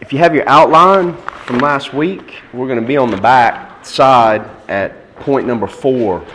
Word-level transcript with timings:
If 0.00 0.12
you 0.12 0.18
have 0.18 0.34
your 0.34 0.48
outline 0.48 1.16
from 1.46 1.58
last 1.58 1.94
week, 1.94 2.42
we're 2.52 2.66
going 2.66 2.80
to 2.80 2.86
be 2.86 2.96
on 2.96 3.10
the 3.10 3.16
back 3.16 3.86
side 3.86 4.42
at 4.68 5.14
point 5.16 5.46
number 5.46 5.68
four, 5.68 6.26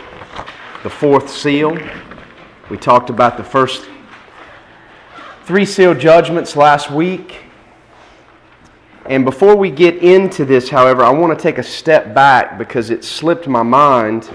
the 0.82 0.88
fourth 0.88 1.28
seal. 1.28 1.78
We 2.70 2.78
talked 2.78 3.10
about 3.10 3.36
the 3.36 3.44
first 3.44 3.86
three 5.44 5.66
seal 5.66 5.94
judgments 5.94 6.56
last 6.56 6.90
week. 6.90 7.40
And 9.04 9.26
before 9.26 9.56
we 9.56 9.70
get 9.70 9.96
into 9.96 10.46
this, 10.46 10.70
however, 10.70 11.02
I 11.02 11.10
want 11.10 11.38
to 11.38 11.42
take 11.42 11.58
a 11.58 11.62
step 11.62 12.14
back 12.14 12.56
because 12.56 12.88
it 12.88 13.04
slipped 13.04 13.46
my 13.46 13.62
mind 13.62 14.30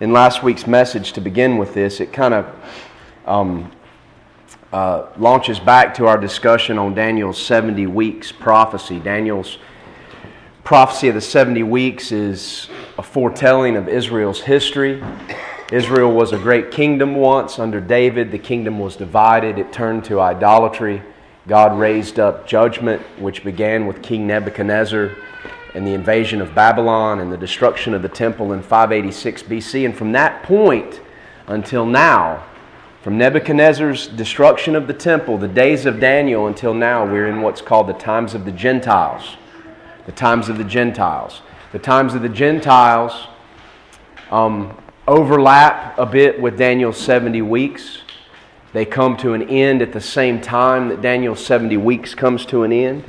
in 0.00 0.12
last 0.12 0.42
week's 0.42 0.66
message 0.66 1.12
to 1.12 1.20
begin 1.20 1.58
with 1.58 1.74
this. 1.74 2.00
It 2.00 2.14
kind 2.14 2.32
of 2.32 2.46
um, 3.26 3.70
uh, 4.72 5.06
launches 5.18 5.58
back 5.58 5.94
to 5.94 6.06
our 6.06 6.18
discussion 6.18 6.78
on 6.78 6.94
Daniel's 6.94 7.42
70 7.44 7.86
weeks 7.88 8.30
prophecy. 8.30 9.00
Daniel's 9.00 9.58
prophecy 10.62 11.08
of 11.08 11.14
the 11.14 11.20
70 11.20 11.64
weeks 11.64 12.12
is 12.12 12.68
a 12.96 13.02
foretelling 13.02 13.76
of 13.76 13.88
Israel's 13.88 14.40
history. 14.40 15.02
Israel 15.72 16.12
was 16.12 16.32
a 16.32 16.38
great 16.38 16.70
kingdom 16.70 17.16
once 17.16 17.58
under 17.58 17.80
David. 17.80 18.30
The 18.30 18.38
kingdom 18.38 18.78
was 18.78 18.96
divided, 18.96 19.58
it 19.58 19.72
turned 19.72 20.04
to 20.04 20.20
idolatry. 20.20 21.02
God 21.48 21.76
raised 21.78 22.20
up 22.20 22.46
judgment, 22.46 23.02
which 23.18 23.42
began 23.42 23.86
with 23.86 24.02
King 24.02 24.26
Nebuchadnezzar 24.26 25.10
and 25.74 25.86
the 25.86 25.94
invasion 25.94 26.40
of 26.40 26.54
Babylon 26.54 27.20
and 27.20 27.32
the 27.32 27.36
destruction 27.36 27.94
of 27.94 28.02
the 28.02 28.08
temple 28.08 28.52
in 28.52 28.62
586 28.62 29.42
BC. 29.44 29.84
And 29.84 29.96
from 29.96 30.12
that 30.12 30.42
point 30.42 31.00
until 31.46 31.86
now, 31.86 32.44
from 33.02 33.16
Nebuchadnezzar's 33.16 34.08
destruction 34.08 34.76
of 34.76 34.86
the 34.86 34.92
temple, 34.92 35.38
the 35.38 35.48
days 35.48 35.86
of 35.86 36.00
Daniel, 36.00 36.46
until 36.46 36.74
now, 36.74 37.06
we're 37.06 37.28
in 37.28 37.40
what's 37.40 37.62
called 37.62 37.86
the 37.86 37.94
times 37.94 38.34
of 38.34 38.44
the 38.44 38.52
Gentiles. 38.52 39.36
The 40.04 40.12
times 40.12 40.50
of 40.50 40.58
the 40.58 40.64
Gentiles. 40.64 41.40
The 41.72 41.78
times 41.78 42.14
of 42.14 42.20
the 42.20 42.28
Gentiles 42.28 43.28
um, 44.30 44.76
overlap 45.08 45.98
a 45.98 46.04
bit 46.04 46.38
with 46.42 46.58
Daniel's 46.58 46.98
70 46.98 47.40
weeks. 47.40 48.02
They 48.74 48.84
come 48.84 49.16
to 49.18 49.32
an 49.32 49.48
end 49.48 49.80
at 49.80 49.94
the 49.94 50.00
same 50.00 50.38
time 50.38 50.90
that 50.90 51.00
Daniel's 51.00 51.44
70 51.44 51.78
weeks 51.78 52.14
comes 52.14 52.44
to 52.46 52.64
an 52.64 52.72
end. 52.72 53.04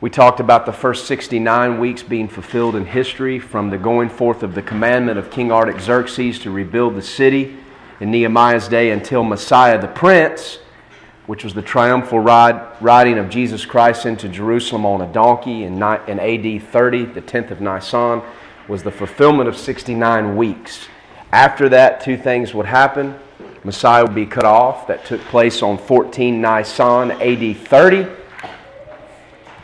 We 0.00 0.10
talked 0.10 0.40
about 0.40 0.66
the 0.66 0.72
first 0.72 1.06
69 1.06 1.78
weeks 1.78 2.02
being 2.02 2.26
fulfilled 2.26 2.74
in 2.74 2.84
history 2.84 3.38
from 3.38 3.70
the 3.70 3.78
going 3.78 4.08
forth 4.08 4.42
of 4.42 4.56
the 4.56 4.62
commandment 4.62 5.18
of 5.18 5.30
King 5.30 5.52
Artaxerxes 5.52 6.40
to 6.40 6.50
rebuild 6.50 6.96
the 6.96 7.02
city 7.02 7.58
in 8.00 8.10
Nehemiah's 8.10 8.68
day 8.68 8.90
until 8.90 9.22
Messiah 9.22 9.80
the 9.80 9.88
Prince, 9.88 10.58
which 11.26 11.44
was 11.44 11.54
the 11.54 11.62
triumphal 11.62 12.18
ride, 12.18 12.60
riding 12.80 13.18
of 13.18 13.30
Jesus 13.30 13.64
Christ 13.64 14.06
into 14.06 14.28
Jerusalem 14.28 14.84
on 14.84 15.00
a 15.00 15.12
donkey 15.12 15.64
in, 15.64 15.74
in 15.74 16.20
AD 16.20 16.62
30, 16.70 17.04
the 17.06 17.22
10th 17.22 17.50
of 17.50 17.60
Nisan, 17.60 18.22
was 18.68 18.82
the 18.82 18.90
fulfillment 18.90 19.48
of 19.48 19.56
69 19.56 20.36
weeks. 20.36 20.88
After 21.32 21.68
that, 21.70 22.00
two 22.00 22.16
things 22.16 22.54
would 22.54 22.66
happen. 22.66 23.18
Messiah 23.64 24.04
would 24.04 24.14
be 24.14 24.26
cut 24.26 24.44
off. 24.44 24.86
That 24.86 25.04
took 25.04 25.20
place 25.22 25.62
on 25.62 25.78
14 25.78 26.40
Nisan, 26.40 27.10
AD 27.12 27.56
30. 27.56 28.06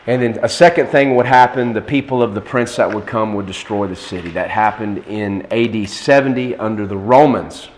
And 0.06 0.22
then 0.22 0.38
a 0.42 0.48
second 0.48 0.88
thing 0.88 1.14
would 1.16 1.26
happen 1.26 1.72
the 1.72 1.82
people 1.82 2.22
of 2.22 2.34
the 2.34 2.40
prince 2.40 2.76
that 2.76 2.92
would 2.92 3.06
come 3.06 3.34
would 3.34 3.46
destroy 3.46 3.86
the 3.86 3.94
city. 3.94 4.30
That 4.30 4.50
happened 4.50 5.04
in 5.06 5.46
AD 5.52 5.88
70 5.88 6.56
under 6.56 6.86
the 6.86 6.96
Romans. 6.96 7.68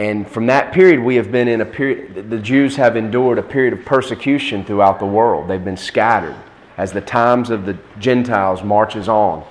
And 0.00 0.26
from 0.26 0.46
that 0.46 0.72
period, 0.72 0.98
we 0.98 1.16
have 1.16 1.30
been 1.30 1.46
in 1.46 1.60
a 1.60 1.66
period, 1.66 2.30
the 2.30 2.38
Jews 2.38 2.74
have 2.76 2.96
endured 2.96 3.36
a 3.36 3.42
period 3.42 3.74
of 3.74 3.84
persecution 3.84 4.64
throughout 4.64 4.98
the 4.98 5.04
world. 5.04 5.46
They've 5.46 5.62
been 5.62 5.76
scattered 5.76 6.36
as 6.78 6.90
the 6.90 7.02
times 7.02 7.50
of 7.50 7.66
the 7.66 7.76
Gentiles 7.98 8.64
marches 8.64 9.10
on. 9.10 9.44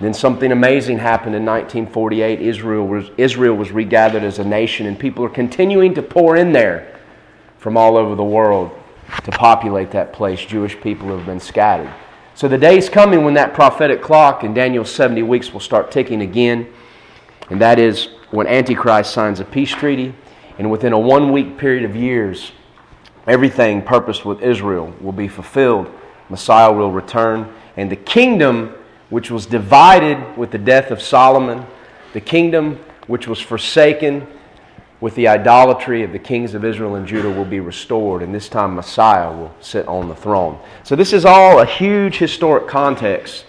Then 0.00 0.14
something 0.14 0.52
amazing 0.52 1.00
happened 1.00 1.34
in 1.34 1.44
1948. 1.44 2.40
Israel 2.40 2.86
was, 2.86 3.10
Israel 3.18 3.56
was 3.56 3.72
regathered 3.72 4.22
as 4.22 4.38
a 4.38 4.44
nation, 4.44 4.86
and 4.86 4.98
people 4.98 5.22
are 5.22 5.28
continuing 5.28 5.92
to 5.96 6.02
pour 6.02 6.36
in 6.36 6.52
there 6.52 6.98
from 7.58 7.76
all 7.76 7.98
over 7.98 8.14
the 8.14 8.24
world 8.24 8.70
to 9.24 9.30
populate 9.32 9.90
that 9.90 10.14
place. 10.14 10.40
Jewish 10.40 10.80
people 10.80 11.14
have 11.14 11.26
been 11.26 11.40
scattered. 11.40 11.92
So 12.34 12.48
the 12.48 12.56
day 12.56 12.78
is 12.78 12.88
coming 12.88 13.22
when 13.22 13.34
that 13.34 13.52
prophetic 13.52 14.00
clock 14.00 14.44
in 14.44 14.54
Daniel's 14.54 14.90
70 14.90 15.22
weeks 15.24 15.52
will 15.52 15.60
start 15.60 15.90
ticking 15.90 16.22
again, 16.22 16.72
and 17.50 17.60
that 17.60 17.78
is 17.78 18.08
when 18.30 18.46
Antichrist 18.46 19.12
signs 19.12 19.40
a 19.40 19.44
peace 19.44 19.70
treaty, 19.70 20.14
and 20.58 20.70
within 20.70 20.92
a 20.92 20.98
one 20.98 21.32
week 21.32 21.58
period 21.58 21.84
of 21.84 21.96
years, 21.96 22.52
everything 23.26 23.82
purposed 23.82 24.24
with 24.24 24.42
Israel 24.42 24.94
will 25.00 25.12
be 25.12 25.28
fulfilled. 25.28 25.90
Messiah 26.28 26.72
will 26.72 26.90
return, 26.92 27.52
and 27.76 27.90
the 27.90 27.96
kingdom 27.96 28.74
which 29.10 29.30
was 29.30 29.46
divided 29.46 30.36
with 30.36 30.50
the 30.50 30.58
death 30.58 30.90
of 30.90 31.00
Solomon, 31.00 31.66
the 32.12 32.20
kingdom 32.20 32.78
which 33.06 33.28
was 33.28 33.40
forsaken 33.40 34.26
with 35.00 35.14
the 35.16 35.28
idolatry 35.28 36.02
of 36.02 36.12
the 36.12 36.18
kings 36.18 36.54
of 36.54 36.64
Israel 36.64 36.94
and 36.94 37.06
Judah 37.06 37.30
will 37.30 37.44
be 37.44 37.60
restored, 37.60 38.22
and 38.22 38.34
this 38.34 38.48
time 38.48 38.74
Messiah 38.74 39.30
will 39.30 39.54
sit 39.60 39.86
on 39.86 40.08
the 40.08 40.14
throne. 40.14 40.58
So, 40.82 40.96
this 40.96 41.12
is 41.12 41.24
all 41.24 41.60
a 41.60 41.66
huge 41.66 42.16
historic 42.16 42.66
context 42.68 43.44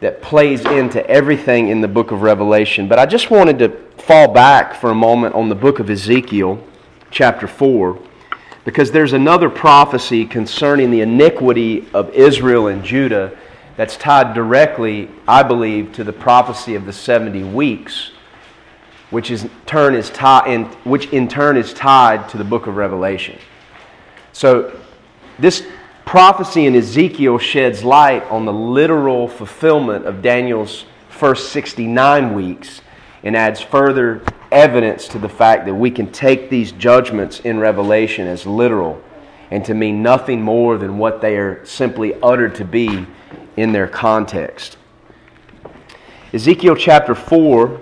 that 0.00 0.22
plays 0.22 0.64
into 0.64 1.04
everything 1.08 1.68
in 1.68 1.80
the 1.80 1.88
book 1.88 2.10
of 2.10 2.22
Revelation. 2.22 2.88
But 2.88 2.98
I 2.98 3.06
just 3.06 3.30
wanted 3.30 3.58
to 3.58 3.70
fall 4.02 4.32
back 4.32 4.74
for 4.74 4.90
a 4.90 4.94
moment 4.94 5.34
on 5.34 5.48
the 5.48 5.54
book 5.54 5.80
of 5.80 5.90
Ezekiel, 5.90 6.62
chapter 7.10 7.46
4, 7.46 8.00
because 8.64 8.92
there's 8.92 9.12
another 9.12 9.50
prophecy 9.50 10.24
concerning 10.24 10.90
the 10.90 11.00
iniquity 11.00 11.88
of 11.94 12.10
Israel 12.10 12.68
and 12.68 12.84
Judah 12.84 13.36
that's 13.76 13.96
tied 13.96 14.34
directly, 14.34 15.08
I 15.26 15.42
believe, 15.42 15.92
to 15.92 16.04
the 16.04 16.12
prophecy 16.12 16.74
of 16.74 16.84
the 16.84 16.92
70 16.92 17.44
weeks, 17.44 18.10
which, 19.10 19.30
is, 19.30 19.48
turn 19.66 19.94
is 19.94 20.10
tie, 20.10 20.46
in, 20.52 20.64
which 20.84 21.06
in 21.12 21.28
turn 21.28 21.56
is 21.56 21.72
tied 21.72 22.28
to 22.30 22.36
the 22.36 22.44
book 22.44 22.66
of 22.66 22.76
Revelation. 22.76 23.38
So, 24.32 24.78
this 25.38 25.64
prophecy 26.08 26.64
in 26.64 26.74
Ezekiel 26.74 27.36
sheds 27.36 27.84
light 27.84 28.24
on 28.30 28.46
the 28.46 28.52
literal 28.52 29.28
fulfillment 29.28 30.06
of 30.06 30.22
Daniel's 30.22 30.86
first 31.10 31.52
69 31.52 32.32
weeks 32.32 32.80
and 33.24 33.36
adds 33.36 33.60
further 33.60 34.22
evidence 34.50 35.06
to 35.06 35.18
the 35.18 35.28
fact 35.28 35.66
that 35.66 35.74
we 35.74 35.90
can 35.90 36.10
take 36.10 36.48
these 36.48 36.72
judgments 36.72 37.40
in 37.40 37.58
Revelation 37.58 38.26
as 38.26 38.46
literal 38.46 38.98
and 39.50 39.62
to 39.66 39.74
mean 39.74 40.02
nothing 40.02 40.40
more 40.40 40.78
than 40.78 40.96
what 40.96 41.20
they 41.20 41.36
are 41.36 41.62
simply 41.66 42.14
uttered 42.22 42.54
to 42.54 42.64
be 42.64 43.06
in 43.58 43.72
their 43.72 43.86
context. 43.86 44.78
Ezekiel 46.32 46.74
chapter 46.74 47.14
4, 47.14 47.78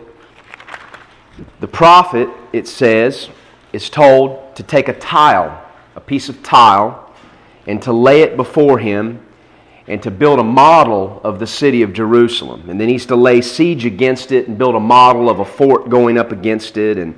the 1.60 1.69
prophet, 1.69 2.28
it 2.53 2.66
says, 2.66 3.28
is 3.72 3.88
told 3.88 4.56
to 4.56 4.64
take 4.64 4.88
a 4.88 4.98
tile, 4.98 5.64
a 5.94 6.00
piece 6.00 6.28
of 6.28 6.43
tile, 6.43 7.06
and 7.66 7.82
to 7.82 7.93
lay 7.93 8.22
it 8.22 8.37
before 8.37 8.78
him 8.78 9.21
and 9.88 10.03
to 10.03 10.10
build 10.10 10.38
a 10.38 10.44
model 10.44 11.21
of 11.22 11.38
the 11.38 11.47
city 11.47 11.82
of 11.82 11.93
Jerusalem. 11.93 12.69
And 12.69 12.81
then 12.81 12.88
he's 12.88 13.06
to 13.06 13.16
lay 13.16 13.41
siege 13.41 13.84
against 13.84 14.32
it 14.32 14.49
and 14.49 14.59
build 14.59 14.75
a 14.75 14.81
model 14.81 15.31
of 15.31 15.41
a 15.41 15.44
fort 15.44 15.88
going 15.88 16.19
up 16.19 16.32
against 16.32 16.76
it 16.76 16.99
and 16.99 17.16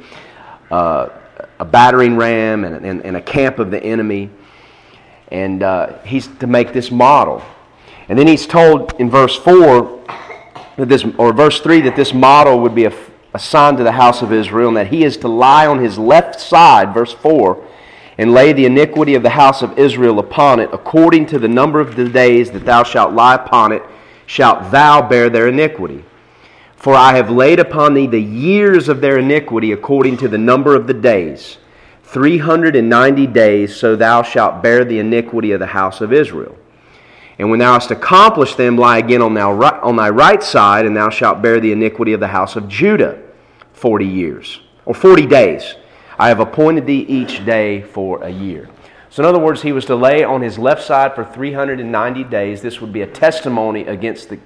uh, 0.71 1.09
a 1.59 1.65
battering 1.65 2.17
ram 2.17 2.65
and, 2.65 2.85
and, 2.85 3.05
and, 3.05 3.17
a 3.17 3.23
camp 3.23 3.59
of 3.59 3.71
the 3.71 3.83
enemy. 3.83 4.29
And 5.29 5.63
uh, 5.63 5.99
he's 6.01 6.27
to 6.39 6.47
make 6.47 6.73
this 6.73 6.91
model. 6.91 7.43
And 8.09 8.19
then 8.19 8.27
he's 8.27 8.47
told 8.47 8.93
in 8.99 9.09
verse 9.11 9.37
4 9.37 10.05
that 10.77 10.89
this, 10.89 11.05
or 11.17 11.33
verse 11.33 11.61
3 11.61 11.83
that 11.83 11.97
this 11.97 12.13
model 12.13 12.61
would 12.61 12.75
be 12.75 12.89
assigned 13.33 13.79
to 13.79 13.85
the 13.85 13.93
house 13.93 14.21
of 14.21 14.33
Israel 14.33 14.69
and 14.69 14.77
that 14.77 14.89
he 14.89 15.05
is 15.05 15.17
to 15.19 15.29
lie 15.29 15.67
on 15.67 15.79
his 15.79 15.99
left 15.99 16.39
side, 16.39 16.93
verse 16.93 17.13
4 17.13 17.65
and 18.19 18.33
lay 18.33 18.53
the 18.53 18.67
iniquity 18.67 19.15
of 19.15 19.23
the 19.23 19.31
house 19.31 19.63
of 19.63 19.79
Israel 19.79 20.19
upon 20.19 20.59
it, 20.59 20.69
according 20.73 21.25
to 21.27 21.39
the 21.39 21.49
number 21.49 21.81
of 21.81 21.95
the 21.95 22.09
days 22.09 22.51
that 22.51 22.67
thou 22.67 22.83
shalt 22.83 23.15
lie 23.15 23.37
upon 23.37 23.71
it, 23.73 23.83
shalt 24.27 24.71
thou 24.73 25.01
bear 25.01 25.31
their 25.31 25.49
iniquity. 25.49 26.05
For 26.77 26.95
I 26.95 27.15
have 27.15 27.31
laid 27.31 27.59
upon 27.61 27.95
thee 27.95 28.07
the 28.07 28.21
years 28.21 28.89
of 28.89 29.01
their 29.01 29.19
iniquity 29.19 29.73
according 29.73 30.17
to 30.19 30.29
the 30.29 30.39
number 30.39 30.75
of 30.75 30.87
the 30.87 30.95
days, 30.95 31.59
three 32.03 32.39
hundred 32.39 32.77
and 32.77 32.89
ninety 32.89 33.27
days, 33.27 33.75
so 33.75 33.97
thou 33.97 34.23
shalt 34.23 34.63
bear 34.63 34.85
the 34.85 34.99
iniquity 34.99 35.53
of 35.53 35.61
the 35.61 35.67
house 35.67 36.01
of 36.01 36.13
Israel. 36.13 36.57
And 37.39 37.51
when 37.51 37.61
thou 37.61 37.75
hast 37.75 37.93
accomplished 37.93 38.57
them, 38.57 38.77
lie 38.77 38.99
again 38.99 39.23
on, 39.23 39.35
thy 39.35 40.11
right 40.11 40.43
side, 40.43 40.87
and 40.87 40.97
thou 40.97 41.09
shalt 41.09 41.41
bear 41.41 41.61
the 41.61 41.71
iniquity 41.71 42.13
of 42.13 42.21
the 42.21 42.27
house 42.27 42.57
of 42.57 42.69
Judah 42.69 43.23
forty 43.73 44.07
years, 44.07 44.61
or 44.85 44.95
forty 44.95 45.27
days. 45.27 45.77
I 46.19 46.29
have 46.29 46.41
appointed 46.41 46.87
thee 46.87 47.05
each 47.09 47.45
day 47.45 47.83
for 47.83 48.23
a 48.23 48.31
year. 48.31 48.69
So, 49.11 49.23
in 49.23 49.29
other 49.29 49.39
words, 49.39 49.63
he 49.63 49.73
was 49.73 49.85
to 49.87 49.97
lay 49.97 50.25
on 50.25 50.43
his 50.43 50.59
left 50.59 50.83
side 50.83 51.15
for 51.15 51.25
390 51.25 52.25
days. 52.25 52.61
This 52.61 52.81
would 52.81 52.93
be 52.93 53.03
a 53.03 53.07
testimony 53.07 53.83
against 53.83 54.29
the 54.29 54.39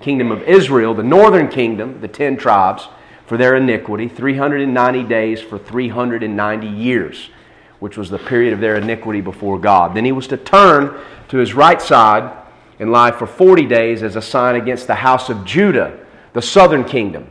kingdom 0.00 0.30
of 0.30 0.42
Israel, 0.42 0.94
the 0.94 1.02
northern 1.02 1.48
kingdom, 1.48 2.00
the 2.00 2.08
10 2.08 2.36
tribes, 2.36 2.88
for 3.26 3.36
their 3.36 3.56
iniquity. 3.56 4.08
390 4.08 5.02
days 5.04 5.42
for 5.42 5.58
390 5.58 6.66
years 6.66 7.30
which 7.78 7.96
was 7.96 8.10
the 8.10 8.18
period 8.18 8.52
of 8.52 8.60
their 8.60 8.76
iniquity 8.76 9.20
before 9.20 9.58
God. 9.58 9.94
Then 9.94 10.04
he 10.04 10.12
was 10.12 10.26
to 10.28 10.36
turn 10.36 10.98
to 11.28 11.36
his 11.36 11.54
right 11.54 11.80
side 11.80 12.32
and 12.78 12.90
lie 12.90 13.10
for 13.10 13.26
40 13.26 13.66
days 13.66 14.02
as 14.02 14.16
a 14.16 14.22
sign 14.22 14.56
against 14.56 14.86
the 14.86 14.94
house 14.94 15.28
of 15.28 15.44
Judah, 15.44 15.98
the 16.32 16.42
southern 16.42 16.84
kingdom, 16.84 17.26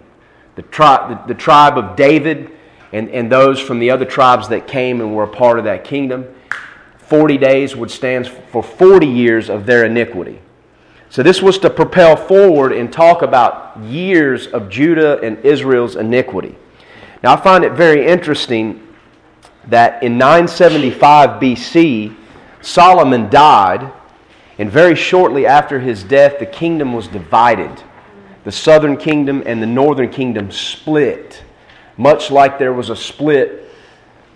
the, 0.56 0.62
tri- 0.64 1.08
the, 1.10 1.34
the 1.34 1.40
tribe 1.40 1.78
of 1.78 1.96
David, 1.96 2.52
and, 2.96 3.10
and 3.10 3.30
those 3.30 3.60
from 3.60 3.80
the 3.80 3.92
other 3.92 4.06
tribes 4.06 4.48
that 4.48 4.68
came 4.68 5.02
and 5.02 5.14
were 5.14 5.24
a 5.24 5.28
part 5.28 5.60
of 5.60 5.66
that 5.66 5.84
kingdom. 5.84 6.34
40 7.00 7.38
days 7.38 7.76
would 7.76 7.92
stand 7.92 8.26
for 8.26 8.64
40 8.64 9.06
years 9.06 9.50
of 9.50 9.66
their 9.66 9.84
iniquity. 9.84 10.40
So 11.10 11.22
this 11.22 11.42
was 11.42 11.60
to 11.60 11.70
propel 11.70 12.16
forward 12.16 12.72
and 12.72 12.92
talk 12.92 13.22
about 13.22 13.78
years 13.84 14.48
of 14.48 14.70
Judah 14.70 15.20
and 15.20 15.38
Israel's 15.40 15.98
iniquity. 15.98 16.56
Now 17.22 17.34
I 17.34 17.36
find 17.36 17.66
it 17.66 17.74
very 17.74 18.06
interesting 18.08 18.88
that 19.68 20.02
in 20.02 20.18
975 20.18 21.42
BC, 21.42 22.16
Solomon 22.62 23.30
died, 23.30 23.92
and 24.58 24.72
very 24.72 24.96
shortly 24.96 25.46
after 25.46 25.82
his 25.82 26.02
death, 26.02 26.40
the 26.40 26.46
kingdom 26.46 26.94
was 26.94 27.10
divided. 27.10 27.84
The 28.46 28.54
southern 28.54 28.96
kingdom 28.96 29.44
and 29.46 29.62
the 29.62 29.68
northern 29.68 30.10
kingdom 30.10 30.50
split, 30.50 31.44
much 31.98 32.32
like 32.32 32.60
there 32.60 32.74
was 32.74 32.90
a 32.90 32.96
split 32.96 33.70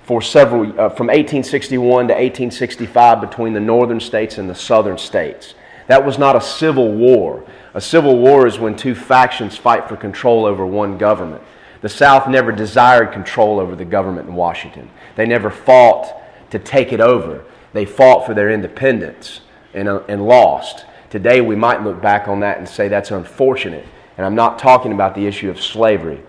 for 0.04 0.22
several 0.22 0.64
uh, 0.72 0.90
from 0.90 1.08
1861 1.08 2.08
to 2.08 2.14
1865 2.14 3.22
between 3.22 3.54
the 3.54 3.60
northern 3.60 4.00
states 4.00 4.38
and 4.38 4.50
the 4.50 4.56
southern 4.56 4.98
states. 4.98 5.54
That 5.88 6.06
was 6.06 6.18
not 6.18 6.36
a 6.36 6.42
civil 6.42 6.92
war. 6.92 7.44
A 7.74 7.82
civil 7.82 8.18
war 8.18 8.48
is 8.48 8.60
when 8.60 8.76
two 8.76 8.96
factions 8.96 9.58
fight 9.58 9.88
for 9.88 9.96
control 9.96 10.46
over 10.46 10.66
one 10.66 10.98
government. 10.98 11.44
The 11.82 11.90
South 11.90 12.28
never 12.28 12.52
desired 12.52 13.12
control 13.12 13.60
over 13.60 13.76
the 13.76 13.86
government 13.86 14.28
in 14.28 14.36
Washington. 14.36 14.90
They 15.16 15.26
never 15.26 15.50
fought 15.50 16.14
to 16.52 16.60
take 16.60 16.92
it 16.92 17.00
over. 17.00 17.44
They 17.74 17.86
fought 17.86 18.26
for 18.26 18.34
their 18.34 18.50
independence 18.50 19.42
and, 19.74 19.88
uh, 19.88 20.02
and 20.08 20.26
lost. 20.26 20.86
Today, 21.10 21.42
we 21.42 21.56
might 21.56 21.84
look 21.84 22.02
back 22.02 22.28
on 22.28 22.40
that 22.42 22.58
and 22.58 22.68
say 22.68 22.88
that's 22.88 23.12
unfortunate. 23.12 23.86
And 24.18 24.26
I'm 24.26 24.36
not 24.36 24.60
talking 24.60 24.92
about 24.92 25.16
the 25.16 25.26
issue 25.26 25.50
of 25.50 25.62
slavery. 25.62 26.22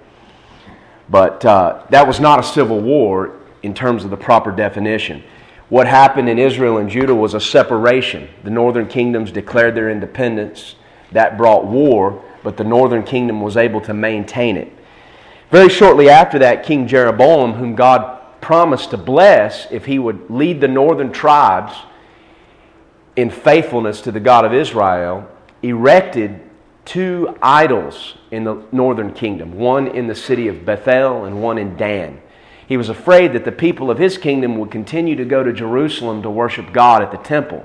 But 1.11 1.45
uh, 1.45 1.83
that 1.91 2.07
was 2.07 2.21
not 2.21 2.39
a 2.39 2.43
civil 2.43 2.81
war 2.81 3.37
in 3.63 3.75
terms 3.75 4.05
of 4.05 4.11
the 4.11 4.17
proper 4.17 4.53
definition. 4.53 5.23
What 5.69 5.87
happened 5.87 6.29
in 6.29 6.39
Israel 6.39 6.79
and 6.79 6.89
Judah 6.89 7.15
was 7.15 7.35
a 7.35 7.41
separation. 7.41 8.29
The 8.45 8.51
northern 8.51 8.89
kingdoms 8.89 9.31
declared 9.31 9.75
their 9.75 9.91
independence. 9.91 10.77
That 11.13 11.37
brought 11.37 11.67
war, 11.67 12.25
but 12.43 12.57
the 12.57 12.65
northern 12.65 13.03
kingdom 13.03 13.41
was 13.41 13.57
able 13.57 13.81
to 13.83 13.95
maintain 13.95 14.57
it. 14.57 14.73
Very 15.51 15.69
shortly 15.69 16.09
after 16.09 16.39
that, 16.39 16.65
King 16.65 16.87
Jeroboam, 16.87 17.55
whom 17.55 17.75
God 17.75 18.19
promised 18.41 18.91
to 18.91 18.97
bless 18.97 19.67
if 19.71 19.85
he 19.85 19.99
would 19.99 20.31
lead 20.31 20.61
the 20.61 20.69
northern 20.69 21.13
tribes 21.13 21.73
in 23.17 23.31
faithfulness 23.31 24.01
to 24.03 24.13
the 24.13 24.21
God 24.21 24.45
of 24.45 24.55
Israel, 24.55 25.29
erected 25.63 26.41
two 26.91 27.33
idols 27.41 28.17
in 28.33 28.43
the 28.43 28.61
northern 28.73 29.13
kingdom 29.13 29.53
one 29.53 29.87
in 29.87 30.09
the 30.09 30.15
city 30.15 30.49
of 30.49 30.65
Bethel 30.65 31.25
and 31.25 31.41
one 31.41 31.57
in 31.57 31.77
Dan. 31.77 32.21
He 32.67 32.77
was 32.77 32.89
afraid 32.89 33.33
that 33.33 33.45
the 33.45 33.53
people 33.53 33.93
of 33.93 33.99
his 33.99 34.19
kingdom 34.19 34.59
would 34.59 34.73
continue 34.73 35.15
to 35.15 35.25
go 35.25 35.45
to 35.45 35.53
Jerusalem 35.53 36.21
to 36.23 36.31
worship 36.31 36.73
God 36.73 37.01
at 37.01 37.13
the 37.13 37.19
temple. 37.19 37.65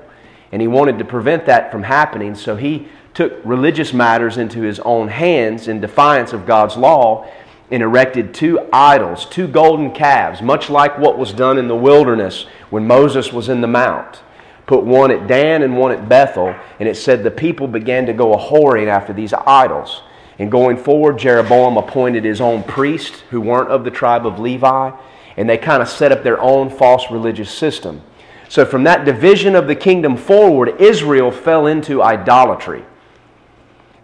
And 0.52 0.62
he 0.62 0.68
wanted 0.68 0.98
to 0.98 1.04
prevent 1.04 1.44
that 1.46 1.72
from 1.72 1.82
happening, 1.82 2.36
so 2.36 2.54
he 2.54 2.86
took 3.14 3.32
religious 3.44 3.92
matters 3.92 4.38
into 4.38 4.60
his 4.60 4.78
own 4.78 5.08
hands 5.08 5.66
in 5.66 5.80
defiance 5.80 6.32
of 6.32 6.46
God's 6.46 6.76
law 6.76 7.28
and 7.68 7.82
erected 7.82 8.32
two 8.32 8.60
idols, 8.72 9.26
two 9.26 9.48
golden 9.48 9.90
calves, 9.90 10.40
much 10.40 10.70
like 10.70 11.00
what 11.00 11.18
was 11.18 11.32
done 11.32 11.58
in 11.58 11.66
the 11.66 11.74
wilderness 11.74 12.46
when 12.70 12.86
Moses 12.86 13.32
was 13.32 13.48
in 13.48 13.60
the 13.60 13.66
mount. 13.66 14.22
Put 14.66 14.82
one 14.82 15.10
at 15.12 15.28
Dan 15.28 15.62
and 15.62 15.76
one 15.76 15.92
at 15.92 16.08
Bethel, 16.08 16.54
and 16.80 16.88
it 16.88 16.96
said 16.96 17.22
the 17.22 17.30
people 17.30 17.68
began 17.68 18.06
to 18.06 18.12
go 18.12 18.34
a 18.34 18.38
whoring 18.38 18.88
after 18.88 19.12
these 19.12 19.32
idols. 19.32 20.02
And 20.38 20.50
going 20.50 20.76
forward, 20.76 21.18
Jeroboam 21.18 21.76
appointed 21.76 22.24
his 22.24 22.40
own 22.40 22.62
priests 22.64 23.20
who 23.30 23.40
weren't 23.40 23.70
of 23.70 23.84
the 23.84 23.90
tribe 23.90 24.26
of 24.26 24.38
Levi, 24.38 24.90
and 25.36 25.48
they 25.48 25.56
kind 25.56 25.82
of 25.82 25.88
set 25.88 26.12
up 26.12 26.22
their 26.22 26.40
own 26.40 26.68
false 26.68 27.10
religious 27.10 27.50
system. 27.50 28.02
So, 28.48 28.64
from 28.64 28.84
that 28.84 29.04
division 29.04 29.54
of 29.54 29.66
the 29.66 29.74
kingdom 29.74 30.16
forward, 30.16 30.80
Israel 30.80 31.30
fell 31.30 31.66
into 31.66 32.02
idolatry. 32.02 32.84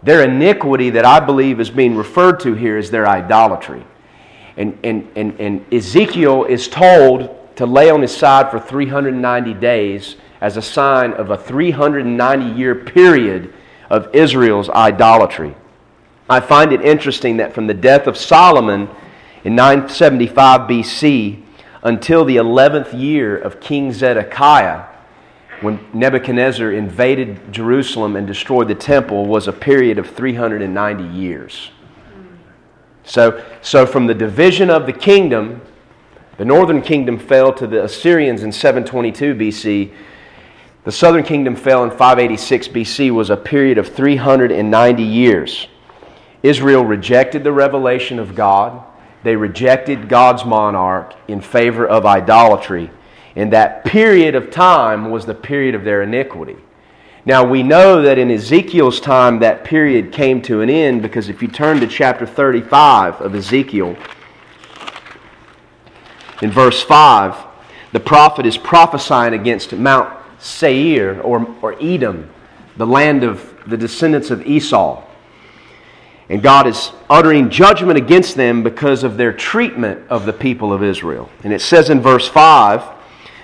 Their 0.01 0.23
iniquity 0.23 0.89
that 0.91 1.05
I 1.05 1.19
believe 1.19 1.59
is 1.59 1.69
being 1.69 1.95
referred 1.95 2.39
to 2.41 2.53
here 2.53 2.77
is 2.77 2.91
their 2.91 3.07
idolatry. 3.07 3.85
And, 4.57 4.77
and, 4.83 5.09
and, 5.15 5.39
and 5.39 5.73
Ezekiel 5.73 6.43
is 6.45 6.67
told 6.67 7.55
to 7.55 7.65
lay 7.65 7.89
on 7.89 8.01
his 8.01 8.15
side 8.15 8.51
for 8.51 8.59
390 8.59 9.53
days 9.55 10.17
as 10.43 10.57
a 10.57 10.61
sign 10.61 11.13
of 11.13 11.31
a 11.31 11.37
390 11.37 12.45
year 12.59 12.75
period 12.75 13.53
of 13.89 14.13
Israel's 14.13 14.69
idolatry. 14.69 15.55
I 16.29 16.41
find 16.41 16.73
it 16.73 16.81
interesting 16.81 17.37
that 17.37 17.53
from 17.53 17.67
the 17.67 17.73
death 17.73 18.07
of 18.07 18.17
Solomon 18.17 18.89
in 19.45 19.55
975 19.55 20.69
BC 20.69 21.41
until 21.81 22.25
the 22.25 22.35
11th 22.35 22.99
year 22.99 23.37
of 23.37 23.61
King 23.61 23.93
Zedekiah, 23.93 24.87
when 25.61 25.79
Nebuchadnezzar 25.93 26.73
invaded 26.73 27.53
Jerusalem 27.53 28.17
and 28.17 28.27
destroyed 28.27 28.67
the 28.67 28.75
temple 28.75 29.25
was 29.25 29.47
a 29.47 29.53
period 29.53 29.97
of 29.97 30.09
390 30.09 31.05
years. 31.05 31.71
So, 33.05 33.41
so 33.61 33.85
from 33.85 34.07
the 34.07 34.13
division 34.13 34.69
of 34.69 34.87
the 34.87 34.93
kingdom, 34.93 35.61
the 36.37 36.45
northern 36.45 36.81
kingdom 36.81 37.17
fell 37.17 37.53
to 37.53 37.65
the 37.65 37.85
Assyrians 37.85 38.43
in 38.43 38.51
722 38.51 39.35
BC. 39.35 39.93
The 40.83 40.91
southern 40.91 41.23
kingdom 41.23 41.55
fell 41.55 41.83
in 41.85 41.91
586 41.91 42.67
BC 42.67 43.11
was 43.11 43.29
a 43.29 43.37
period 43.37 43.77
of 43.77 43.95
390 43.95 45.03
years. 45.03 45.67
Israel 46.41 46.83
rejected 46.83 47.43
the 47.45 47.53
revelation 47.53 48.19
of 48.19 48.35
God. 48.35 48.83
They 49.23 49.37
rejected 49.37 50.09
God's 50.09 50.43
monarch 50.43 51.13
in 51.29 51.39
favor 51.39 51.87
of 51.87 52.05
idolatry. 52.05 52.91
And 53.37 53.53
that 53.53 53.85
period 53.85 54.35
of 54.35 54.51
time 54.51 55.09
was 55.09 55.25
the 55.25 55.33
period 55.33 55.73
of 55.73 55.85
their 55.85 56.01
iniquity. 56.01 56.57
Now, 57.25 57.45
we 57.45 57.63
know 57.63 58.01
that 58.01 58.17
in 58.17 58.29
Ezekiel's 58.29 58.99
time, 58.99 59.39
that 59.39 59.63
period 59.63 60.11
came 60.11 60.41
to 60.41 60.59
an 60.59 60.69
end 60.69 61.01
because 61.01 61.29
if 61.29 61.41
you 61.41 61.47
turn 61.47 61.79
to 61.79 61.87
chapter 61.87 62.25
35 62.25 63.21
of 63.21 63.33
Ezekiel, 63.33 63.95
in 66.41 66.51
verse 66.51 66.83
5, 66.83 67.37
the 67.93 68.01
prophet 68.01 68.45
is 68.45 68.57
prophesying 68.57 69.33
against 69.33 69.71
Mount 69.71 70.22
Seir 70.43 71.21
or, 71.21 71.47
or 71.61 71.75
Edom, 71.81 72.29
the 72.77 72.85
land 72.87 73.23
of 73.23 73.53
the 73.65 73.77
descendants 73.77 74.29
of 74.29 74.45
Esau. 74.45 75.03
And 76.29 76.41
God 76.41 76.67
is 76.67 76.91
uttering 77.09 77.49
judgment 77.49 77.97
against 77.97 78.35
them 78.35 78.63
because 78.63 79.03
of 79.03 79.17
their 79.17 79.33
treatment 79.33 80.07
of 80.09 80.25
the 80.25 80.33
people 80.33 80.73
of 80.73 80.83
Israel. 80.83 81.29
And 81.43 81.53
it 81.53 81.61
says 81.61 81.89
in 81.89 82.01
verse 82.01 82.27
5 82.27 82.93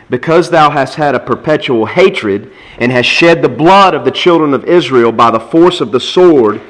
because 0.10 0.50
thou 0.50 0.72
hast 0.72 0.96
had 0.96 1.13
a 1.13 1.20
perpetual 1.20 1.86
hatred, 1.86 2.51
and 2.79 2.91
hast 2.91 3.06
shed 3.06 3.41
the 3.41 3.50
blood 3.50 3.94
of 3.94 4.06
the 4.06 4.12
children 4.12 4.53
of 4.53 4.65
Israel 4.65 5.12
by 5.12 5.29
the 5.29 5.39
force 5.39 5.82
of 5.82 5.91
the 5.91 6.00
sword, 6.00 6.62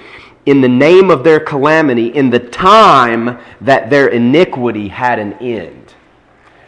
in 0.46 0.62
the 0.62 0.68
name 0.68 1.10
of 1.10 1.24
their 1.24 1.40
calamity, 1.40 2.08
in 2.08 2.30
the 2.30 2.40
time 2.40 3.40
that 3.62 3.90
their 3.90 4.08
iniquity 4.08 4.90
had 4.90 5.20
an 5.20 5.34
end. 5.34 5.94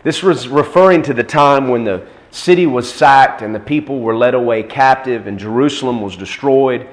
This 0.04 0.24
was 0.24 0.48
referring 0.48 1.02
to 1.04 1.14
the 1.14 1.24
time 1.24 1.68
when 1.68 1.84
the 1.84 2.08
city 2.32 2.66
was 2.66 2.92
sacked 2.92 3.42
and 3.42 3.54
the 3.54 3.60
people 3.60 4.00
were 4.00 4.16
led 4.16 4.34
away 4.34 4.64
captive 4.64 5.28
and 5.28 5.38
Jerusalem 5.38 6.02
was 6.02 6.16
destroyed 6.16 6.88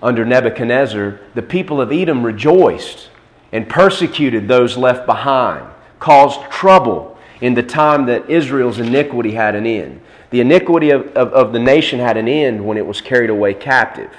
under 0.00 0.24
Nebuchadnezzar. 0.24 1.20
The 1.34 1.42
people 1.42 1.80
of 1.80 1.92
Edom 1.92 2.24
rejoiced 2.24 3.10
and 3.52 3.68
persecuted 3.68 4.48
those 4.48 4.76
left 4.76 5.04
behind, 5.04 5.66
caused 5.98 6.40
trouble 6.50 7.18
in 7.40 7.54
the 7.54 7.62
time 7.62 8.06
that 8.06 8.30
Israel's 8.30 8.78
iniquity 8.78 9.32
had 9.32 9.54
an 9.54 9.66
end. 9.66 10.00
The 10.30 10.40
iniquity 10.40 10.90
of, 10.90 11.08
of, 11.08 11.32
of, 11.32 11.52
the 11.52 11.58
nation 11.58 11.98
had 11.98 12.16
an 12.16 12.26
end 12.26 12.64
when 12.64 12.78
it 12.78 12.86
was 12.86 13.02
carried 13.02 13.28
away 13.28 13.52
captive. 13.52 14.10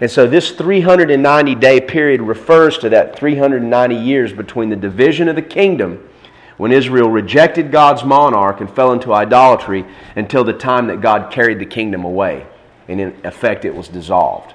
And 0.00 0.08
so 0.08 0.28
this 0.28 0.52
390 0.52 1.54
day 1.56 1.80
period 1.80 2.20
refers 2.20 2.78
to 2.78 2.88
that 2.90 3.16
390 3.18 3.96
years 3.96 4.32
between 4.32 4.68
the 4.68 4.76
division 4.76 5.28
of 5.28 5.34
the 5.34 5.42
kingdom 5.42 6.07
when 6.58 6.70
Israel 6.70 7.08
rejected 7.08 7.72
God's 7.72 8.04
monarch 8.04 8.60
and 8.60 8.70
fell 8.70 8.92
into 8.92 9.14
idolatry 9.14 9.86
until 10.14 10.44
the 10.44 10.52
time 10.52 10.88
that 10.88 11.00
God 11.00 11.32
carried 11.32 11.58
the 11.58 11.66
kingdom 11.66 12.04
away. 12.04 12.46
And 12.86 13.00
in 13.00 13.16
effect, 13.24 13.64
it 13.64 13.74
was 13.74 13.88
dissolved. 13.88 14.54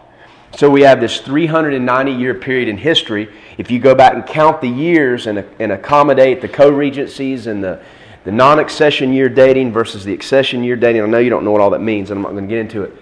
So 0.56 0.70
we 0.70 0.82
have 0.82 1.02
this 1.02 1.20
390 1.20 2.12
year 2.12 2.36
period 2.36 2.68
in 2.68 2.78
history. 2.78 3.28
If 3.58 3.72
you 3.72 3.80
go 3.80 3.96
back 3.96 4.14
and 4.14 4.26
count 4.26 4.62
the 4.62 4.70
years 4.70 5.26
and, 5.26 5.44
and 5.60 5.72
accommodate 5.72 6.42
the 6.42 6.48
co 6.48 6.70
regencies 6.70 7.48
and 7.48 7.64
the 7.64 7.82
the 8.24 8.32
non 8.32 8.60
accession 8.60 9.14
year 9.14 9.30
dating 9.30 9.72
versus 9.72 10.06
the 10.06 10.14
accession 10.14 10.64
year 10.64 10.76
dating. 10.76 11.02
I 11.02 11.06
know 11.06 11.18
you 11.18 11.30
don't 11.30 11.44
know 11.44 11.52
what 11.52 11.62
all 11.62 11.72
that 11.72 11.82
means, 11.82 12.10
and 12.10 12.18
I'm 12.18 12.24
not 12.24 12.32
going 12.32 12.48
to 12.48 12.50
get 12.50 12.60
into 12.60 12.84
it. 12.84 12.94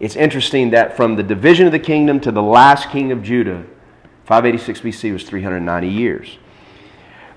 It's 0.00 0.16
interesting 0.16 0.70
that 0.70 0.96
from 0.96 1.16
the 1.16 1.22
division 1.22 1.66
of 1.66 1.72
the 1.72 1.78
kingdom 1.78 2.20
to 2.20 2.30
the 2.30 2.42
last 2.42 2.90
king 2.90 3.10
of 3.10 3.22
Judah, 3.22 3.64
586 4.26 4.80
BC 4.80 5.12
was 5.12 5.24
390 5.24 5.88
years. 5.88 6.38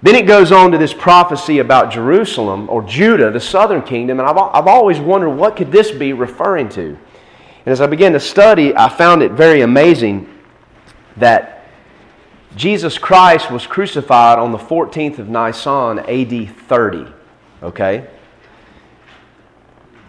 Then 0.04 0.16
it 0.16 0.26
goes 0.26 0.52
on 0.52 0.72
to 0.72 0.78
this 0.78 0.94
prophecy 0.94 1.60
about 1.60 1.92
Jerusalem 1.92 2.70
or 2.70 2.82
Judah, 2.82 3.30
the 3.30 3.40
southern 3.40 3.84
kingdom, 3.84 4.20
and 4.20 4.28
I've, 4.28 4.38
I've 4.38 4.68
always 4.68 5.00
wondered 5.00 5.30
what 5.32 5.56
could 5.56 5.72
this 5.72 5.92
be 5.92 6.14
referring 6.14 6.70
to. 6.70 6.98
And 7.66 7.72
as 7.72 7.82
I 7.82 7.88
began 7.88 8.14
to 8.14 8.20
study, 8.20 8.76
I 8.76 8.90
found 8.90 9.22
it 9.22 9.34
very 9.34 9.62
amazing 9.62 10.28
that 11.18 11.68
Jesus 12.56 12.98
Christ 12.98 13.52
was 13.52 13.68
crucified 13.68 14.40
on 14.40 14.52
the 14.52 14.58
14th 14.58 15.20
of 15.20 15.30
Nisan, 15.30 16.00
AD 16.00 16.56
30. 16.68 17.08
Okay? 17.62 18.08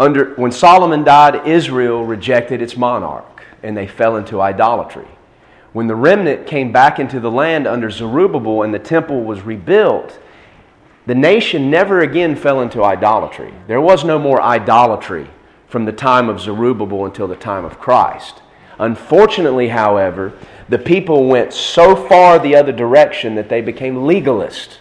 Under, 0.01 0.35
when 0.35 0.51
Solomon 0.51 1.05
died, 1.05 1.47
Israel 1.47 2.05
rejected 2.05 2.63
its 2.63 2.77
monarch 2.77 3.45
and 3.63 3.77
they 3.77 3.87
fell 3.87 4.17
into 4.17 4.41
idolatry. 4.41 5.07
When 5.73 5.87
the 5.87 5.95
remnant 5.95 6.47
came 6.47 6.71
back 6.71 6.99
into 6.99 7.19
the 7.19 7.31
land 7.31 7.67
under 7.67 7.91
Zerubbabel 7.91 8.63
and 8.63 8.75
the 8.75 8.79
temple 8.79 9.25
was 9.25 9.41
rebuilt, 9.43 10.19
the 11.07 11.15
nation 11.15 11.71
never 11.71 12.01
again 12.01 12.37
fell 12.37 12.61
into 12.61 12.85
idolatry. 12.85 13.55
There 13.67 13.81
was 13.81 14.05
no 14.05 14.19
more 14.19 14.41
idolatry 14.41 15.29
from 15.67 15.87
the 15.87 15.93
time 15.93 16.29
of 16.29 16.41
Zerubbabel 16.41 17.07
until 17.07 17.27
the 17.27 17.37
time 17.37 17.65
of 17.65 17.79
Christ. 17.79 18.43
Unfortunately, 18.79 19.69
however, 19.69 20.35
the 20.69 20.79
people 20.79 21.27
went 21.27 21.53
so 21.53 21.97
far 21.97 22.39
the 22.39 22.55
other 22.55 22.73
direction 22.73 23.35
that 23.37 23.49
they 23.49 23.63
became 23.63 24.05
legalist 24.05 24.79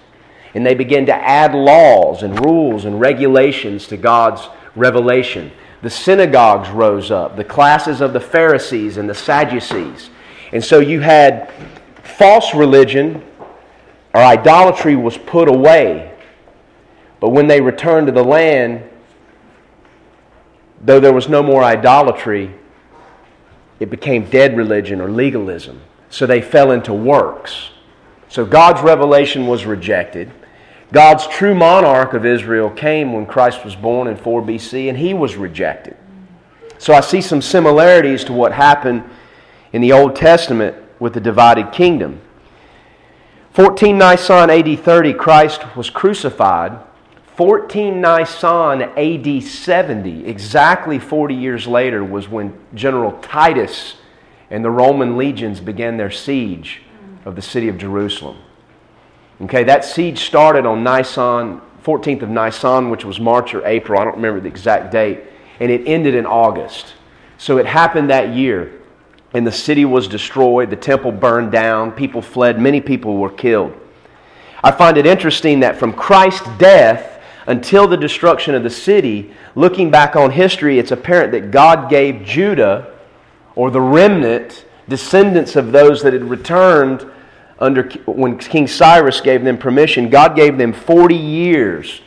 and 0.53 0.65
they 0.65 0.75
began 0.75 1.05
to 1.05 1.15
add 1.15 1.55
laws 1.55 2.23
and 2.23 2.43
rules 2.45 2.83
and 2.83 2.99
regulations 2.99 3.87
to 3.87 3.95
God's 3.95 4.49
revelation. 4.75 5.51
The 5.81 5.89
synagogues 5.89 6.69
rose 6.69 7.09
up, 7.09 7.37
the 7.37 7.43
classes 7.45 8.01
of 8.01 8.11
the 8.11 8.19
Pharisees 8.19 8.97
and 8.97 9.09
the 9.09 9.15
Sadducees 9.15 10.09
and 10.51 10.63
so 10.63 10.79
you 10.79 10.99
had 10.99 11.51
false 12.03 12.53
religion 12.53 13.23
or 14.13 14.21
idolatry 14.21 14.95
was 14.95 15.17
put 15.17 15.47
away. 15.47 16.13
But 17.19 17.29
when 17.29 17.47
they 17.47 17.61
returned 17.61 18.07
to 18.07 18.13
the 18.13 18.23
land, 18.23 18.83
though 20.83 20.99
there 20.99 21.13
was 21.13 21.29
no 21.29 21.41
more 21.41 21.63
idolatry, 21.63 22.53
it 23.79 23.89
became 23.89 24.29
dead 24.29 24.57
religion 24.57 24.99
or 24.99 25.09
legalism. 25.09 25.81
So 26.09 26.25
they 26.25 26.41
fell 26.41 26.71
into 26.71 26.93
works. 26.93 27.69
So 28.27 28.45
God's 28.45 28.81
revelation 28.81 29.47
was 29.47 29.65
rejected. 29.65 30.31
God's 30.91 31.25
true 31.27 31.55
monarch 31.55 32.13
of 32.13 32.25
Israel 32.25 32.69
came 32.69 33.13
when 33.13 33.25
Christ 33.25 33.63
was 33.63 33.75
born 33.75 34.07
in 34.07 34.17
4 34.17 34.41
BC, 34.41 34.89
and 34.89 34.97
he 34.97 35.13
was 35.13 35.35
rejected. 35.37 35.95
So 36.77 36.93
I 36.93 36.99
see 36.99 37.21
some 37.21 37.41
similarities 37.41 38.23
to 38.25 38.33
what 38.33 38.51
happened 38.51 39.03
in 39.73 39.81
the 39.81 39.91
Old 39.91 40.15
Testament 40.15 40.75
with 40.99 41.13
the 41.13 41.19
divided 41.19 41.71
kingdom. 41.71 42.21
14 43.53 43.97
Nisan 43.97 44.49
AD 44.49 44.79
30, 44.79 45.13
Christ 45.13 45.75
was 45.75 45.89
crucified. 45.89 46.79
14 47.35 47.99
Nisan 47.99 48.81
AD 48.81 49.43
70, 49.43 50.25
exactly 50.25 50.99
40 50.99 51.35
years 51.35 51.67
later, 51.67 52.03
was 52.03 52.29
when 52.29 52.53
General 52.73 53.13
Titus 53.21 53.95
and 54.49 54.63
the 54.63 54.69
Roman 54.69 55.17
legions 55.17 55.59
began 55.59 55.97
their 55.97 56.11
siege 56.11 56.81
of 57.25 57.35
the 57.35 57.41
city 57.41 57.67
of 57.67 57.77
Jerusalem. 57.77 58.37
Okay, 59.41 59.63
that 59.63 59.83
siege 59.83 60.19
started 60.19 60.65
on 60.65 60.83
Nisan, 60.83 61.61
14th 61.83 62.21
of 62.21 62.29
Nisan, 62.29 62.89
which 62.89 63.03
was 63.03 63.19
March 63.19 63.53
or 63.53 63.65
April, 63.65 63.99
I 63.99 64.03
don't 64.03 64.17
remember 64.17 64.39
the 64.39 64.49
exact 64.49 64.91
date, 64.91 65.21
and 65.59 65.71
it 65.71 65.87
ended 65.87 66.13
in 66.13 66.25
August. 66.25 66.93
So 67.37 67.57
it 67.57 67.65
happened 67.65 68.11
that 68.11 68.35
year 68.35 68.80
and 69.33 69.47
the 69.47 69.51
city 69.51 69.85
was 69.85 70.07
destroyed, 70.07 70.69
the 70.69 70.75
temple 70.75 71.11
burned 71.11 71.51
down, 71.51 71.91
people 71.91 72.21
fled, 72.21 72.59
many 72.59 72.81
people 72.81 73.17
were 73.17 73.29
killed. 73.29 73.73
I 74.63 74.71
find 74.71 74.97
it 74.97 75.05
interesting 75.05 75.61
that 75.61 75.77
from 75.77 75.93
Christ's 75.93 76.47
death 76.57 77.21
until 77.47 77.87
the 77.87 77.97
destruction 77.97 78.53
of 78.53 78.63
the 78.63 78.69
city, 78.69 79.33
looking 79.55 79.89
back 79.89 80.15
on 80.15 80.31
history, 80.31 80.77
it's 80.77 80.91
apparent 80.91 81.31
that 81.31 81.51
God 81.51 81.89
gave 81.89 82.23
Judah, 82.23 82.93
or 83.55 83.71
the 83.71 83.81
remnant, 83.81 84.65
descendants 84.87 85.55
of 85.55 85.71
those 85.71 86.03
that 86.03 86.13
had 86.13 86.23
returned 86.23 87.09
under 87.59 87.83
when 88.05 88.37
King 88.37 88.67
Cyrus 88.67 89.21
gave 89.21 89.43
them 89.43 89.57
permission, 89.57 90.09
God 90.09 90.35
gave 90.35 90.57
them 90.57 90.73
40 90.73 91.15
years 91.15 92.01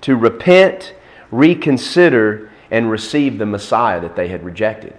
to 0.00 0.16
repent, 0.16 0.94
reconsider, 1.30 2.50
and 2.70 2.90
receive 2.90 3.38
the 3.38 3.46
Messiah 3.46 4.00
that 4.00 4.16
they 4.16 4.28
had 4.28 4.42
rejected. 4.42 4.96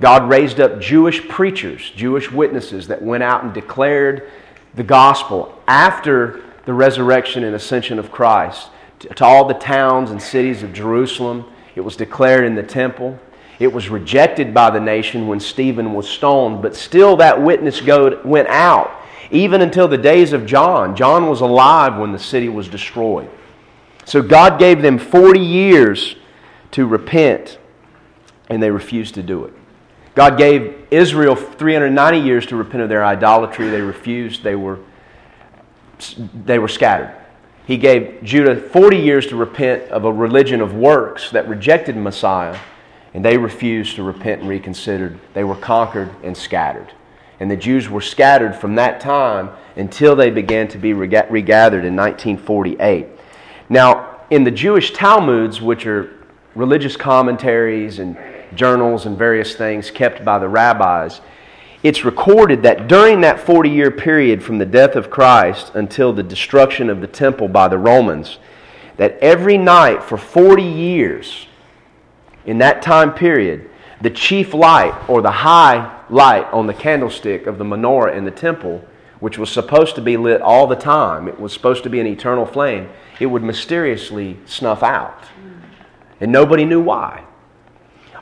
God 0.00 0.28
raised 0.28 0.60
up 0.60 0.80
Jewish 0.80 1.26
preachers, 1.28 1.90
Jewish 1.94 2.30
witnesses 2.30 2.88
that 2.88 3.00
went 3.00 3.22
out 3.22 3.44
and 3.44 3.54
declared 3.54 4.30
the 4.74 4.82
gospel 4.82 5.60
after 5.66 6.42
the 6.64 6.72
resurrection 6.72 7.44
and 7.44 7.54
ascension 7.54 7.98
of 7.98 8.10
Christ 8.10 8.70
to, 8.98 9.24
all 9.24 9.46
the 9.46 9.54
towns 9.54 10.10
and 10.10 10.20
cities 10.20 10.62
of 10.62 10.72
Jerusalem. 10.72 11.44
It 11.76 11.80
was 11.80 11.96
declared 11.96 12.44
in 12.44 12.54
the 12.54 12.62
temple. 12.62 13.18
It 13.58 13.72
was 13.72 13.88
rejected 13.88 14.52
by 14.52 14.70
the 14.70 14.80
nation 14.80 15.28
when 15.28 15.38
Stephen 15.38 15.94
was 15.94 16.08
stoned, 16.08 16.60
but 16.60 16.74
still 16.74 17.16
that 17.16 17.40
witness 17.40 17.82
went 18.24 18.48
out, 18.48 18.90
even 19.30 19.62
until 19.62 19.86
the 19.86 19.98
days 19.98 20.32
of 20.32 20.44
John. 20.44 20.96
John 20.96 21.28
was 21.28 21.40
alive 21.40 21.96
when 21.96 22.12
the 22.12 22.18
city 22.18 22.48
was 22.48 22.68
destroyed. 22.68 23.30
So 24.04 24.22
God 24.22 24.58
gave 24.58 24.82
them 24.82 24.98
40 24.98 25.38
years 25.38 26.16
to 26.72 26.86
repent, 26.86 27.58
and 28.50 28.62
they 28.62 28.70
refused 28.70 29.14
to 29.14 29.22
do 29.22 29.44
it. 29.44 29.54
God 30.14 30.38
gave 30.38 30.86
Israel 30.90 31.34
390 31.34 32.18
years 32.18 32.46
to 32.46 32.56
repent 32.56 32.82
of 32.82 32.88
their 32.88 33.04
idolatry. 33.04 33.68
They 33.68 33.80
refused. 33.80 34.44
They 34.44 34.54
were, 34.54 34.78
they 36.44 36.58
were 36.58 36.68
scattered. 36.68 37.14
He 37.66 37.76
gave 37.76 38.22
Judah 38.22 38.56
40 38.56 38.96
years 38.98 39.26
to 39.28 39.36
repent 39.36 39.90
of 39.90 40.04
a 40.04 40.12
religion 40.12 40.60
of 40.60 40.74
works 40.74 41.30
that 41.30 41.48
rejected 41.48 41.96
Messiah, 41.96 42.58
and 43.14 43.24
they 43.24 43.38
refused 43.38 43.96
to 43.96 44.02
repent 44.02 44.42
and 44.42 44.50
reconsidered. 44.50 45.18
They 45.32 45.44
were 45.44 45.56
conquered 45.56 46.10
and 46.22 46.36
scattered. 46.36 46.92
And 47.40 47.50
the 47.50 47.56
Jews 47.56 47.88
were 47.88 48.00
scattered 48.00 48.54
from 48.54 48.76
that 48.76 49.00
time 49.00 49.50
until 49.76 50.14
they 50.14 50.30
began 50.30 50.68
to 50.68 50.78
be 50.78 50.92
regathered 50.92 51.84
in 51.84 51.96
1948. 51.96 53.06
Now, 53.68 54.20
in 54.30 54.44
the 54.44 54.50
Jewish 54.50 54.92
Talmuds, 54.92 55.60
which 55.60 55.86
are 55.86 56.10
religious 56.54 56.96
commentaries 56.96 57.98
and 57.98 58.16
journals 58.56 59.06
and 59.06 59.16
various 59.16 59.54
things 59.54 59.90
kept 59.90 60.24
by 60.24 60.38
the 60.38 60.48
rabbis, 60.48 61.20
it's 61.82 62.04
recorded 62.04 62.62
that 62.62 62.88
during 62.88 63.20
that 63.20 63.40
40 63.40 63.68
year 63.68 63.90
period 63.90 64.42
from 64.42 64.58
the 64.58 64.66
death 64.66 64.96
of 64.96 65.10
Christ 65.10 65.72
until 65.74 66.12
the 66.12 66.22
destruction 66.22 66.88
of 66.88 67.00
the 67.00 67.06
temple 67.06 67.46
by 67.46 67.68
the 67.68 67.78
Romans, 67.78 68.38
that 68.96 69.18
every 69.18 69.58
night 69.58 70.02
for 70.02 70.16
40 70.16 70.62
years, 70.62 71.46
in 72.46 72.58
that 72.58 72.82
time 72.82 73.12
period, 73.12 73.68
the 74.00 74.10
chief 74.10 74.54
light 74.54 74.94
or 75.08 75.22
the 75.22 75.30
high 75.30 76.02
light 76.10 76.46
on 76.52 76.66
the 76.66 76.74
candlestick 76.74 77.46
of 77.46 77.58
the 77.58 77.64
menorah 77.64 78.14
in 78.14 78.24
the 78.24 78.30
temple, 78.30 78.84
which 79.20 79.38
was 79.38 79.50
supposed 79.50 79.94
to 79.94 80.02
be 80.02 80.16
lit 80.16 80.40
all 80.42 80.66
the 80.66 80.76
time, 80.76 81.28
it 81.28 81.40
was 81.40 81.52
supposed 81.52 81.82
to 81.82 81.90
be 81.90 82.00
an 82.00 82.06
eternal 82.06 82.46
flame, 82.46 82.88
it 83.20 83.26
would 83.26 83.42
mysteriously 83.42 84.38
snuff 84.46 84.82
out. 84.82 85.22
And 86.20 86.32
nobody 86.32 86.64
knew 86.64 86.80
why. 86.80 87.24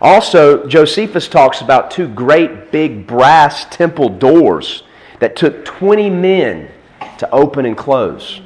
Also, 0.03 0.67
Josephus 0.67 1.29
talks 1.29 1.61
about 1.61 1.93
two 1.93 2.09
great 2.09 2.73
big 2.73 3.07
brass 3.07 3.67
temple 3.71 4.09
doors 4.09 4.83
that 5.21 5.37
took 5.37 5.65
20 5.65 6.11
men 6.11 6.69
to 7.19 7.31
open 7.31 7.65
and 7.65 7.77
close. 7.77 8.41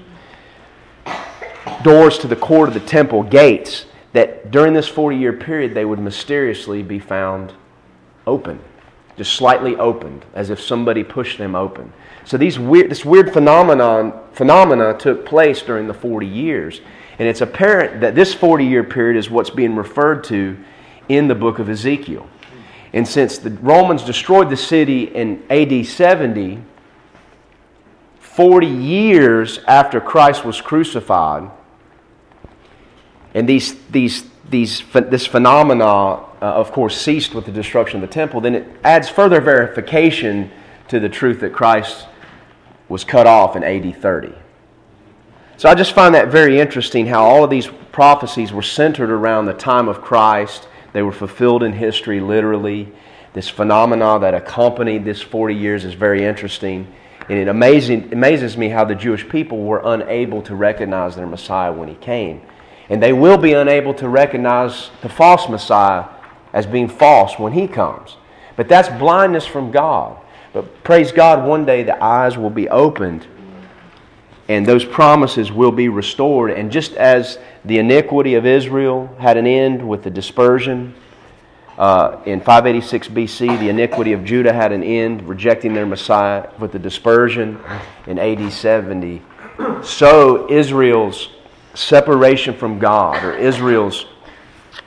Doors 1.82 2.18
to 2.18 2.28
the 2.28 2.36
court 2.36 2.68
of 2.68 2.74
the 2.74 2.80
temple, 2.80 3.22
gates 3.22 3.86
that 4.12 4.50
during 4.50 4.74
this 4.74 4.86
40 4.86 5.16
year 5.16 5.32
period 5.32 5.72
they 5.72 5.86
would 5.86 5.98
mysteriously 5.98 6.82
be 6.82 6.98
found 6.98 7.54
open, 8.26 8.60
just 9.16 9.32
slightly 9.32 9.76
opened, 9.76 10.26
as 10.34 10.50
if 10.50 10.60
somebody 10.60 11.02
pushed 11.02 11.38
them 11.38 11.54
open. 11.54 11.90
So 12.26 12.36
these 12.36 12.58
weird, 12.58 12.90
this 12.90 13.02
weird 13.02 13.32
phenomenon 13.32 14.12
phenomena 14.34 14.94
took 14.98 15.24
place 15.24 15.62
during 15.62 15.86
the 15.86 15.94
40 15.94 16.26
years. 16.26 16.82
And 17.18 17.26
it's 17.26 17.40
apparent 17.40 18.02
that 18.02 18.14
this 18.14 18.34
40 18.34 18.66
year 18.66 18.84
period 18.84 19.18
is 19.18 19.30
what's 19.30 19.48
being 19.48 19.74
referred 19.74 20.22
to 20.24 20.58
in 21.08 21.28
the 21.28 21.34
book 21.34 21.58
of 21.58 21.68
Ezekiel. 21.68 22.28
And 22.92 23.06
since 23.06 23.38
the 23.38 23.50
Romans 23.50 24.02
destroyed 24.02 24.48
the 24.48 24.56
city 24.56 25.04
in 25.04 25.42
AD 25.50 25.86
70, 25.86 26.62
40 28.18 28.66
years 28.66 29.58
after 29.66 30.00
Christ 30.00 30.44
was 30.44 30.60
crucified, 30.60 31.50
and 33.34 33.48
these, 33.48 33.76
these, 33.90 34.24
these, 34.48 34.82
this 34.92 35.26
phenomena, 35.26 35.84
uh, 35.86 36.20
of 36.40 36.72
course, 36.72 36.98
ceased 36.98 37.34
with 37.34 37.44
the 37.44 37.52
destruction 37.52 38.02
of 38.02 38.08
the 38.08 38.12
temple, 38.12 38.40
then 38.40 38.54
it 38.54 38.66
adds 38.82 39.08
further 39.08 39.40
verification 39.40 40.50
to 40.88 41.00
the 41.00 41.08
truth 41.08 41.40
that 41.40 41.52
Christ 41.52 42.06
was 42.88 43.04
cut 43.04 43.26
off 43.26 43.56
in 43.56 43.64
AD 43.64 44.00
30. 44.00 44.32
So 45.58 45.68
I 45.68 45.74
just 45.74 45.92
find 45.92 46.14
that 46.14 46.28
very 46.28 46.60
interesting 46.60 47.06
how 47.06 47.24
all 47.24 47.42
of 47.42 47.50
these 47.50 47.66
prophecies 47.90 48.52
were 48.52 48.62
centered 48.62 49.10
around 49.10 49.46
the 49.46 49.54
time 49.54 49.88
of 49.88 50.00
Christ 50.00 50.68
they 50.96 51.02
were 51.02 51.12
fulfilled 51.12 51.62
in 51.62 51.74
history, 51.74 52.20
literally. 52.20 52.88
This 53.34 53.50
phenomena 53.50 54.18
that 54.18 54.32
accompanied 54.32 55.04
this 55.04 55.20
40 55.20 55.54
years 55.54 55.84
is 55.84 55.92
very 55.92 56.24
interesting. 56.24 56.90
And 57.28 57.38
it 57.38 57.48
amazing, 57.48 58.14
amazes 58.14 58.56
me 58.56 58.70
how 58.70 58.86
the 58.86 58.94
Jewish 58.94 59.28
people 59.28 59.58
were 59.58 59.82
unable 59.84 60.40
to 60.40 60.54
recognize 60.54 61.14
their 61.14 61.26
Messiah 61.26 61.70
when 61.70 61.90
he 61.90 61.96
came. 61.96 62.40
And 62.88 63.02
they 63.02 63.12
will 63.12 63.36
be 63.36 63.52
unable 63.52 63.92
to 63.92 64.08
recognize 64.08 64.88
the 65.02 65.10
false 65.10 65.50
Messiah 65.50 66.06
as 66.54 66.64
being 66.64 66.88
false 66.88 67.38
when 67.38 67.52
he 67.52 67.68
comes. 67.68 68.16
But 68.56 68.66
that's 68.66 68.88
blindness 68.88 69.44
from 69.44 69.70
God. 69.70 70.16
But 70.54 70.82
praise 70.82 71.12
God, 71.12 71.46
one 71.46 71.66
day 71.66 71.82
the 71.82 72.02
eyes 72.02 72.38
will 72.38 72.48
be 72.48 72.70
opened 72.70 73.26
and 74.48 74.64
those 74.64 74.84
promises 74.84 75.50
will 75.50 75.72
be 75.72 75.88
restored. 75.88 76.50
And 76.52 76.70
just 76.70 76.92
as 76.92 77.38
the 77.64 77.78
iniquity 77.78 78.34
of 78.34 78.46
Israel 78.46 79.14
had 79.18 79.36
an 79.36 79.46
end 79.46 79.86
with 79.86 80.02
the 80.04 80.10
dispersion 80.10 80.94
uh, 81.78 82.20
in 82.24 82.40
586 82.40 83.08
BC, 83.08 83.58
the 83.58 83.68
iniquity 83.68 84.12
of 84.12 84.24
Judah 84.24 84.52
had 84.52 84.72
an 84.72 84.82
end, 84.82 85.28
rejecting 85.28 85.74
their 85.74 85.86
Messiah 85.86 86.48
with 86.58 86.72
the 86.72 86.78
dispersion 86.78 87.60
in 88.06 88.18
AD 88.18 88.52
70. 88.52 89.20
So 89.82 90.50
Israel's 90.50 91.28
separation 91.74 92.54
from 92.54 92.78
God, 92.78 93.22
or 93.24 93.32
Israel's 93.32 94.06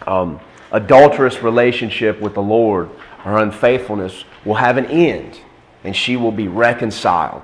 um, 0.07 0.39
adulterous 0.71 1.43
relationship 1.43 2.19
with 2.21 2.33
the 2.33 2.41
Lord, 2.41 2.89
her 3.19 3.37
unfaithfulness, 3.37 4.23
will 4.45 4.55
have 4.55 4.77
an 4.77 4.85
end, 4.85 5.39
and 5.83 5.95
she 5.95 6.15
will 6.15 6.31
be 6.31 6.47
reconciled. 6.47 7.43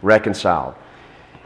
Reconciled. 0.00 0.74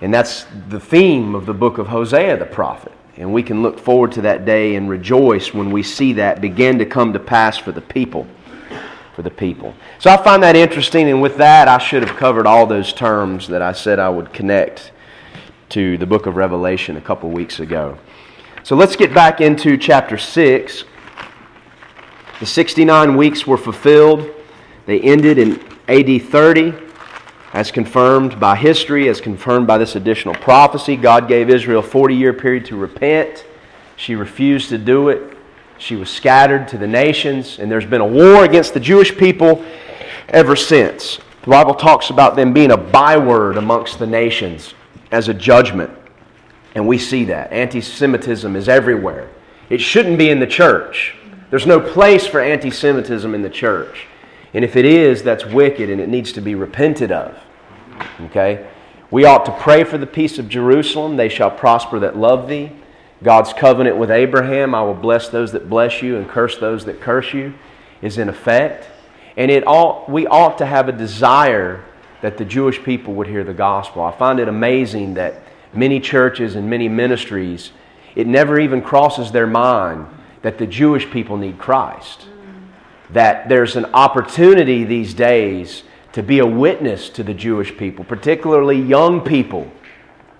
And 0.00 0.12
that's 0.12 0.46
the 0.68 0.80
theme 0.80 1.34
of 1.34 1.46
the 1.46 1.54
book 1.54 1.78
of 1.78 1.88
Hosea 1.88 2.36
the 2.36 2.46
prophet. 2.46 2.92
And 3.16 3.32
we 3.32 3.42
can 3.42 3.62
look 3.62 3.78
forward 3.78 4.12
to 4.12 4.22
that 4.22 4.44
day 4.44 4.74
and 4.74 4.88
rejoice 4.88 5.54
when 5.54 5.70
we 5.70 5.82
see 5.82 6.14
that 6.14 6.40
begin 6.40 6.78
to 6.78 6.86
come 6.86 7.12
to 7.12 7.20
pass 7.20 7.56
for 7.56 7.70
the 7.70 7.80
people. 7.80 8.26
For 9.14 9.22
the 9.22 9.30
people. 9.30 9.72
So 10.00 10.10
I 10.10 10.16
find 10.16 10.42
that 10.42 10.56
interesting, 10.56 11.08
and 11.08 11.22
with 11.22 11.36
that, 11.36 11.68
I 11.68 11.78
should 11.78 12.02
have 12.02 12.16
covered 12.16 12.46
all 12.48 12.66
those 12.66 12.92
terms 12.92 13.46
that 13.46 13.62
I 13.62 13.70
said 13.70 14.00
I 14.00 14.08
would 14.08 14.32
connect 14.32 14.90
to 15.68 15.96
the 15.96 16.06
book 16.06 16.26
of 16.26 16.34
Revelation 16.34 16.96
a 16.96 17.00
couple 17.00 17.30
weeks 17.30 17.60
ago. 17.60 17.96
So 18.64 18.74
let's 18.74 18.96
get 18.96 19.14
back 19.14 19.40
into 19.40 19.76
chapter 19.76 20.18
6. 20.18 20.84
The 22.40 22.46
69 22.46 23.16
weeks 23.16 23.46
were 23.46 23.56
fulfilled, 23.56 24.28
they 24.86 25.00
ended 25.00 25.38
in 25.38 25.60
AD 25.88 26.22
30 26.22 26.72
as 27.54 27.70
confirmed 27.70 28.40
by 28.40 28.56
history, 28.56 29.08
as 29.08 29.20
confirmed 29.20 29.66
by 29.66 29.78
this 29.78 29.94
additional 29.94 30.34
prophecy. 30.34 30.96
God 30.96 31.28
gave 31.28 31.48
Israel 31.48 31.78
a 31.78 31.82
40 31.82 32.14
year 32.14 32.32
period 32.32 32.66
to 32.66 32.76
repent. 32.76 33.46
She 33.96 34.16
refused 34.16 34.68
to 34.70 34.78
do 34.78 35.08
it. 35.08 35.38
She 35.78 35.94
was 35.94 36.10
scattered 36.10 36.66
to 36.68 36.78
the 36.78 36.86
nations, 36.86 37.60
and 37.60 37.70
there's 37.70 37.86
been 37.86 38.00
a 38.00 38.06
war 38.06 38.44
against 38.44 38.74
the 38.74 38.80
Jewish 38.80 39.16
people 39.16 39.64
ever 40.28 40.56
since. 40.56 41.20
The 41.42 41.50
Bible 41.50 41.74
talks 41.74 42.10
about 42.10 42.34
them 42.34 42.52
being 42.52 42.72
a 42.72 42.76
byword 42.76 43.56
amongst 43.56 44.00
the 44.00 44.06
nations 44.06 44.74
as 45.12 45.28
a 45.28 45.34
judgment. 45.34 45.90
And 46.74 46.88
we 46.88 46.98
see 46.98 47.24
that. 47.26 47.52
Anti 47.52 47.80
Semitism 47.80 48.56
is 48.56 48.68
everywhere. 48.68 49.30
It 49.70 49.80
shouldn't 49.80 50.18
be 50.18 50.28
in 50.28 50.40
the 50.40 50.46
church. 50.46 51.14
There's 51.50 51.66
no 51.66 51.78
place 51.78 52.26
for 52.26 52.40
anti 52.40 52.70
Semitism 52.70 53.32
in 53.32 53.42
the 53.42 53.50
church. 53.50 54.06
And 54.54 54.64
if 54.64 54.76
it 54.76 54.84
is, 54.84 55.22
that's 55.22 55.44
wicked 55.44 55.90
and 55.90 56.00
it 56.00 56.08
needs 56.08 56.32
to 56.32 56.40
be 56.40 56.54
repented 56.54 57.10
of. 57.10 57.36
Okay? 58.22 58.66
We 59.10 59.24
ought 59.24 59.44
to 59.46 59.52
pray 59.52 59.84
for 59.84 59.98
the 59.98 60.06
peace 60.06 60.38
of 60.38 60.48
Jerusalem. 60.48 61.16
They 61.16 61.28
shall 61.28 61.50
prosper 61.50 61.98
that 62.00 62.16
love 62.16 62.48
thee. 62.48 62.72
God's 63.22 63.52
covenant 63.52 63.96
with 63.96 64.10
Abraham, 64.10 64.74
I 64.74 64.82
will 64.82 64.94
bless 64.94 65.28
those 65.28 65.52
that 65.52 65.68
bless 65.68 66.02
you 66.02 66.16
and 66.16 66.28
curse 66.28 66.58
those 66.58 66.84
that 66.84 67.00
curse 67.00 67.32
you, 67.32 67.54
is 68.02 68.18
in 68.18 68.28
effect. 68.28 68.86
And 69.36 69.50
it 69.50 69.66
ought, 69.66 70.08
we 70.08 70.26
ought 70.26 70.58
to 70.58 70.66
have 70.66 70.88
a 70.88 70.92
desire 70.92 71.84
that 72.22 72.36
the 72.36 72.44
Jewish 72.44 72.82
people 72.82 73.14
would 73.14 73.26
hear 73.26 73.44
the 73.44 73.54
gospel. 73.54 74.02
I 74.02 74.12
find 74.12 74.38
it 74.40 74.48
amazing 74.48 75.14
that 75.14 75.42
many 75.72 76.00
churches 76.00 76.54
and 76.54 76.70
many 76.70 76.88
ministries, 76.88 77.72
it 78.14 78.26
never 78.26 78.60
even 78.60 78.82
crosses 78.82 79.32
their 79.32 79.46
mind 79.46 80.06
that 80.42 80.58
the 80.58 80.66
Jewish 80.66 81.10
people 81.10 81.36
need 81.36 81.58
Christ. 81.58 82.26
That 83.14 83.48
there's 83.48 83.76
an 83.76 83.86
opportunity 83.86 84.84
these 84.84 85.14
days 85.14 85.84
to 86.12 86.22
be 86.22 86.40
a 86.40 86.46
witness 86.46 87.08
to 87.10 87.22
the 87.22 87.34
Jewish 87.34 87.76
people, 87.76 88.04
particularly 88.04 88.80
young 88.80 89.20
people 89.20 89.70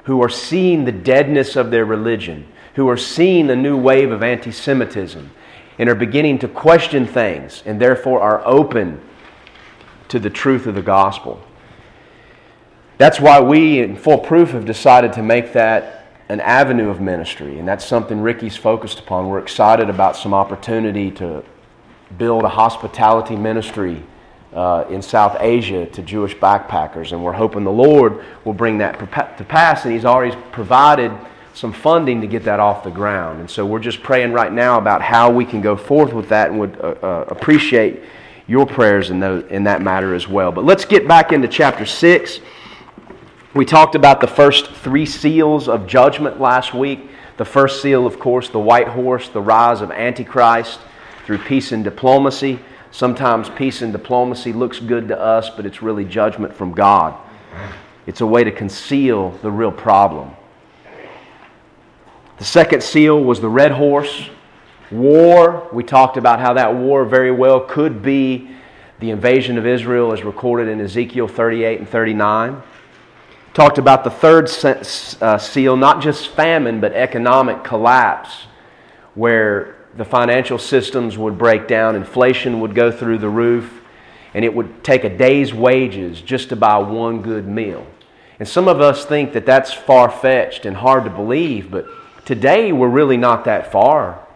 who 0.05 0.23
are 0.23 0.29
seeing 0.29 0.85
the 0.85 0.93
deadness 0.93 1.57
of 1.57 1.71
their 1.71 1.85
religion, 1.85 2.47
who 2.75 2.89
are 2.89 2.97
seeing 2.97 3.47
the 3.47 3.57
new 3.57 3.77
wave 3.77 4.11
of 4.11 4.23
anti 4.23 4.51
Semitism, 4.51 5.31
and 5.79 5.89
are 5.89 5.95
beginning 5.95 6.39
to 6.41 6.49
question 6.49 7.07
things 7.07 7.63
and 7.65 7.81
therefore 7.81 8.21
are 8.21 8.43
open 8.45 9.01
to 10.09 10.19
the 10.19 10.31
truth 10.31 10.67
of 10.67 10.75
the 10.75 10.83
gospel. 10.83 11.43
That's 12.99 13.19
why 13.21 13.41
we, 13.41 13.81
in 13.81 13.97
full 13.97 14.19
proof, 14.19 14.51
have 14.51 14.65
decided 14.65 15.13
to 15.15 15.23
make 15.23 15.53
that 15.53 16.07
an 16.29 16.41
avenue 16.41 16.89
of 16.89 17.01
ministry, 17.01 17.59
and 17.59 17.67
that's 17.67 17.85
something 17.85 18.21
Ricky's 18.21 18.57
focused 18.57 19.01
upon. 19.01 19.29
We're 19.29 19.41
excited 19.41 19.91
about 19.91 20.17
some 20.17 20.33
opportunity 20.33 21.11
to 21.13 21.45
build 22.19 22.45
a 22.45 22.49
hospitality 22.49 23.37
ministry 23.37 24.03
uh, 24.53 24.85
in 24.89 25.03
South 25.03 25.37
Asia 25.41 25.87
to 25.87 26.03
Jewish 26.03 26.35
backpackers. 26.37 27.13
And 27.13 27.25
we're 27.25 27.33
hoping 27.33 27.65
the 27.65 27.73
Lord 27.73 28.25
will 28.45 28.55
bring 28.55 28.79
that 28.79 28.99
to 28.99 29.45
pass. 29.45 29.85
And 29.85 29.93
He's 29.93 30.05
already 30.05 30.37
provided 30.53 31.13
some 31.55 31.73
funding 31.73 32.21
to 32.21 32.27
get 32.27 32.45
that 32.45 32.61
off 32.61 32.83
the 32.85 32.91
ground. 32.91 33.41
And 33.41 33.51
so 33.51 33.65
we're 33.65 33.81
just 33.81 34.03
praying 34.03 34.33
right 34.33 34.53
now 34.53 34.79
about 34.79 35.03
how 35.03 35.31
we 35.31 35.45
can 35.45 35.61
go 35.61 35.77
forth 35.77 36.13
with 36.13 36.29
that 36.29 36.51
and 36.51 36.59
would 36.59 36.81
uh, 36.81 36.95
uh, 37.03 37.25
appreciate 37.29 38.03
your 38.47 38.67
prayers 38.67 39.11
in, 39.11 39.21
those, 39.21 39.45
in 39.51 39.65
that 39.65 39.81
matter 39.81 40.15
as 40.15 40.29
well. 40.29 40.53
But 40.53 40.65
let's 40.65 40.85
get 40.85 41.07
back 41.09 41.33
into 41.33 41.49
chapter 41.49 41.87
6. 41.87 42.41
We 43.55 43.65
talked 43.65 43.95
about 43.95 44.21
the 44.21 44.27
first 44.27 44.71
three 44.73 45.07
seals 45.07 45.69
of 45.69 45.87
judgment 45.87 46.41
last 46.41 46.75
week. 46.75 47.09
The 47.37 47.45
first 47.45 47.83
seal, 47.83 48.07
of 48.07 48.19
course, 48.19 48.49
the 48.49 48.59
white 48.59 48.89
horse, 48.89 49.29
the 49.29 49.41
rise 49.41 49.81
of 49.81 49.91
Antichrist 49.91 50.81
through 51.25 51.39
peace 51.39 51.73
and 51.73 51.83
diplomacy. 51.83 52.59
Sometimes 52.91 53.49
peace 53.51 53.83
and 53.83 53.93
diplomacy 53.93 54.53
looks 54.53 54.79
good 54.79 55.09
to 55.09 55.19
us, 55.19 55.51
but 55.51 55.67
it's 55.67 55.83
really 55.83 56.05
judgment 56.05 56.55
from 56.55 56.73
God. 56.73 57.19
It's 58.07 58.21
a 58.21 58.27
way 58.27 58.45
to 58.45 58.53
conceal 58.53 59.31
the 59.43 59.51
real 59.51 59.73
problem. 59.73 60.31
The 62.39 62.45
second 62.45 62.83
seal 62.83 63.23
was 63.23 63.41
the 63.41 63.49
red 63.49 63.73
horse. 63.73 64.29
War, 64.91 65.69
we 65.73 65.83
talked 65.83 66.17
about 66.17 66.41
how 66.41 66.53
that 66.55 66.75
war 66.75 67.05
very 67.05 67.31
well 67.31 67.61
could 67.61 68.03
be 68.03 68.51
the 69.01 69.11
invasion 69.11 69.59
of 69.59 69.67
Israel 69.67 70.13
as 70.13 70.23
recorded 70.23 70.69
in 70.69 70.81
Ezekiel 70.81 71.27
38 71.27 71.81
and 71.81 71.89
39. 71.89 72.63
Talked 73.55 73.79
about 73.79 74.05
the 74.05 74.11
third 74.11 74.49
uh, 74.65 75.39
seal, 75.39 75.77
not 75.77 76.03
just 76.03 76.29
famine, 76.29 76.81
but 76.81 76.93
economic 76.93 77.65
collapse, 77.65 78.47
where 79.15 79.77
the 79.97 80.05
financial 80.05 80.59
systems 80.59 81.17
would 81.17 81.39
break 81.39 81.69
down, 81.69 81.97
inflation 81.97 82.61
would 82.61 82.75
go 82.75 82.91
through 82.91 83.19
the 83.19 83.29
roof, 83.29 83.83
and 84.35 84.45
it 84.45 84.55
would 84.55 84.83
take 84.83 85.05
a 85.05 85.17
day's 85.17 85.55
wages 85.55 86.21
just 86.21 86.49
to 86.49 86.57
buy 86.57 86.79
one 86.79 87.23
good 87.23 87.47
meal. 87.47 87.87
And 88.39 88.49
some 88.49 88.67
of 88.67 88.81
us 88.81 89.05
think 89.05 89.33
that 89.33 89.47
that's 89.47 89.73
far 89.73 90.11
fetched 90.11 90.67
and 90.67 90.77
hard 90.77 91.05
to 91.05 91.11
believe, 91.11 91.71
but 91.71 91.87
today 92.25 92.73
we're 92.73 92.89
really 92.89 93.17
not 93.17 93.45
that 93.45 93.71
far 93.71 94.27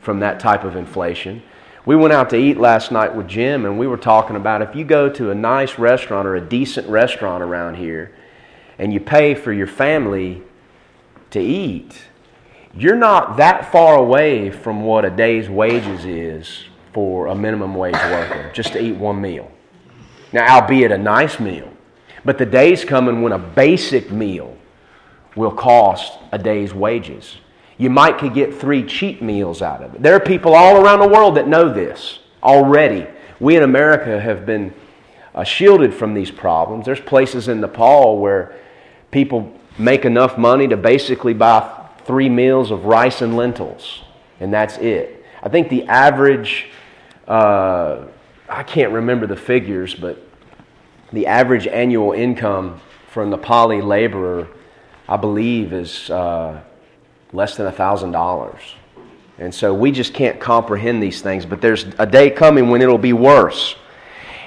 from 0.00 0.20
that 0.20 0.38
type 0.38 0.64
of 0.64 0.76
inflation. 0.76 1.42
We 1.84 1.96
went 1.96 2.12
out 2.12 2.30
to 2.30 2.36
eat 2.36 2.58
last 2.58 2.92
night 2.92 3.14
with 3.14 3.26
Jim, 3.26 3.64
and 3.64 3.78
we 3.78 3.86
were 3.86 3.96
talking 3.96 4.36
about 4.36 4.62
if 4.62 4.76
you 4.76 4.84
go 4.84 5.08
to 5.08 5.30
a 5.30 5.34
nice 5.34 5.78
restaurant 5.78 6.28
or 6.28 6.36
a 6.36 6.40
decent 6.40 6.88
restaurant 6.88 7.42
around 7.42 7.76
here 7.76 8.14
and 8.78 8.92
you 8.92 9.00
pay 9.00 9.34
for 9.34 9.52
your 9.52 9.66
family 9.66 10.42
to 11.30 11.40
eat, 11.40 12.02
you're 12.76 12.96
not 12.96 13.36
that 13.38 13.72
far 13.72 13.96
away 13.96 14.50
from 14.50 14.82
what 14.82 15.04
a 15.04 15.10
day's 15.10 15.48
wages 15.48 16.04
is 16.04 16.64
for 16.92 17.26
a 17.26 17.34
minimum 17.34 17.74
wage 17.74 17.94
worker 17.94 18.50
just 18.52 18.72
to 18.72 18.82
eat 18.82 18.96
one 18.96 19.20
meal. 19.20 19.50
Now, 20.32 20.56
albeit 20.56 20.92
a 20.92 20.98
nice 20.98 21.40
meal, 21.40 21.72
but 22.24 22.38
the 22.38 22.46
day's 22.46 22.84
coming 22.84 23.22
when 23.22 23.32
a 23.32 23.38
basic 23.38 24.10
meal 24.10 24.56
will 25.34 25.52
cost 25.52 26.18
a 26.32 26.38
day's 26.38 26.74
wages. 26.74 27.36
You 27.78 27.90
might 27.90 28.18
could 28.18 28.34
get 28.34 28.54
three 28.54 28.84
cheap 28.84 29.22
meals 29.22 29.62
out 29.62 29.82
of 29.82 29.94
it. 29.94 30.02
There 30.02 30.14
are 30.14 30.20
people 30.20 30.54
all 30.54 30.84
around 30.84 31.00
the 31.00 31.08
world 31.08 31.36
that 31.36 31.46
know 31.46 31.72
this 31.72 32.18
already. 32.42 33.06
We 33.40 33.56
in 33.56 33.62
America 33.62 34.20
have 34.20 34.44
been 34.44 34.74
uh, 35.34 35.44
shielded 35.44 35.94
from 35.94 36.12
these 36.12 36.30
problems. 36.30 36.84
There's 36.84 37.00
places 37.00 37.46
in 37.46 37.60
Nepal 37.60 38.18
where 38.18 38.56
people 39.12 39.52
make 39.78 40.04
enough 40.04 40.36
money 40.36 40.66
to 40.66 40.76
basically 40.76 41.34
buy 41.34 41.87
three 42.08 42.30
meals 42.30 42.70
of 42.70 42.86
rice 42.86 43.20
and 43.20 43.36
lentils, 43.36 44.02
and 44.40 44.52
that's 44.52 44.78
it. 44.78 45.24
I 45.42 45.50
think 45.50 45.68
the 45.68 45.84
average, 45.84 46.66
uh, 47.28 48.06
I 48.48 48.62
can't 48.62 48.92
remember 48.92 49.26
the 49.26 49.36
figures, 49.36 49.94
but 49.94 50.20
the 51.12 51.26
average 51.26 51.66
annual 51.66 52.12
income 52.12 52.80
for 53.08 53.22
a 53.22 53.26
Nepali 53.26 53.82
laborer, 53.82 54.48
I 55.06 55.18
believe, 55.18 55.74
is 55.74 56.08
uh, 56.08 56.60
less 57.34 57.56
than 57.56 57.70
$1,000. 57.70 58.58
And 59.38 59.54
so 59.54 59.74
we 59.74 59.92
just 59.92 60.14
can't 60.14 60.40
comprehend 60.40 61.02
these 61.02 61.20
things, 61.20 61.44
but 61.44 61.60
there's 61.60 61.84
a 61.98 62.06
day 62.06 62.30
coming 62.30 62.70
when 62.70 62.80
it'll 62.80 62.96
be 62.96 63.12
worse. 63.12 63.76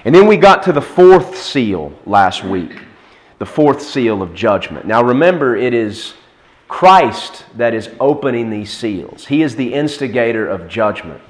And 0.04 0.15
then 0.15 0.26
we 0.26 0.36
got 0.36 0.63
to 0.63 0.74
the 0.74 0.82
fourth 0.82 1.38
seal 1.38 1.93
last 2.08 2.43
week. 2.43 2.74
the 3.38 3.45
fourth 3.47 3.82
seal 3.82 4.21
of 4.21 4.36
judgment. 4.36 4.86
Now 4.86 5.04
remember, 5.04 5.56
it 5.56 5.74
is 5.74 6.13
Christ 6.71 7.43
that 7.57 7.73
is 7.73 7.89
opening 7.99 8.49
these 8.49 8.71
seals, 8.71 9.25
He 9.25 9.41
is 9.41 9.57
the 9.57 9.73
instigator 9.73 10.47
of 10.47 10.69
judgment. 10.69 11.21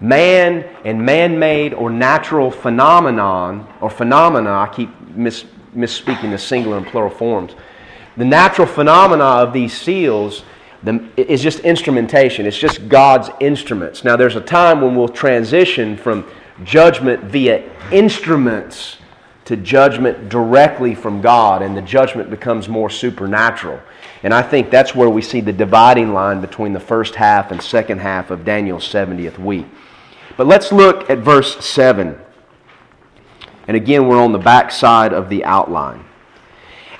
Man 0.00 0.64
and 0.82 1.04
man 1.04 1.38
made 1.38 1.74
or 1.74 1.90
natural 1.90 2.50
phenomenon, 2.50 3.68
or 3.82 3.90
phenomena, 3.90 4.50
I 4.50 4.66
keep 4.68 4.88
mis- 5.10 5.44
misspeaking 5.76 6.30
the 6.30 6.38
singular 6.38 6.78
and 6.78 6.86
plural 6.86 7.10
forms. 7.10 7.52
The 8.16 8.24
natural 8.24 8.66
phenomena 8.66 9.24
of 9.24 9.52
these 9.52 9.78
seals 9.78 10.42
the, 10.82 11.06
is 11.18 11.42
just 11.42 11.60
instrumentation. 11.60 12.46
It's 12.46 12.58
just 12.58 12.88
God's 12.88 13.28
instruments. 13.40 14.04
Now, 14.04 14.16
there's 14.16 14.36
a 14.36 14.40
time 14.40 14.80
when 14.80 14.96
we'll 14.96 15.06
transition 15.06 15.98
from 15.98 16.26
judgment 16.64 17.24
via 17.24 17.70
instruments 17.92 18.96
to 19.44 19.56
judgment 19.56 20.30
directly 20.30 20.94
from 20.94 21.20
God, 21.20 21.60
and 21.60 21.76
the 21.76 21.82
judgment 21.82 22.30
becomes 22.30 22.70
more 22.70 22.88
supernatural. 22.88 23.80
And 24.22 24.34
I 24.34 24.42
think 24.42 24.70
that's 24.70 24.94
where 24.94 25.08
we 25.08 25.22
see 25.22 25.40
the 25.40 25.52
dividing 25.52 26.12
line 26.12 26.40
between 26.40 26.72
the 26.72 26.80
first 26.80 27.14
half 27.14 27.52
and 27.52 27.62
second 27.62 28.00
half 28.00 28.30
of 28.30 28.44
Daniel's 28.44 28.88
70th 28.88 29.38
week. 29.38 29.66
But 30.36 30.46
let's 30.46 30.72
look 30.72 31.08
at 31.08 31.18
verse 31.18 31.64
7. 31.64 32.18
And 33.68 33.76
again, 33.76 34.08
we're 34.08 34.22
on 34.22 34.32
the 34.32 34.38
back 34.38 34.70
side 34.70 35.12
of 35.12 35.28
the 35.28 35.44
outline. 35.44 36.04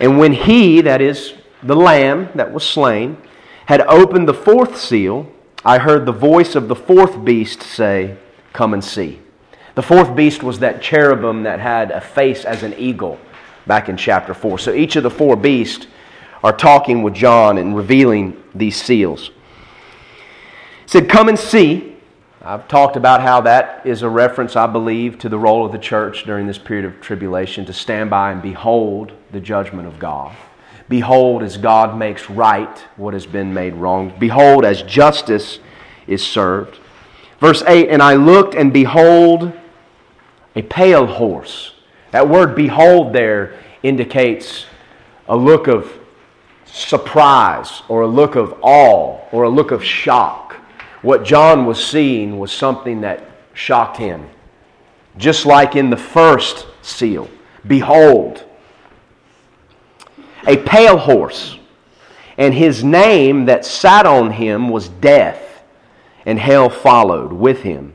And 0.00 0.18
when 0.18 0.32
he, 0.32 0.80
that 0.82 1.00
is 1.00 1.34
the 1.62 1.74
lamb 1.74 2.28
that 2.34 2.52
was 2.52 2.64
slain, 2.64 3.16
had 3.66 3.80
opened 3.82 4.28
the 4.28 4.34
fourth 4.34 4.78
seal, 4.78 5.30
I 5.64 5.78
heard 5.78 6.06
the 6.06 6.12
voice 6.12 6.54
of 6.54 6.68
the 6.68 6.76
fourth 6.76 7.24
beast 7.24 7.62
say, 7.62 8.16
Come 8.52 8.74
and 8.74 8.82
see. 8.82 9.20
The 9.74 9.82
fourth 9.82 10.16
beast 10.16 10.42
was 10.42 10.60
that 10.60 10.82
cherubim 10.82 11.44
that 11.44 11.60
had 11.60 11.90
a 11.90 12.00
face 12.00 12.44
as 12.44 12.62
an 12.62 12.74
eagle 12.78 13.18
back 13.66 13.88
in 13.88 13.96
chapter 13.96 14.34
4. 14.34 14.58
So 14.58 14.72
each 14.72 14.96
of 14.96 15.02
the 15.02 15.10
four 15.10 15.36
beasts 15.36 15.86
are 16.42 16.56
talking 16.56 17.02
with 17.02 17.14
John 17.14 17.58
and 17.58 17.76
revealing 17.76 18.42
these 18.54 18.80
seals. 18.80 19.28
He 20.82 20.88
said, 20.88 21.08
Come 21.08 21.28
and 21.28 21.38
see. 21.38 21.96
I've 22.40 22.68
talked 22.68 22.96
about 22.96 23.20
how 23.20 23.40
that 23.42 23.84
is 23.84 24.02
a 24.02 24.08
reference, 24.08 24.54
I 24.54 24.66
believe, 24.66 25.18
to 25.18 25.28
the 25.28 25.38
role 25.38 25.66
of 25.66 25.72
the 25.72 25.78
church 25.78 26.24
during 26.24 26.46
this 26.46 26.56
period 26.56 26.84
of 26.84 27.00
tribulation 27.00 27.66
to 27.66 27.72
stand 27.72 28.10
by 28.10 28.30
and 28.30 28.40
behold 28.40 29.12
the 29.32 29.40
judgment 29.40 29.88
of 29.88 29.98
God. 29.98 30.34
Behold, 30.88 31.42
as 31.42 31.58
God 31.58 31.98
makes 31.98 32.30
right 32.30 32.78
what 32.96 33.12
has 33.12 33.26
been 33.26 33.52
made 33.52 33.74
wrong. 33.74 34.14
Behold, 34.18 34.64
as 34.64 34.82
justice 34.82 35.58
is 36.06 36.24
served. 36.24 36.78
Verse 37.40 37.62
8 37.66 37.90
And 37.90 38.02
I 38.02 38.14
looked, 38.14 38.54
and 38.54 38.72
behold, 38.72 39.52
a 40.56 40.62
pale 40.62 41.06
horse. 41.06 41.72
That 42.12 42.28
word 42.28 42.54
behold 42.54 43.12
there 43.12 43.58
indicates 43.82 44.64
a 45.28 45.36
look 45.36 45.66
of 45.66 45.92
surprise, 46.72 47.82
or 47.88 48.02
a 48.02 48.06
look 48.06 48.36
of 48.36 48.54
awe, 48.62 49.18
or 49.32 49.44
a 49.44 49.48
look 49.48 49.70
of 49.70 49.84
shock. 49.84 50.54
What 51.02 51.24
John 51.24 51.66
was 51.66 51.84
seeing 51.84 52.38
was 52.38 52.52
something 52.52 53.00
that 53.02 53.24
shocked 53.54 53.96
him. 53.96 54.28
Just 55.16 55.46
like 55.46 55.74
in 55.74 55.90
the 55.90 55.96
first 55.96 56.66
seal 56.82 57.28
Behold, 57.66 58.44
a 60.46 60.56
pale 60.56 60.96
horse, 60.96 61.58
and 62.38 62.54
his 62.54 62.84
name 62.84 63.46
that 63.46 63.64
sat 63.64 64.06
on 64.06 64.30
him 64.30 64.68
was 64.68 64.88
Death, 64.88 65.62
and 66.24 66.38
hell 66.38 66.70
followed 66.70 67.32
with 67.32 67.62
him. 67.62 67.94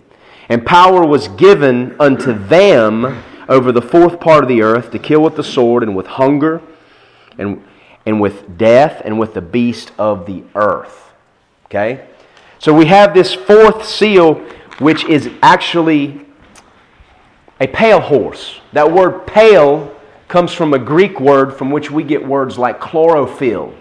And 0.49 0.65
power 0.65 1.05
was 1.05 1.29
given 1.29 1.95
unto 1.99 2.33
them 2.33 3.23
over 3.47 3.71
the 3.71 3.81
fourth 3.81 4.19
part 4.19 4.43
of 4.43 4.49
the 4.49 4.61
earth 4.61 4.91
to 4.91 4.99
kill 4.99 5.21
with 5.21 5.37
the 5.37 5.43
sword, 5.43 5.81
and 5.81 5.95
with 5.95 6.07
hunger, 6.07 6.61
and, 7.37 7.63
and 8.05 8.19
with 8.19 8.57
death, 8.57 9.01
and 9.05 9.17
with 9.17 9.33
the 9.33 9.41
beast 9.41 9.91
of 9.97 10.25
the 10.25 10.43
earth. 10.55 11.11
Okay? 11.65 12.05
So 12.59 12.73
we 12.73 12.85
have 12.85 13.13
this 13.13 13.33
fourth 13.33 13.85
seal, 13.85 14.35
which 14.79 15.05
is 15.05 15.29
actually 15.41 16.25
a 17.59 17.67
pale 17.67 17.99
horse. 17.99 18.59
That 18.73 18.91
word 18.91 19.25
pale 19.25 19.95
comes 20.27 20.51
from 20.51 20.73
a 20.73 20.79
Greek 20.79 21.19
word 21.19 21.53
from 21.55 21.71
which 21.71 21.91
we 21.91 22.03
get 22.03 22.25
words 22.25 22.57
like 22.57 22.79
chlorophyll. 22.79 23.73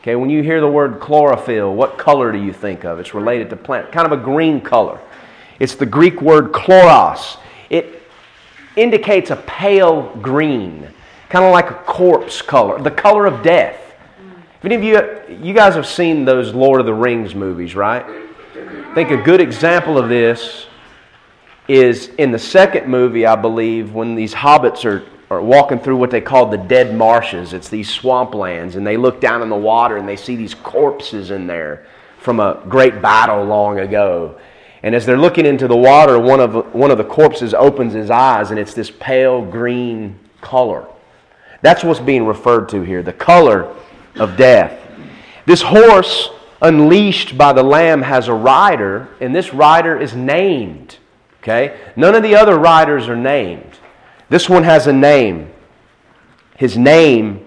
Okay, 0.00 0.14
when 0.14 0.30
you 0.30 0.42
hear 0.42 0.60
the 0.60 0.68
word 0.68 1.00
chlorophyll, 1.00 1.74
what 1.74 1.98
color 1.98 2.30
do 2.30 2.38
you 2.38 2.52
think 2.52 2.84
of? 2.84 3.00
It's 3.00 3.12
related 3.14 3.50
to 3.50 3.56
plant, 3.56 3.90
kind 3.90 4.06
of 4.06 4.12
a 4.12 4.22
green 4.22 4.60
color. 4.60 5.00
It's 5.58 5.74
the 5.74 5.86
Greek 5.86 6.22
word 6.22 6.52
chloros. 6.52 7.38
It 7.70 8.02
indicates 8.76 9.30
a 9.30 9.36
pale 9.36 10.14
green, 10.22 10.88
kind 11.36 11.44
of 11.44 11.52
like 11.52 11.70
a 11.70 11.84
corpse 11.84 12.40
color, 12.40 12.80
the 12.80 12.90
color 12.90 13.26
of 13.26 13.42
death. 13.42 13.78
If 14.58 14.64
any 14.64 14.74
of 14.74 14.82
you, 14.82 15.36
you 15.44 15.52
guys 15.52 15.74
have 15.74 15.86
seen 15.86 16.24
those 16.24 16.54
Lord 16.54 16.80
of 16.80 16.86
the 16.86 16.94
Rings 16.94 17.34
movies, 17.34 17.74
right? 17.74 18.06
I 18.06 18.94
think 18.94 19.10
a 19.10 19.18
good 19.18 19.42
example 19.42 19.98
of 19.98 20.08
this 20.08 20.64
is 21.68 22.08
in 22.16 22.30
the 22.32 22.38
second 22.38 22.88
movie, 22.88 23.26
I 23.26 23.36
believe, 23.36 23.92
when 23.92 24.14
these 24.14 24.32
hobbits 24.32 24.86
are 24.86 25.04
or 25.28 25.42
walking 25.42 25.78
through 25.78 25.96
what 25.96 26.10
they 26.10 26.22
call 26.22 26.46
the 26.46 26.56
dead 26.56 26.94
marshes. 26.94 27.52
It's 27.52 27.68
these 27.68 27.90
swamplands, 27.90 28.76
and 28.76 28.86
they 28.86 28.96
look 28.96 29.20
down 29.20 29.42
in 29.42 29.50
the 29.50 29.56
water 29.56 29.98
and 29.98 30.08
they 30.08 30.16
see 30.16 30.36
these 30.36 30.54
corpses 30.54 31.30
in 31.30 31.46
there 31.46 31.84
from 32.18 32.40
a 32.40 32.62
great 32.66 33.02
battle 33.02 33.44
long 33.44 33.80
ago. 33.80 34.38
And 34.82 34.94
as 34.94 35.04
they're 35.04 35.18
looking 35.18 35.44
into 35.44 35.68
the 35.68 35.76
water, 35.76 36.18
one 36.18 36.40
of, 36.40 36.74
one 36.74 36.90
of 36.90 36.96
the 36.96 37.04
corpses 37.04 37.52
opens 37.52 37.92
his 37.92 38.10
eyes, 38.10 38.52
and 38.52 38.58
it's 38.58 38.72
this 38.72 38.90
pale 38.90 39.44
green 39.44 40.18
color. 40.40 40.86
That's 41.66 41.82
what's 41.82 41.98
being 41.98 42.24
referred 42.26 42.68
to 42.68 42.82
here 42.82 43.02
the 43.02 43.12
color 43.12 43.74
of 44.14 44.36
death. 44.36 44.80
This 45.46 45.62
horse, 45.62 46.28
unleashed 46.62 47.36
by 47.36 47.52
the 47.52 47.64
Lamb, 47.64 48.02
has 48.02 48.28
a 48.28 48.32
rider, 48.32 49.08
and 49.20 49.34
this 49.34 49.52
rider 49.52 49.98
is 49.98 50.14
named. 50.14 50.98
Okay? 51.40 51.76
None 51.96 52.14
of 52.14 52.22
the 52.22 52.36
other 52.36 52.56
riders 52.56 53.08
are 53.08 53.16
named. 53.16 53.80
This 54.28 54.48
one 54.48 54.62
has 54.62 54.86
a 54.86 54.92
name. 54.92 55.50
His 56.56 56.78
name 56.78 57.44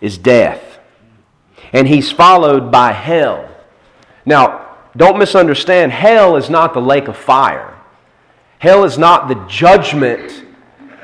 is 0.00 0.16
death. 0.16 0.78
And 1.74 1.86
he's 1.86 2.10
followed 2.10 2.72
by 2.72 2.92
hell. 2.92 3.46
Now, 4.24 4.74
don't 4.96 5.18
misunderstand, 5.18 5.92
hell 5.92 6.36
is 6.36 6.48
not 6.48 6.72
the 6.72 6.80
lake 6.80 7.08
of 7.08 7.16
fire. 7.18 7.78
Hell 8.58 8.84
is 8.84 8.96
not 8.96 9.28
the 9.28 9.44
judgment 9.48 10.46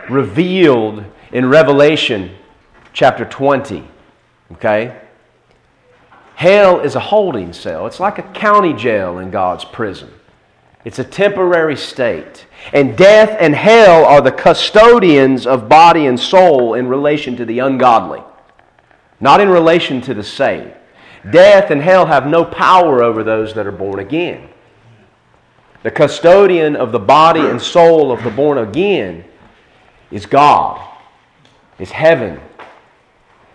revealed 0.09 1.05
in 1.33 1.51
Revelation 1.51 2.35
chapter 2.97 3.27
20. 3.27 3.87
Okay? 4.53 4.99
Hell 6.35 6.81
is 6.81 6.95
a 6.95 7.01
holding 7.01 7.53
cell. 7.53 7.87
It's 7.87 8.01
like 8.01 8.19
a 8.19 8.23
county 8.23 8.73
jail 8.73 9.19
in 9.19 9.31
God's 9.31 9.67
prison. 9.67 10.11
It's 10.83 10.99
a 10.99 11.05
temporary 11.05 11.77
state. 11.77 12.47
And 12.73 12.97
death 12.97 13.37
and 13.39 13.55
hell 13.55 14.07
are 14.07 14.23
the 14.23 14.33
custodians 14.33 15.47
of 15.47 15.69
body 15.69 16.07
and 16.07 16.19
soul 16.19 16.73
in 16.73 16.89
relation 16.89 17.37
to 17.37 17.45
the 17.45 17.59
ungodly, 17.59 18.23
not 19.21 19.41
in 19.41 19.51
relation 19.51 20.01
to 20.03 20.15
the 20.15 20.23
saved. 20.23 20.73
Death 21.31 21.71
and 21.71 21.83
hell 21.83 22.07
have 22.07 22.27
no 22.27 22.47
power 22.47 23.03
over 23.03 23.23
those 23.23 23.53
that 23.55 23.67
are 23.67 23.73
born 23.73 23.99
again. 23.99 24.49
The 25.83 25.91
custodian 25.91 26.77
of 26.77 26.93
the 26.93 26.99
body 26.99 27.41
and 27.41 27.61
soul 27.61 28.11
of 28.11 28.23
the 28.25 28.31
born 28.31 28.57
again 28.57 29.25
is 30.11 30.25
God, 30.25 30.81
is 31.79 31.91
heaven. 31.91 32.41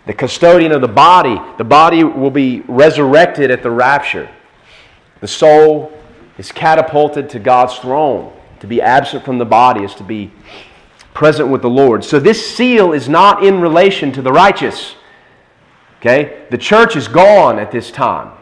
The 0.06 0.12
custodian 0.12 0.72
of 0.72 0.80
the 0.80 0.88
body, 0.88 1.40
the 1.58 1.64
body 1.64 2.02
will 2.02 2.30
be 2.30 2.60
resurrected 2.66 3.50
at 3.50 3.62
the 3.62 3.70
rapture. 3.70 4.28
The 5.20 5.28
soul 5.28 5.92
is 6.38 6.50
catapulted 6.50 7.30
to 7.30 7.38
God's 7.38 7.78
throne. 7.78 8.32
To 8.60 8.66
be 8.66 8.80
absent 8.80 9.24
from 9.24 9.38
the 9.38 9.44
body 9.44 9.84
is 9.84 9.94
to 9.96 10.04
be 10.04 10.32
present 11.14 11.48
with 11.48 11.62
the 11.62 11.70
Lord. 11.70 12.04
So 12.04 12.18
this 12.18 12.54
seal 12.54 12.92
is 12.92 13.08
not 13.08 13.44
in 13.44 13.60
relation 13.60 14.12
to 14.12 14.22
the 14.22 14.32
righteous. 14.32 14.96
Okay? 16.00 16.46
The 16.50 16.58
church 16.58 16.96
is 16.96 17.06
gone 17.06 17.58
at 17.58 17.70
this 17.70 17.90
time. 17.90 18.32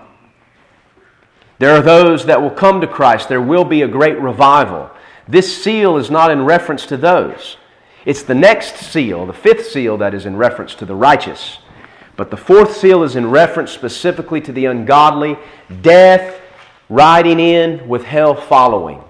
There 1.58 1.76
are 1.76 1.82
those 1.82 2.24
that 2.24 2.40
will 2.40 2.50
come 2.50 2.80
to 2.80 2.86
Christ. 2.86 3.28
There 3.28 3.42
will 3.42 3.64
be 3.64 3.82
a 3.82 3.88
great 3.88 4.18
revival. 4.18 4.90
This 5.28 5.62
seal 5.62 5.98
is 5.98 6.10
not 6.10 6.30
in 6.30 6.44
reference 6.46 6.86
to 6.86 6.96
those. 6.96 7.58
It's 8.04 8.22
the 8.22 8.34
next 8.34 8.76
seal, 8.76 9.26
the 9.26 9.32
fifth 9.32 9.66
seal, 9.66 9.96
that 9.98 10.14
is 10.14 10.26
in 10.26 10.36
reference 10.36 10.74
to 10.76 10.86
the 10.86 10.94
righteous. 10.94 11.58
But 12.16 12.30
the 12.30 12.36
fourth 12.36 12.76
seal 12.76 13.02
is 13.02 13.16
in 13.16 13.30
reference 13.30 13.70
specifically 13.70 14.40
to 14.42 14.52
the 14.52 14.66
ungodly. 14.66 15.36
Death 15.82 16.40
riding 16.88 17.40
in 17.40 17.86
with 17.88 18.04
hell 18.04 18.34
following. 18.34 19.02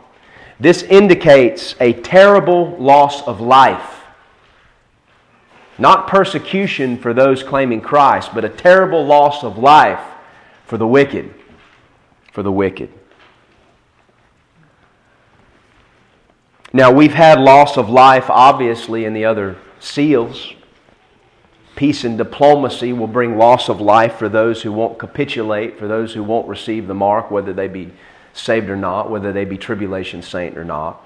This 0.61 0.83
indicates 0.83 1.75
a 1.81 1.95
terrible 1.95 2.77
loss 2.79 3.27
of 3.27 3.41
life. 3.41 4.05
Not 5.79 6.07
persecution 6.07 6.99
for 6.99 7.15
those 7.15 7.43
claiming 7.43 7.81
Christ, 7.81 8.33
but 8.35 8.45
a 8.45 8.51
terrible 8.51 9.05
loss 9.05 9.43
of 9.43 9.57
life 9.57 10.05
for 10.67 10.77
the 10.77 10.87
wicked. 10.87 11.35
For 12.33 12.43
the 12.43 12.53
wicked. 12.53 12.93
Now, 16.73 16.93
we've 16.93 17.15
had 17.15 17.41
loss 17.41 17.77
of 17.77 17.91
life, 17.91 18.31
obviously, 18.31 19.05
in 19.05 19.13
the 19.13 19.25
other 19.25 19.57
seals. 19.81 20.55
Peace 21.75 22.05
and 22.05 22.17
diplomacy 22.17 22.93
will 22.93 23.09
bring 23.09 23.37
loss 23.37 23.69
of 23.69 23.81
life 23.81 24.17
for 24.17 24.29
those 24.29 24.63
who 24.63 24.71
won't 24.71 24.99
capitulate, 24.99 25.79
for 25.79 25.89
those 25.89 26.15
who 26.15 26.23
won't 26.23 26.47
receive 26.47 26.87
the 26.87 26.95
mark, 26.95 27.31
whether 27.31 27.53
they 27.53 27.67
be 27.67 27.91
saved 28.33 28.69
or 28.69 28.77
not, 28.77 29.11
whether 29.11 29.33
they 29.33 29.45
be 29.45 29.59
tribulation 29.59 30.23
saint 30.23 30.57
or 30.57 30.65
not. 30.65 31.05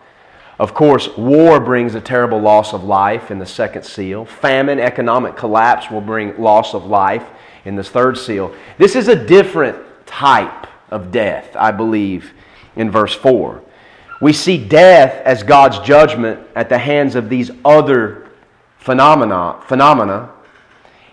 Of 0.58 0.74
course, 0.74 1.08
war 1.16 1.58
brings 1.60 1.94
a 1.94 2.00
terrible 2.00 2.40
loss 2.40 2.74
of 2.74 2.84
life 2.84 3.30
in 3.30 3.38
the 3.38 3.46
second 3.46 3.84
seal. 3.84 4.24
Famine, 4.24 4.78
economic 4.78 5.34
collapse 5.34 5.90
will 5.90 6.00
bring 6.00 6.38
loss 6.38 6.74
of 6.74 6.84
life 6.84 7.24
in 7.64 7.74
the 7.74 7.82
third 7.82 8.18
seal. 8.18 8.54
This 8.78 8.94
is 8.94 9.08
a 9.08 9.16
different 9.16 9.78
type 10.06 10.66
of 10.90 11.10
death, 11.10 11.56
I 11.56 11.72
believe, 11.72 12.32
in 12.76 12.90
verse 12.90 13.14
4. 13.14 13.63
We 14.24 14.32
see 14.32 14.56
death 14.56 15.20
as 15.26 15.42
God's 15.42 15.80
judgment 15.80 16.40
at 16.56 16.70
the 16.70 16.78
hands 16.78 17.14
of 17.14 17.28
these 17.28 17.50
other 17.62 18.30
phenomena. 18.78 19.60
phenomena. 19.66 20.30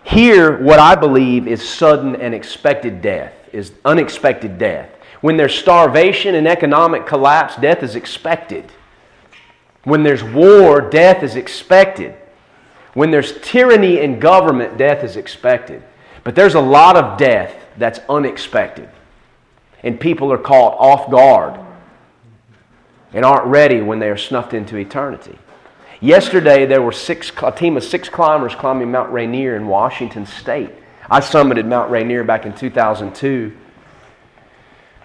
Here, 0.01 0.63
what 0.63 0.79
I 0.79 0.95
believe 0.95 1.45
is 1.45 1.61
sudden 1.61 2.15
and 2.15 2.33
expected 2.33 3.01
death, 3.01 3.33
is 3.51 3.73
unexpected 3.83 4.57
death. 4.57 4.89
When 5.19 5.35
there's 5.35 5.53
starvation 5.53 6.35
and 6.35 6.47
economic 6.47 7.05
collapse, 7.05 7.57
death 7.57 7.83
is 7.83 7.97
expected. 7.97 8.71
When 9.83 10.03
there's 10.03 10.23
war, 10.23 10.79
death 10.79 11.21
is 11.21 11.35
expected. 11.35 12.15
When 12.93 13.11
there's 13.11 13.41
tyranny 13.41 13.99
in 13.99 14.21
government, 14.21 14.77
death 14.77 15.03
is 15.03 15.17
expected. 15.17 15.83
But 16.23 16.35
there's 16.35 16.55
a 16.55 16.61
lot 16.61 16.95
of 16.95 17.17
death 17.17 17.53
that's 17.77 17.99
unexpected. 18.07 18.87
And 19.83 19.99
people 19.99 20.31
are 20.31 20.37
caught 20.37 20.77
off 20.79 21.11
guard 21.11 21.59
and 23.13 23.25
aren't 23.25 23.45
ready 23.45 23.81
when 23.81 23.99
they 23.99 24.09
are 24.09 24.17
snuffed 24.17 24.53
into 24.53 24.77
eternity. 24.77 25.37
Yesterday, 25.99 26.65
there 26.65 26.81
were 26.81 26.91
six, 26.91 27.31
a 27.43 27.51
team 27.51 27.77
of 27.77 27.83
six 27.83 28.09
climbers 28.09 28.55
climbing 28.55 28.91
Mount 28.91 29.11
Rainier 29.11 29.55
in 29.55 29.67
Washington 29.67 30.25
State. 30.25 30.71
I 31.09 31.19
summited 31.19 31.65
Mount 31.65 31.91
Rainier 31.91 32.23
back 32.23 32.45
in 32.45 32.55
2002. 32.55 33.55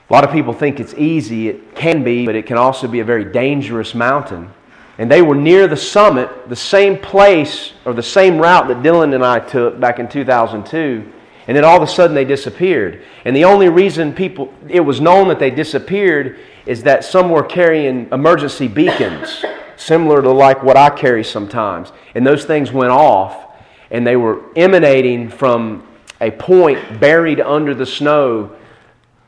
A 0.08 0.12
lot 0.12 0.24
of 0.24 0.30
people 0.30 0.52
think 0.52 0.78
it's 0.78 0.94
easy. 0.94 1.48
It 1.48 1.74
can 1.74 2.04
be, 2.04 2.24
but 2.24 2.36
it 2.36 2.46
can 2.46 2.56
also 2.56 2.86
be 2.86 3.00
a 3.00 3.04
very 3.04 3.24
dangerous 3.24 3.94
mountain. 3.94 4.50
And 4.98 5.10
they 5.10 5.20
were 5.20 5.34
near 5.34 5.66
the 5.66 5.76
summit, 5.76 6.48
the 6.48 6.56
same 6.56 6.96
place 6.96 7.72
or 7.84 7.92
the 7.92 8.02
same 8.02 8.38
route 8.38 8.68
that 8.68 8.78
Dylan 8.78 9.14
and 9.14 9.24
I 9.24 9.40
took 9.40 9.78
back 9.78 9.98
in 9.98 10.08
2002. 10.08 11.12
And 11.48 11.56
then 11.56 11.64
all 11.64 11.76
of 11.76 11.82
a 11.82 11.86
sudden 11.86 12.14
they 12.14 12.24
disappeared. 12.24 13.02
And 13.24 13.36
the 13.36 13.44
only 13.44 13.68
reason 13.68 14.14
people, 14.14 14.54
it 14.68 14.80
was 14.80 15.00
known 15.00 15.28
that 15.28 15.38
they 15.38 15.50
disappeared 15.50 16.38
is 16.66 16.82
that 16.82 17.04
some 17.04 17.30
were 17.30 17.44
carrying 17.44 18.08
emergency 18.12 18.68
beacons, 18.68 19.44
similar 19.76 20.20
to 20.20 20.30
like 20.30 20.62
what 20.62 20.76
I 20.76 20.90
carry 20.90 21.24
sometimes. 21.24 21.92
And 22.14 22.26
those 22.26 22.44
things 22.44 22.72
went 22.72 22.90
off 22.90 23.54
and 23.90 24.06
they 24.06 24.16
were 24.16 24.42
emanating 24.56 25.30
from 25.30 25.86
a 26.20 26.30
point 26.30 27.00
buried 27.00 27.40
under 27.40 27.74
the 27.74 27.86
snow 27.86 28.56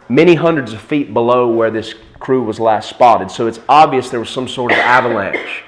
many 0.09 0.35
hundreds 0.35 0.73
of 0.73 0.81
feet 0.81 1.13
below 1.13 1.49
where 1.51 1.71
this 1.71 1.95
crew 2.19 2.43
was 2.43 2.59
last 2.59 2.89
spotted. 2.89 3.31
So 3.31 3.47
it's 3.47 3.61
obvious 3.69 4.11
there 4.11 4.21
was 4.21 4.31
some 4.31 4.49
sort 4.49 4.73
of 4.73 4.79
avalanche. 4.79 5.63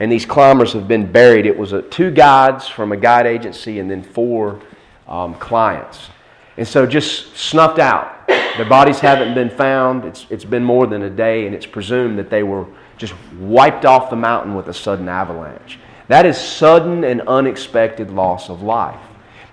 And 0.00 0.10
these 0.10 0.26
climbers 0.26 0.72
have 0.72 0.88
been 0.88 1.10
buried. 1.10 1.46
It 1.46 1.56
was 1.56 1.72
a, 1.72 1.80
two 1.80 2.10
guides 2.10 2.66
from 2.66 2.92
a 2.92 2.96
guide 2.96 3.26
agency 3.26 3.78
and 3.78 3.88
then 3.88 4.02
four 4.02 4.60
um, 5.06 5.34
clients. 5.34 6.08
And 6.56 6.66
so 6.66 6.86
just 6.86 7.36
snuffed 7.36 7.78
out. 7.78 8.26
Their 8.28 8.68
bodies 8.68 9.00
haven't 9.00 9.34
been 9.34 9.50
found. 9.50 10.04
It's, 10.04 10.26
it's 10.30 10.44
been 10.44 10.62
more 10.62 10.86
than 10.86 11.02
a 11.02 11.10
day, 11.10 11.46
and 11.46 11.54
it's 11.54 11.66
presumed 11.66 12.18
that 12.18 12.30
they 12.30 12.44
were 12.44 12.66
just 12.96 13.14
wiped 13.38 13.84
off 13.84 14.10
the 14.10 14.16
mountain 14.16 14.54
with 14.54 14.68
a 14.68 14.74
sudden 14.74 15.08
avalanche. 15.08 15.78
That 16.08 16.26
is 16.26 16.38
sudden 16.38 17.02
and 17.02 17.22
unexpected 17.22 18.10
loss 18.10 18.50
of 18.50 18.62
life. 18.62 19.00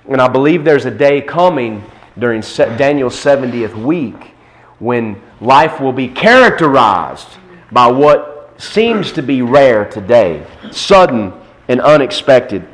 And 0.08 0.22
I 0.22 0.28
believe 0.28 0.64
there's 0.64 0.86
a 0.86 0.92
day 0.92 1.22
coming 1.22 1.84
during 2.20 2.42
Daniel's 2.42 3.16
70th 3.16 3.76
week 3.76 4.34
when 4.80 5.22
life 5.40 5.80
will 5.80 5.94
be 5.94 6.08
characterized 6.08 7.28
by 7.72 7.88
what 7.88 8.54
seems 8.58 9.12
to 9.14 9.24
be 9.24 9.42
rare 9.42 9.86
today 9.86 10.46
sudden 10.72 11.34
and 11.68 11.82
unexpected 11.82 12.68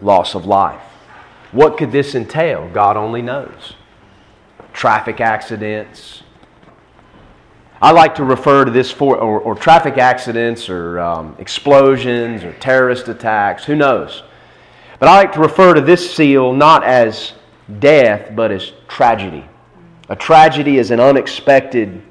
loss 0.00 0.34
of 0.34 0.46
life. 0.46 0.82
What 1.52 1.76
could 1.76 1.92
this 1.92 2.14
entail? 2.14 2.68
God 2.72 2.96
only 2.96 3.22
knows. 3.22 3.74
Traffic 4.72 5.20
accidents. 5.20 6.22
I 7.80 7.90
like 7.90 8.14
to 8.16 8.24
refer 8.24 8.64
to 8.64 8.70
this 8.70 8.90
for, 8.90 9.16
or, 9.16 9.40
or 9.40 9.54
traffic 9.54 9.98
accidents, 9.98 10.68
or 10.68 11.00
um, 11.00 11.36
explosions, 11.38 12.44
or 12.44 12.52
terrorist 12.54 13.08
attacks, 13.08 13.64
who 13.64 13.76
knows? 13.76 14.22
But 14.98 15.08
I 15.08 15.16
like 15.16 15.32
to 15.32 15.40
refer 15.40 15.74
to 15.74 15.80
this 15.80 16.14
seal 16.14 16.52
not 16.52 16.84
as 16.84 17.32
death, 17.80 18.34
but 18.34 18.50
as 18.50 18.72
tragedy. 18.88 19.44
A 20.08 20.16
tragedy 20.16 20.78
is 20.78 20.90
an 20.90 21.00
unexpected 21.00 22.02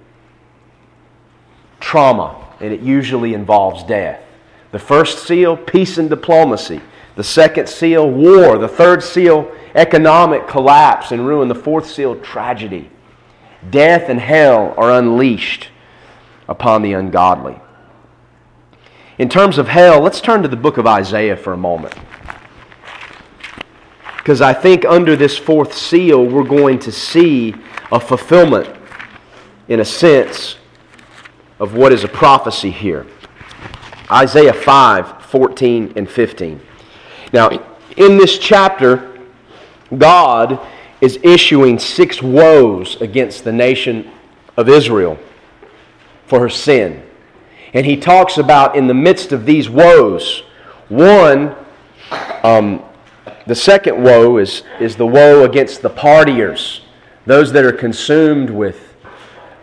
trauma, 1.80 2.48
and 2.60 2.74
it 2.74 2.82
usually 2.82 3.34
involves 3.34 3.84
death. 3.84 4.22
The 4.72 4.80
first 4.80 5.26
seal, 5.26 5.56
peace 5.56 5.98
and 5.98 6.10
diplomacy. 6.10 6.82
The 7.16 7.24
second 7.24 7.68
seal, 7.68 8.10
war. 8.10 8.58
The 8.58 8.68
third 8.68 9.04
seal, 9.04 9.52
economic 9.76 10.48
collapse 10.48 11.12
and 11.12 11.28
ruin. 11.28 11.48
The 11.48 11.56
fourth 11.56 11.90
seal, 11.90 12.20
tragedy. 12.20 12.90
Death 13.70 14.10
and 14.10 14.20
hell 14.20 14.74
are 14.78 14.92
unleashed 14.92 15.70
upon 16.48 16.82
the 16.82 16.94
ungodly. 16.94 17.60
In 19.18 19.30
terms 19.30 19.58
of 19.58 19.68
hell, 19.68 20.02
let's 20.02 20.22
turn 20.22 20.42
to 20.42 20.48
the 20.48 20.56
book 20.56 20.78
of 20.78 20.88
Isaiah 20.88 21.38
for 21.38 21.54
a 21.54 21.58
moment. 21.58 21.94
Because 24.18 24.42
I 24.42 24.54
think 24.54 24.86
under 24.86 25.16
this 25.16 25.38
fourth 25.38 25.74
seal, 25.74 26.26
we're 26.26 26.44
going 26.44 26.80
to 26.80 26.92
see 26.92 27.56
a 27.92 28.00
fulfillment, 28.00 28.70
in 29.68 29.80
a 29.80 29.86
sense, 29.86 30.58
of 31.60 31.76
what 31.76 31.92
is 31.92 32.04
a 32.04 32.08
prophecy 32.08 32.72
here. 32.72 33.06
Isaiah 34.12 34.54
5 34.54 35.26
14 35.26 35.94
and 35.96 36.10
15. 36.10 36.62
Now, 37.34 37.50
in 37.98 38.18
this 38.18 38.38
chapter, 38.38 39.20
God 39.98 40.60
is 41.00 41.20
issuing 41.24 41.80
six 41.80 42.22
woes 42.22 43.00
against 43.02 43.44
the 43.44 43.52
nation 43.52 44.12
of 44.58 44.70
Israel 44.70 45.18
for 46.28 46.40
her 46.40 46.50
sin. 46.50 47.04
And 47.74 47.86
he 47.86 47.98
talks 47.98 48.38
about 48.38 48.76
in 48.76 48.88
the 48.88 48.94
midst 48.94 49.32
of 49.32 49.46
these 49.46 49.70
woes, 49.70 50.44
one, 50.90 51.56
um, 52.44 52.84
the 53.48 53.56
second 53.56 54.04
woe 54.04 54.38
is, 54.38 54.64
is 54.80 54.96
the 54.96 55.08
woe 55.08 55.46
against 55.46 55.82
the 55.82 55.90
partiers 55.90 56.82
those 57.26 57.52
that 57.52 57.64
are 57.64 57.72
consumed 57.72 58.50
with 58.50 58.96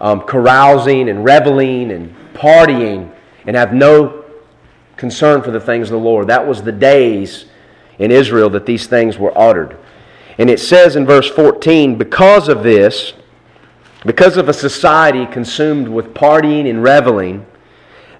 um, 0.01 0.21
carousing 0.23 1.09
and 1.09 1.25
reveling 1.25 1.91
and 1.91 2.15
partying 2.35 3.13
and 3.47 3.57
have 3.57 3.73
no 3.73 4.25
concern 4.97 5.43
for 5.43 5.51
the 5.51 5.61
things 5.61 5.89
of 5.89 5.93
the 5.93 6.05
Lord. 6.05 6.29
That 6.29 6.47
was 6.47 6.63
the 6.63 6.73
days 6.73 7.47
in 7.99 8.11
Israel 8.11 8.51
that 8.51 8.67
these 8.67 8.87
things 8.87 9.19
were 9.19 9.37
uttered. 9.37 9.77
And 10.39 10.49
it 10.49 10.61
says 10.61 10.97
in 10.97 11.07
verse 11.07 11.29
14, 11.29 11.99
because 11.99 12.49
of 12.49 12.63
this, 12.63 13.13
because 14.05 14.37
of 14.37 14.49
a 14.49 14.53
society 14.53 15.27
consumed 15.27 15.89
with 15.89 16.15
partying 16.15 16.69
and 16.71 16.83
reveling, 16.83 17.45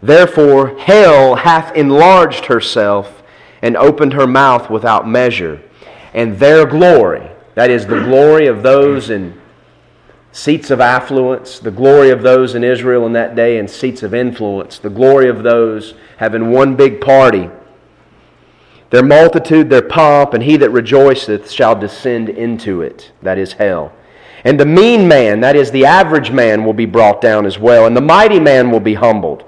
therefore 0.03 0.77
hell 0.79 1.37
hath 1.37 1.75
enlarged 1.77 2.47
herself 2.47 3.23
and 3.63 3.77
opened 3.77 4.13
her 4.13 4.27
mouth 4.27 4.71
without 4.71 5.09
measure, 5.09 5.63
and 6.15 6.39
their 6.39 6.67
glory 6.67 7.31
that 7.59 7.73
is 7.73 7.89
the 7.89 8.01
glory 8.05 8.47
of 8.47 8.63
those 8.63 9.11
in 9.11 9.37
seats 10.31 10.71
of 10.71 10.81
affluence, 10.81 11.59
the 11.59 11.73
glory 11.73 12.11
of 12.11 12.23
those 12.23 12.55
in 12.55 12.63
Israel 12.63 13.05
in 13.05 13.15
that 13.15 13.35
day 13.35 13.59
in 13.59 13.67
seats 13.67 14.05
of 14.05 14.15
influence, 14.15 14.79
the 14.79 14.89
glory 14.89 15.29
of 15.29 15.43
those 15.43 15.95
having 16.19 16.53
one 16.53 16.77
big 16.77 17.01
party. 17.01 17.51
Their 18.91 19.03
multitude, 19.03 19.69
their 19.69 19.83
pomp, 19.83 20.35
and 20.35 20.43
he 20.43 20.57
that 20.57 20.71
rejoiceth 20.71 21.51
shall 21.51 21.79
descend 21.79 22.29
into 22.29 22.81
it, 22.83 23.13
that 23.23 23.39
is 23.39 23.55
hell. 23.55 23.93
And 24.45 24.59
the 24.59 24.67
mean 24.67 25.07
man, 25.07 25.41
that 25.41 25.57
is 25.57 25.71
the 25.71 25.85
average 25.85 26.31
man, 26.31 26.65
will 26.65 26.73
be 26.73 26.87
brought 26.87 27.21
down 27.21 27.45
as 27.45 27.59
well, 27.59 27.87
and 27.87 27.97
the 27.97 28.01
mighty 28.01 28.41
man 28.41 28.71
will 28.71 28.81
be 28.81 28.95
humbled. 28.95 29.45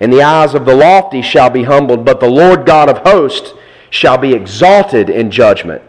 And 0.00 0.12
the 0.12 0.22
eyes 0.22 0.54
of 0.54 0.64
the 0.64 0.74
lofty 0.74 1.22
shall 1.22 1.50
be 1.50 1.64
humbled, 1.64 2.04
but 2.04 2.20
the 2.20 2.28
Lord 2.28 2.66
God 2.66 2.88
of 2.88 2.98
hosts 2.98 3.52
shall 3.90 4.18
be 4.18 4.32
exalted 4.32 5.08
in 5.08 5.30
judgment 5.30 5.82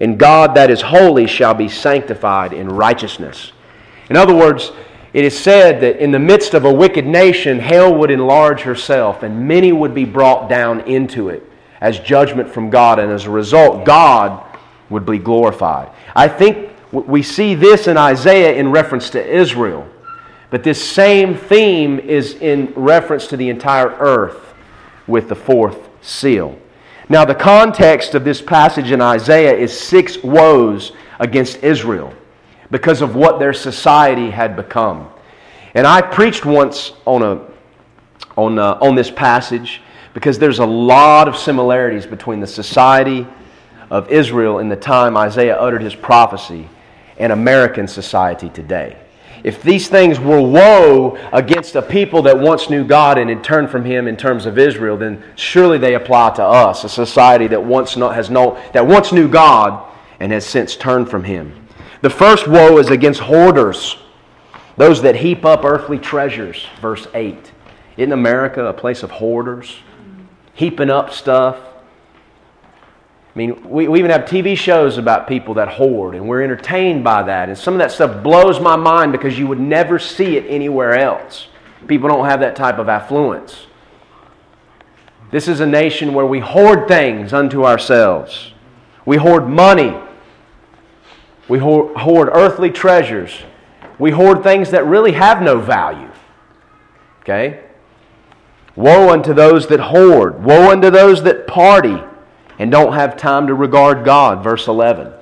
and 0.00 0.18
God 0.18 0.54
that 0.54 0.70
is 0.70 0.82
holy 0.82 1.26
shall 1.26 1.54
be 1.54 1.68
sanctified 1.68 2.52
in 2.52 2.68
righteousness. 2.68 3.52
In 4.10 4.16
other 4.16 4.34
words, 4.34 4.72
it 5.12 5.24
is 5.24 5.38
said 5.38 5.80
that 5.80 5.98
in 5.98 6.10
the 6.10 6.18
midst 6.18 6.54
of 6.54 6.64
a 6.64 6.72
wicked 6.72 7.06
nation, 7.06 7.58
hell 7.60 7.94
would 7.94 8.10
enlarge 8.10 8.60
herself, 8.60 9.22
and 9.22 9.46
many 9.46 9.72
would 9.72 9.94
be 9.94 10.04
brought 10.04 10.48
down 10.48 10.80
into 10.80 11.28
it 11.28 11.48
as 11.84 11.98
judgment 11.98 12.48
from 12.48 12.70
God, 12.70 12.98
and 12.98 13.12
as 13.12 13.26
a 13.26 13.30
result, 13.30 13.84
God 13.84 14.42
would 14.88 15.04
be 15.04 15.18
glorified. 15.18 15.90
I 16.16 16.28
think 16.28 16.70
we 16.90 17.22
see 17.22 17.54
this 17.54 17.88
in 17.88 17.98
Isaiah 17.98 18.54
in 18.54 18.70
reference 18.70 19.10
to 19.10 19.22
Israel, 19.22 19.86
but 20.48 20.64
this 20.64 20.82
same 20.82 21.36
theme 21.36 21.98
is 21.98 22.36
in 22.36 22.72
reference 22.74 23.26
to 23.26 23.36
the 23.36 23.50
entire 23.50 23.90
earth 23.98 24.54
with 25.06 25.28
the 25.28 25.34
fourth 25.34 25.90
seal. 26.00 26.58
Now, 27.10 27.26
the 27.26 27.34
context 27.34 28.14
of 28.14 28.24
this 28.24 28.40
passage 28.40 28.90
in 28.90 29.02
Isaiah 29.02 29.54
is 29.54 29.78
six 29.78 30.22
woes 30.22 30.92
against 31.20 31.62
Israel 31.62 32.14
because 32.70 33.02
of 33.02 33.14
what 33.14 33.38
their 33.38 33.52
society 33.52 34.30
had 34.30 34.56
become. 34.56 35.10
And 35.74 35.86
I 35.86 36.00
preached 36.00 36.46
once 36.46 36.92
on, 37.04 37.22
a, 37.22 37.46
on, 38.38 38.58
uh, 38.58 38.78
on 38.80 38.94
this 38.94 39.10
passage 39.10 39.82
because 40.14 40.38
there's 40.38 40.60
a 40.60 40.66
lot 40.66 41.28
of 41.28 41.36
similarities 41.36 42.06
between 42.06 42.40
the 42.40 42.46
society 42.46 43.26
of 43.90 44.10
Israel 44.10 44.60
in 44.60 44.68
the 44.68 44.76
time 44.76 45.16
Isaiah 45.16 45.56
uttered 45.56 45.82
his 45.82 45.94
prophecy 45.94 46.68
and 47.18 47.32
American 47.32 47.86
society 47.86 48.48
today. 48.48 48.96
If 49.42 49.62
these 49.62 49.88
things 49.88 50.18
were 50.18 50.40
woe 50.40 51.18
against 51.30 51.76
a 51.76 51.82
people 51.82 52.22
that 52.22 52.38
once 52.38 52.70
knew 52.70 52.82
God 52.82 53.18
and 53.18 53.28
had 53.28 53.44
turned 53.44 53.68
from 53.68 53.84
Him 53.84 54.08
in 54.08 54.16
terms 54.16 54.46
of 54.46 54.58
Israel, 54.58 54.96
then 54.96 55.22
surely 55.36 55.76
they 55.76 55.94
apply 55.94 56.30
to 56.36 56.42
us, 56.42 56.82
a 56.82 56.88
society 56.88 57.46
that 57.48 57.62
once, 57.62 57.94
not, 57.94 58.14
has 58.14 58.30
known, 58.30 58.58
that 58.72 58.86
once 58.86 59.12
knew 59.12 59.28
God 59.28 59.86
and 60.18 60.32
has 60.32 60.46
since 60.46 60.76
turned 60.76 61.10
from 61.10 61.24
Him. 61.24 61.68
The 62.00 62.08
first 62.08 62.48
woe 62.48 62.78
is 62.78 62.88
against 62.88 63.20
hoarders, 63.20 63.98
those 64.78 65.02
that 65.02 65.16
heap 65.16 65.44
up 65.44 65.62
earthly 65.62 65.98
treasures, 65.98 66.66
verse 66.80 67.06
8. 67.12 67.52
Isn't 67.98 68.12
America 68.12 68.64
a 68.64 68.72
place 68.72 69.02
of 69.02 69.10
hoarders? 69.10 69.76
Heaping 70.54 70.90
up 70.90 71.12
stuff, 71.12 71.58
I 73.34 73.38
mean, 73.38 73.68
we, 73.68 73.88
we 73.88 73.98
even 73.98 74.12
have 74.12 74.22
TV 74.22 74.56
shows 74.56 74.96
about 74.96 75.26
people 75.26 75.54
that 75.54 75.66
hoard, 75.66 76.14
and 76.14 76.28
we're 76.28 76.42
entertained 76.42 77.02
by 77.02 77.24
that. 77.24 77.48
And 77.48 77.58
some 77.58 77.74
of 77.74 77.78
that 77.78 77.90
stuff 77.90 78.22
blows 78.22 78.60
my 78.60 78.76
mind 78.76 79.10
because 79.10 79.36
you 79.36 79.48
would 79.48 79.58
never 79.58 79.98
see 79.98 80.36
it 80.36 80.46
anywhere 80.48 80.96
else. 80.96 81.48
People 81.88 82.08
don't 82.08 82.26
have 82.26 82.38
that 82.40 82.54
type 82.54 82.78
of 82.78 82.88
affluence. 82.88 83.66
This 85.32 85.48
is 85.48 85.58
a 85.58 85.66
nation 85.66 86.14
where 86.14 86.24
we 86.24 86.38
hoard 86.38 86.86
things 86.86 87.32
unto 87.32 87.64
ourselves. 87.64 88.52
We 89.04 89.16
hoard 89.16 89.48
money. 89.48 89.98
We 91.48 91.58
hoard, 91.58 91.96
hoard 91.96 92.28
earthly 92.32 92.70
treasures. 92.70 93.42
We 93.98 94.12
hoard 94.12 94.44
things 94.44 94.70
that 94.70 94.86
really 94.86 95.12
have 95.12 95.42
no 95.42 95.58
value. 95.58 96.10
Okay? 97.22 97.63
Woe 98.76 99.10
unto 99.10 99.32
those 99.32 99.68
that 99.68 99.80
hoard. 99.80 100.42
Woe 100.44 100.70
unto 100.70 100.90
those 100.90 101.22
that 101.22 101.46
party 101.46 101.96
and 102.58 102.70
don't 102.70 102.94
have 102.94 103.16
time 103.16 103.46
to 103.46 103.54
regard 103.54 104.04
God. 104.04 104.42
Verse 104.42 104.66
11. 104.66 105.12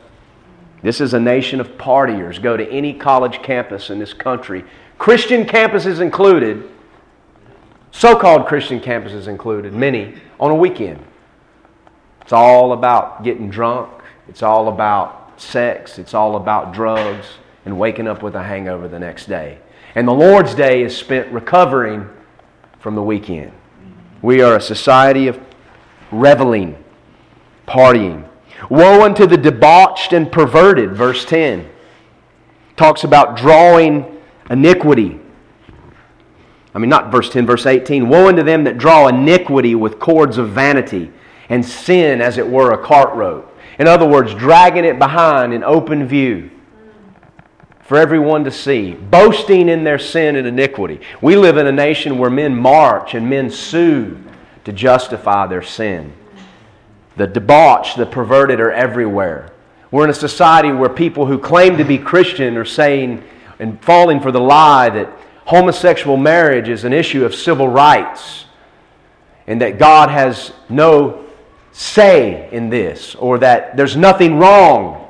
This 0.82 1.00
is 1.00 1.14
a 1.14 1.20
nation 1.20 1.60
of 1.60 1.78
partiers. 1.78 2.42
Go 2.42 2.56
to 2.56 2.68
any 2.68 2.92
college 2.92 3.42
campus 3.42 3.88
in 3.90 3.98
this 3.98 4.12
country, 4.12 4.64
Christian 4.98 5.44
campuses 5.44 6.00
included, 6.00 6.68
so 7.90 8.16
called 8.16 8.46
Christian 8.46 8.80
campuses 8.80 9.26
included, 9.26 9.72
many, 9.72 10.14
on 10.38 10.50
a 10.50 10.54
weekend. 10.54 11.04
It's 12.20 12.32
all 12.32 12.72
about 12.72 13.24
getting 13.24 13.50
drunk, 13.50 13.90
it's 14.28 14.42
all 14.42 14.68
about 14.68 15.40
sex, 15.40 15.98
it's 15.98 16.14
all 16.14 16.36
about 16.36 16.72
drugs, 16.72 17.26
and 17.64 17.78
waking 17.78 18.06
up 18.06 18.22
with 18.22 18.34
a 18.34 18.42
hangover 18.42 18.88
the 18.88 18.98
next 18.98 19.26
day. 19.26 19.58
And 19.94 20.06
the 20.06 20.12
Lord's 20.12 20.54
Day 20.54 20.82
is 20.82 20.96
spent 20.96 21.32
recovering 21.32 22.08
from 22.82 22.96
the 22.96 23.02
weekend. 23.02 23.52
We 24.22 24.42
are 24.42 24.56
a 24.56 24.60
society 24.60 25.28
of 25.28 25.38
reveling 26.10 26.76
partying. 27.66 28.28
Woe 28.68 29.04
unto 29.04 29.24
the 29.24 29.36
debauched 29.36 30.12
and 30.12 30.30
perverted, 30.30 30.92
verse 30.92 31.24
10. 31.24 31.68
Talks 32.76 33.04
about 33.04 33.36
drawing 33.36 34.20
iniquity. 34.50 35.20
I 36.74 36.78
mean, 36.78 36.90
not 36.90 37.12
verse 37.12 37.30
10, 37.30 37.46
verse 37.46 37.66
18. 37.66 38.08
Woe 38.08 38.28
unto 38.28 38.42
them 38.42 38.64
that 38.64 38.78
draw 38.78 39.06
iniquity 39.06 39.76
with 39.76 40.00
cords 40.00 40.36
of 40.36 40.50
vanity, 40.50 41.10
and 41.48 41.64
sin, 41.64 42.20
as 42.20 42.36
it 42.36 42.48
were, 42.48 42.72
a 42.72 42.84
cart 42.84 43.14
rope. 43.14 43.56
In 43.78 43.86
other 43.86 44.08
words, 44.08 44.34
dragging 44.34 44.84
it 44.84 44.98
behind 44.98 45.54
in 45.54 45.62
open 45.62 46.06
view 46.06 46.50
for 47.82 47.96
everyone 47.98 48.44
to 48.44 48.50
see, 48.50 48.94
boasting 48.94 49.68
in 49.68 49.84
their 49.84 49.98
sin 49.98 50.36
and 50.36 50.46
iniquity. 50.46 51.00
We 51.20 51.36
live 51.36 51.56
in 51.56 51.66
a 51.66 51.72
nation 51.72 52.18
where 52.18 52.30
men 52.30 52.54
march 52.54 53.14
and 53.14 53.28
men 53.28 53.50
sue 53.50 54.18
to 54.64 54.72
justify 54.72 55.46
their 55.46 55.62
sin. 55.62 56.12
The 57.16 57.26
debauched, 57.26 57.96
the 57.96 58.06
perverted 58.06 58.60
are 58.60 58.72
everywhere. 58.72 59.52
We're 59.90 60.04
in 60.04 60.10
a 60.10 60.14
society 60.14 60.72
where 60.72 60.88
people 60.88 61.26
who 61.26 61.38
claim 61.38 61.76
to 61.76 61.84
be 61.84 61.98
Christian 61.98 62.56
are 62.56 62.64
saying 62.64 63.22
and 63.58 63.82
falling 63.82 64.20
for 64.20 64.32
the 64.32 64.40
lie 64.40 64.88
that 64.88 65.12
homosexual 65.44 66.16
marriage 66.16 66.68
is 66.68 66.84
an 66.84 66.92
issue 66.92 67.24
of 67.24 67.34
civil 67.34 67.68
rights 67.68 68.46
and 69.46 69.60
that 69.60 69.78
God 69.78 70.08
has 70.08 70.52
no 70.68 71.26
say 71.72 72.48
in 72.52 72.70
this 72.70 73.14
or 73.16 73.38
that 73.38 73.76
there's 73.76 73.96
nothing 73.96 74.38
wrong 74.38 75.01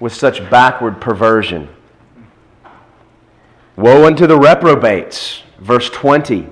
with 0.00 0.14
such 0.14 0.48
backward 0.50 1.00
perversion. 1.00 1.68
Woe 3.76 4.06
unto 4.06 4.26
the 4.26 4.38
reprobates, 4.38 5.42
verse 5.60 5.88
20. 5.90 6.48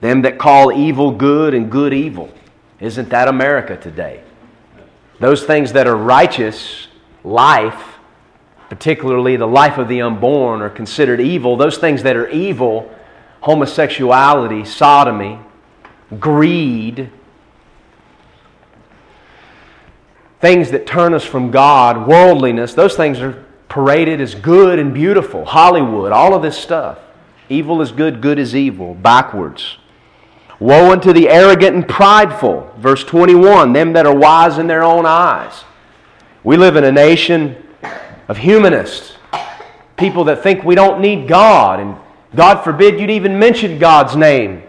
Them 0.00 0.22
that 0.22 0.38
call 0.38 0.72
evil 0.72 1.10
good 1.10 1.54
and 1.54 1.70
good 1.70 1.92
evil 1.92 2.32
isn't 2.80 3.10
that 3.10 3.28
America 3.28 3.76
today? 3.76 4.22
Those 5.18 5.44
things 5.44 5.74
that 5.74 5.86
are 5.86 5.96
righteous, 5.96 6.88
life, 7.22 7.98
particularly 8.70 9.36
the 9.36 9.46
life 9.46 9.76
of 9.76 9.88
the 9.88 10.00
unborn, 10.00 10.62
are 10.62 10.70
considered 10.70 11.20
evil. 11.20 11.58
Those 11.58 11.76
things 11.76 12.02
that 12.04 12.16
are 12.16 12.28
evil, 12.30 12.90
homosexuality, 13.42 14.64
sodomy, 14.64 15.38
greed, 16.18 17.10
things 20.40 20.70
that 20.70 20.86
turn 20.86 21.14
us 21.14 21.24
from 21.24 21.50
God, 21.50 22.08
worldliness, 22.08 22.74
those 22.74 22.96
things 22.96 23.20
are 23.20 23.44
paraded 23.68 24.20
as 24.20 24.34
good 24.34 24.78
and 24.78 24.92
beautiful. 24.92 25.44
Hollywood, 25.44 26.12
all 26.12 26.34
of 26.34 26.42
this 26.42 26.58
stuff. 26.58 26.98
Evil 27.48 27.82
is 27.82 27.92
good, 27.92 28.20
good 28.20 28.38
is 28.38 28.54
evil, 28.54 28.94
backwards. 28.94 29.78
Woe 30.58 30.92
unto 30.92 31.12
the 31.12 31.28
arrogant 31.28 31.74
and 31.74 31.88
prideful. 31.88 32.72
Verse 32.78 33.02
21 33.04 33.72
them 33.72 33.92
that 33.94 34.06
are 34.06 34.14
wise 34.14 34.58
in 34.58 34.66
their 34.66 34.82
own 34.82 35.06
eyes. 35.06 35.64
We 36.44 36.56
live 36.56 36.76
in 36.76 36.84
a 36.84 36.92
nation 36.92 37.56
of 38.28 38.38
humanists, 38.38 39.16
people 39.96 40.24
that 40.24 40.42
think 40.42 40.64
we 40.64 40.74
don't 40.74 41.00
need 41.00 41.28
God, 41.28 41.80
and 41.80 41.96
God 42.34 42.62
forbid 42.62 43.00
you'd 43.00 43.10
even 43.10 43.38
mention 43.38 43.78
God's 43.78 44.16
name 44.16 44.62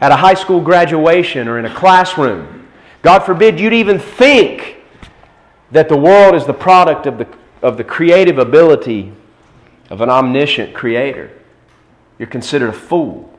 at 0.00 0.12
a 0.12 0.16
high 0.16 0.34
school 0.34 0.60
graduation 0.60 1.46
or 1.46 1.58
in 1.58 1.64
a 1.64 1.74
classroom. 1.74 2.68
God 3.02 3.20
forbid 3.20 3.60
you'd 3.60 3.72
even 3.72 3.98
think 3.98 4.76
that 5.70 5.88
the 5.88 5.96
world 5.96 6.34
is 6.34 6.46
the 6.46 6.54
product 6.54 7.06
of 7.06 7.18
the, 7.18 7.28
of 7.62 7.76
the 7.76 7.84
creative 7.84 8.38
ability 8.38 9.12
of 9.90 10.00
an 10.00 10.10
omniscient 10.10 10.74
creator. 10.74 11.30
You're 12.18 12.28
considered 12.28 12.70
a 12.70 12.72
fool. 12.72 13.30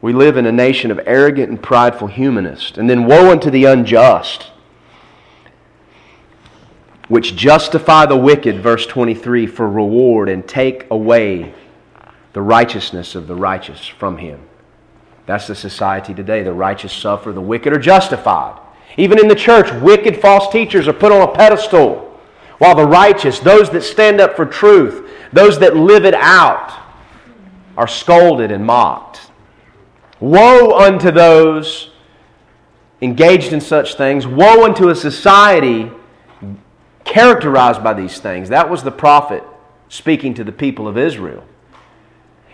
We 0.00 0.12
live 0.12 0.36
in 0.36 0.46
a 0.46 0.52
nation 0.52 0.90
of 0.90 1.00
arrogant 1.06 1.48
and 1.48 1.62
prideful 1.62 2.08
humanists. 2.08 2.76
And 2.76 2.88
then 2.88 3.06
woe 3.06 3.30
unto 3.30 3.50
the 3.50 3.64
unjust, 3.64 4.50
which 7.08 7.36
justify 7.36 8.06
the 8.06 8.16
wicked, 8.16 8.60
verse 8.60 8.86
23, 8.86 9.46
for 9.46 9.68
reward 9.68 10.28
and 10.28 10.46
take 10.46 10.86
away 10.90 11.54
the 12.32 12.42
righteousness 12.42 13.14
of 13.14 13.26
the 13.28 13.34
righteous 13.34 13.86
from 13.86 14.18
him. 14.18 14.40
That's 15.26 15.46
the 15.46 15.54
society 15.54 16.12
today. 16.12 16.42
The 16.42 16.52
righteous 16.52 16.92
suffer, 16.92 17.32
the 17.32 17.40
wicked 17.40 17.72
are 17.72 17.78
justified. 17.78 18.60
Even 18.96 19.18
in 19.18 19.28
the 19.28 19.34
church, 19.34 19.72
wicked 19.82 20.20
false 20.20 20.52
teachers 20.52 20.86
are 20.86 20.92
put 20.92 21.12
on 21.12 21.22
a 21.22 21.32
pedestal, 21.32 22.20
while 22.58 22.74
the 22.74 22.86
righteous, 22.86 23.40
those 23.40 23.70
that 23.70 23.82
stand 23.82 24.20
up 24.20 24.36
for 24.36 24.46
truth, 24.46 25.10
those 25.32 25.58
that 25.58 25.76
live 25.76 26.04
it 26.04 26.14
out, 26.14 26.72
are 27.76 27.88
scolded 27.88 28.50
and 28.52 28.64
mocked. 28.64 29.30
Woe 30.20 30.78
unto 30.78 31.10
those 31.10 31.90
engaged 33.02 33.52
in 33.52 33.60
such 33.60 33.96
things. 33.96 34.26
Woe 34.26 34.64
unto 34.64 34.88
a 34.88 34.94
society 34.94 35.90
characterized 37.04 37.82
by 37.82 37.94
these 37.94 38.18
things. 38.20 38.48
That 38.48 38.70
was 38.70 38.82
the 38.82 38.92
prophet 38.92 39.42
speaking 39.88 40.34
to 40.34 40.44
the 40.44 40.52
people 40.52 40.88
of 40.88 40.96
Israel. 40.96 41.44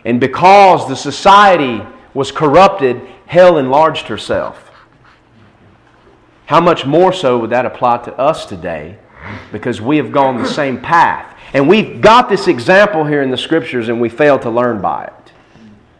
And 0.05 0.19
because 0.19 0.89
the 0.89 0.97
society 0.97 1.83
was 2.15 2.33
corrupted, 2.33 3.01
hell 3.27 3.59
enlarged 3.59 4.09
herself. 4.09 4.70
How 6.51 6.61
much 6.61 6.85
more 6.85 7.13
so 7.13 7.39
would 7.39 7.51
that 7.51 7.65
apply 7.65 7.99
to 7.99 8.19
us 8.19 8.45
today? 8.45 8.99
Because 9.53 9.81
we 9.81 9.99
have 9.99 10.11
gone 10.11 10.37
the 10.37 10.49
same 10.49 10.81
path. 10.81 11.39
And 11.55 11.69
we've 11.69 12.01
got 12.01 12.29
this 12.29 12.49
example 12.49 13.05
here 13.05 13.23
in 13.23 13.31
the 13.31 13.37
scriptures 13.37 13.89
and 13.89 14.01
we 14.01 14.09
fail 14.09 14.37
to 14.41 14.51
learn 14.51 14.81
by 14.81 15.05
it. 15.05 15.33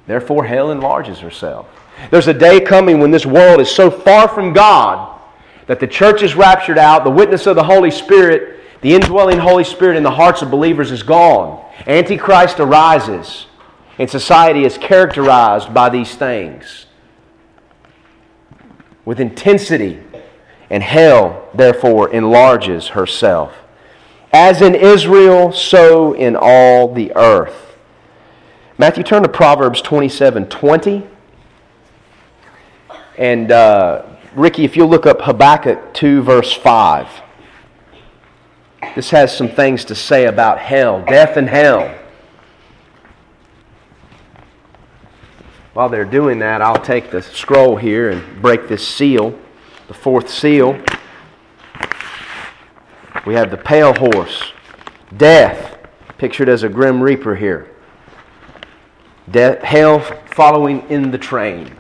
Therefore, 0.09 0.45
hell 0.45 0.73
enlarges 0.73 1.21
herself. 1.21 1.69
There's 2.11 2.27
a 2.27 2.35
day 2.35 2.59
coming 2.59 2.99
when 2.99 3.13
this 3.13 3.25
world 3.25 3.61
is 3.61 3.71
so 3.71 3.93
far 3.93 4.27
from 4.27 4.53
God 4.53 5.21
that 5.69 5.79
the 5.79 5.87
church 5.87 6.21
is 6.21 6.35
raptured 6.35 6.79
out, 6.79 7.05
the 7.05 7.11
witness 7.11 7.47
of 7.47 7.55
the 7.55 7.63
Holy 7.63 7.93
Spirit, 7.93 8.59
the 8.81 8.93
indwelling 8.93 9.39
Holy 9.39 9.63
Spirit 9.63 9.97
in 9.97 10.03
the 10.03 10.11
hearts 10.11 10.43
of 10.43 10.51
believers 10.51 10.91
is 10.91 11.05
gone. 11.05 11.65
Antichrist 11.87 12.59
arises, 12.59 13.47
and 13.99 14.11
society 14.11 14.65
is 14.65 14.77
characterized 14.77 15.73
by 15.73 15.91
these 15.91 16.17
things. 16.17 16.87
with 19.05 19.21
intensity, 19.21 20.01
and 20.71 20.83
hell, 20.83 21.49
therefore, 21.53 22.11
enlarges 22.11 22.89
herself. 22.89 23.53
As 24.33 24.63
in 24.63 24.75
Israel, 24.77 25.53
so 25.53 26.13
in 26.13 26.37
all 26.37 26.95
the 26.95 27.13
earth. 27.17 27.77
Matthew, 28.79 29.03
turn 29.03 29.25
to 29.25 29.29
Proverbs 29.29 29.83
27 29.83 30.47
20. 30.49 31.07
And 33.19 33.53
uh, 33.53 34.07
Ricky, 34.35 34.65
if 34.65 34.77
you'll 34.77 34.89
look 34.89 35.05
up 35.05 35.21
Habakkuk 35.23 35.93
2, 35.93 36.23
verse 36.23 36.55
5. 36.55 37.09
This 38.95 39.11
has 39.11 39.37
some 39.37 39.49
things 39.49 39.85
to 39.87 39.95
say 39.95 40.25
about 40.25 40.59
hell, 40.59 41.05
death 41.05 41.37
and 41.37 41.49
hell. 41.49 41.95
While 45.75 45.89
they're 45.89 46.05
doing 46.05 46.39
that, 46.39 46.63
I'll 46.63 46.83
take 46.83 47.11
the 47.11 47.23
scroll 47.23 47.77
here 47.77 48.11
and 48.11 48.41
break 48.41 48.69
this 48.69 48.87
seal, 48.87 49.39
the 49.91 49.95
fourth 49.95 50.31
seal. 50.31 50.81
We 53.27 53.35
have 53.35 53.51
the 53.51 53.57
pale 53.57 53.93
horse, 53.93 54.53
death, 55.17 55.79
pictured 56.17 56.49
as 56.49 56.63
a 56.63 56.69
grim 56.69 57.03
reaper 57.03 57.35
here. 57.35 57.75
Death, 59.33 59.61
hell 59.65 59.99
following 60.27 60.89
in 60.91 61.11
the 61.11 61.19
train. 61.19 61.75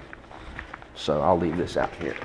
So 0.97 1.21
I'll 1.21 1.39
leave 1.39 1.57
this 1.57 1.77
out 1.77 1.95
here. 2.03 2.17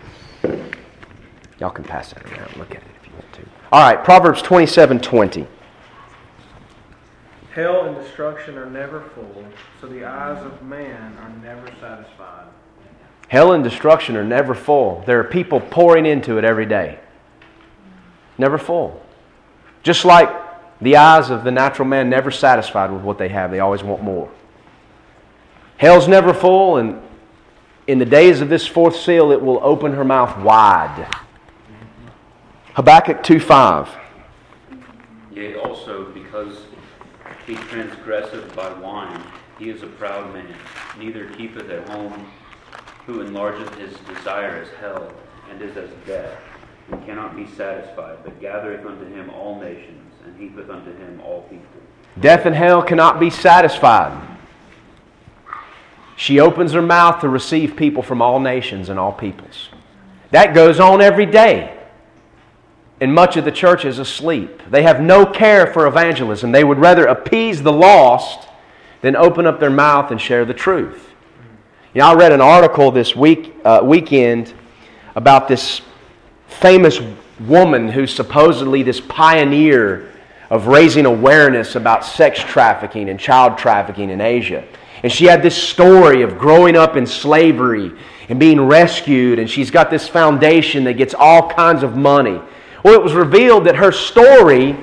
Y'all 1.60 1.70
can 1.70 1.86
pass 1.86 2.14
that 2.14 2.26
around. 2.32 2.58
Look 2.58 2.72
at 2.72 2.82
it 2.82 2.90
if 3.00 3.08
you 3.08 3.14
want 3.14 3.32
to. 3.34 3.42
All 3.72 3.88
right, 3.88 4.04
Proverbs 4.04 4.42
27 4.42 5.00
20. 5.02 5.46
Hell 7.54 7.86
and 7.86 7.96
destruction 7.96 8.58
are 8.58 8.72
never 8.72 9.02
full, 9.14 9.46
so 9.80 9.86
the 9.86 10.04
eyes 10.04 10.44
of 10.44 10.64
man 10.64 11.16
are 11.20 11.30
never 11.44 11.68
satisfied. 11.80 12.48
Hell 13.28 13.54
and 13.54 13.64
destruction 13.64 14.16
are 14.16 14.24
never 14.24 14.54
full. 14.54 15.04
There 15.06 15.20
are 15.20 15.24
people 15.24 15.60
pouring 15.60 16.06
into 16.06 16.38
it 16.38 16.44
every 16.44 16.66
day. 16.66 17.00
Never 18.38 18.58
full. 18.58 19.02
Just 19.84 20.06
like 20.06 20.30
the 20.82 20.98
eyes 20.98 21.30
of 21.30 21.44
the 21.44 21.52
natural 21.52 21.88
man 21.88 22.10
never 22.10 22.32
satisfied 22.32 22.92
with 22.92 23.02
what 23.02 23.18
they 23.18 23.30
have, 23.30 23.52
they 23.52 23.60
always 23.60 23.84
want 23.84 24.04
more. 24.04 24.30
Hell's 25.78 26.08
never 26.08 26.34
full, 26.34 26.78
and 26.78 27.02
in 27.88 28.00
the 28.00 28.06
days 28.06 28.42
of 28.42 28.50
this 28.50 28.66
fourth 28.66 28.96
seal, 28.96 29.32
it 29.32 29.42
will 29.42 29.60
open 29.62 29.94
her 29.94 30.04
mouth 30.04 30.38
wide. 30.44 31.08
Habakkuk 32.76 33.24
2 33.24 33.40
5. 33.40 33.90
Yea, 35.32 35.56
also 35.56 36.06
because 36.12 36.60
he 37.46 37.56
transgresseth 37.56 38.56
by 38.56 38.72
wine, 38.74 39.22
he 39.60 39.70
is 39.70 39.84
a 39.84 39.88
proud 39.88 40.34
man, 40.34 40.54
neither 40.98 41.30
keepeth 41.32 41.70
at 41.70 41.88
home, 41.90 42.32
who 43.06 43.24
enlargeth 43.24 43.74
his 43.76 43.94
desire 44.16 44.62
as 44.64 44.70
hell, 44.80 45.12
and 45.50 45.62
is 45.62 45.78
as 45.78 45.90
death, 46.08 46.38
and 46.92 47.06
cannot 47.06 47.36
be 47.36 47.46
satisfied, 47.48 48.18
but 48.24 48.40
gathereth 48.42 48.86
unto 48.86 49.06
him 49.06 49.30
all 49.30 49.60
nations, 49.60 50.12
and 50.26 50.40
heapeth 50.40 50.70
unto 50.70 50.92
him 50.96 51.22
all 51.24 51.42
people. 51.44 51.66
Death 52.20 52.46
and 52.46 52.56
hell 52.56 52.82
cannot 52.82 53.20
be 53.20 53.30
satisfied. 53.30 54.36
She 56.16 56.40
opens 56.40 56.72
her 56.72 56.82
mouth 56.82 57.22
to 57.22 57.30
receive 57.30 57.76
people 57.76 58.02
from 58.02 58.22
all 58.22 58.40
nations 58.40 58.90
and 58.90 58.98
all 58.98 59.12
peoples. 59.12 59.70
That 60.32 60.56
goes 60.56 60.80
on 60.80 61.02
every 61.02 61.26
day. 61.26 61.78
And 63.02 63.14
much 63.14 63.36
of 63.36 63.44
the 63.44 63.52
church 63.52 63.84
is 63.84 64.00
asleep. 64.00 64.62
They 64.70 64.84
have 64.84 65.02
no 65.02 65.26
care 65.26 65.68
for 65.68 65.86
evangelism. 65.86 66.54
They 66.54 66.64
would 66.64 66.80
rather 66.80 67.06
appease 67.06 67.62
the 67.62 67.74
lost 67.74 68.48
than 69.02 69.18
open 69.18 69.46
up 69.46 69.60
their 69.60 69.70
mouth 69.70 70.12
and 70.12 70.20
share 70.20 70.46
the 70.46 70.54
truth. 70.54 71.12
You 71.96 72.02
know, 72.02 72.08
I 72.08 72.14
read 72.16 72.34
an 72.34 72.42
article 72.42 72.92
this 72.92 73.16
week, 73.16 73.56
uh, 73.64 73.80
weekend 73.82 74.54
about 75.16 75.48
this 75.48 75.80
famous 76.46 77.00
woman 77.40 77.88
who's 77.88 78.14
supposedly 78.14 78.84
this 78.84 79.00
pioneer 79.00 80.12
of 80.50 80.68
raising 80.68 81.06
awareness 81.06 81.78
about 81.78 82.04
sex 82.04 82.42
trafficking 82.42 83.08
and 83.08 83.18
child 83.18 83.58
trafficking 83.58 84.10
in 84.10 84.20
Asia. 84.20 84.68
And 85.04 85.12
she 85.12 85.24
had 85.24 85.42
this 85.42 85.56
story 85.56 86.22
of 86.22 86.38
growing 86.38 86.76
up 86.76 86.98
in 86.98 87.06
slavery 87.08 87.94
and 88.28 88.42
being 88.42 88.60
rescued, 88.60 89.40
and 89.40 89.50
she's 89.50 89.72
got 89.72 89.90
this 89.90 90.06
foundation 90.06 90.84
that 90.84 90.96
gets 90.96 91.14
all 91.14 91.50
kinds 91.50 91.82
of 91.82 91.96
money. 91.96 92.42
Well, 92.84 92.96
it 92.96 93.04
was 93.04 93.14
revealed 93.14 93.68
that 93.68 93.78
her 93.78 93.94
story 93.94 94.76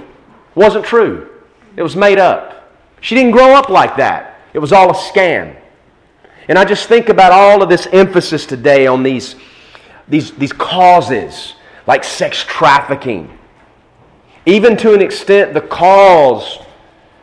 wasn't 0.54 0.86
true, 0.86 1.28
it 1.76 1.82
was 1.82 1.94
made 1.94 2.18
up. 2.18 2.72
She 3.02 3.14
didn't 3.14 3.32
grow 3.32 3.54
up 3.54 3.68
like 3.68 3.96
that, 3.96 4.40
it 4.54 4.60
was 4.60 4.72
all 4.72 4.92
a 4.92 4.94
scam. 4.94 5.58
And 6.52 6.58
I 6.58 6.66
just 6.66 6.86
think 6.86 7.08
about 7.08 7.32
all 7.32 7.62
of 7.62 7.70
this 7.70 7.88
emphasis 7.92 8.44
today 8.44 8.86
on 8.86 9.02
these, 9.02 9.36
these, 10.06 10.32
these 10.32 10.52
causes 10.52 11.54
like 11.86 12.04
sex 12.04 12.44
trafficking. 12.46 13.38
Even 14.44 14.76
to 14.76 14.92
an 14.92 15.00
extent, 15.00 15.54
the 15.54 15.62
cause 15.62 16.58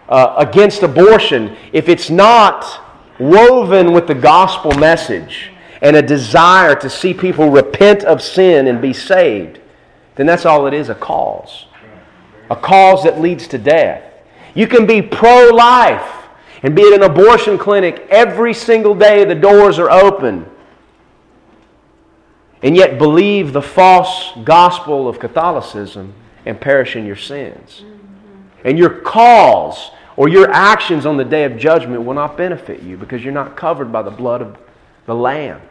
uh, 0.08 0.34
against 0.36 0.82
abortion, 0.82 1.56
if 1.74 1.90
it's 1.90 2.10
not 2.10 2.84
woven 3.20 3.94
with 3.94 4.08
the 4.08 4.16
gospel 4.16 4.72
message 4.80 5.52
and 5.84 5.96
a 5.96 6.02
desire 6.02 6.74
to 6.78 6.90
see 6.90 7.14
people 7.14 7.52
repent 7.52 8.04
of 8.06 8.24
sin 8.24 8.66
and 8.66 8.82
be 8.82 8.94
saved, 8.94 9.60
then 10.16 10.26
that's 10.26 10.48
all 10.48 10.66
it 10.66 10.74
is 10.74 10.90
a 10.90 10.96
cause. 10.96 11.68
A 12.50 12.56
cause 12.56 13.04
that 13.04 13.22
leads 13.22 13.48
to 13.50 13.60
death. 13.60 14.02
You 14.56 14.66
can 14.66 14.88
be 14.88 15.04
pro 15.04 15.50
life 15.50 16.19
and 16.62 16.76
be 16.76 16.82
at 16.84 16.94
an 16.94 17.04
abortion 17.04 17.58
clinic 17.58 18.06
every 18.10 18.54
single 18.54 18.94
day, 18.96 19.24
the 19.24 19.36
doors 19.36 19.80
are 19.80 19.90
open, 19.90 20.46
and 22.62 22.76
yet 22.76 22.98
believe 22.98 23.54
the 23.54 23.62
false 23.62 24.32
gospel 24.44 25.08
of 25.08 25.20
Catholicism 25.20 26.14
and 26.46 26.60
perish 26.60 26.96
in 26.96 27.06
your 27.06 27.16
sins. 27.16 27.84
Mm-hmm. 27.84 28.68
And 28.68 28.78
your 28.78 28.90
cause 28.90 29.92
or 30.18 30.28
your 30.28 30.52
actions 30.52 31.06
on 31.06 31.16
the 31.16 31.24
day 31.24 31.46
of 31.46 31.58
judgment 31.58 32.04
will 32.04 32.14
not 32.14 32.36
benefit 32.36 32.82
you 32.84 32.98
because 32.98 33.24
you're 33.24 33.34
not 33.34 33.56
covered 33.56 33.92
by 33.92 34.02
the 34.02 34.12
blood 34.12 34.42
of 34.42 34.58
the 35.06 35.16
Lamb. 35.16 35.62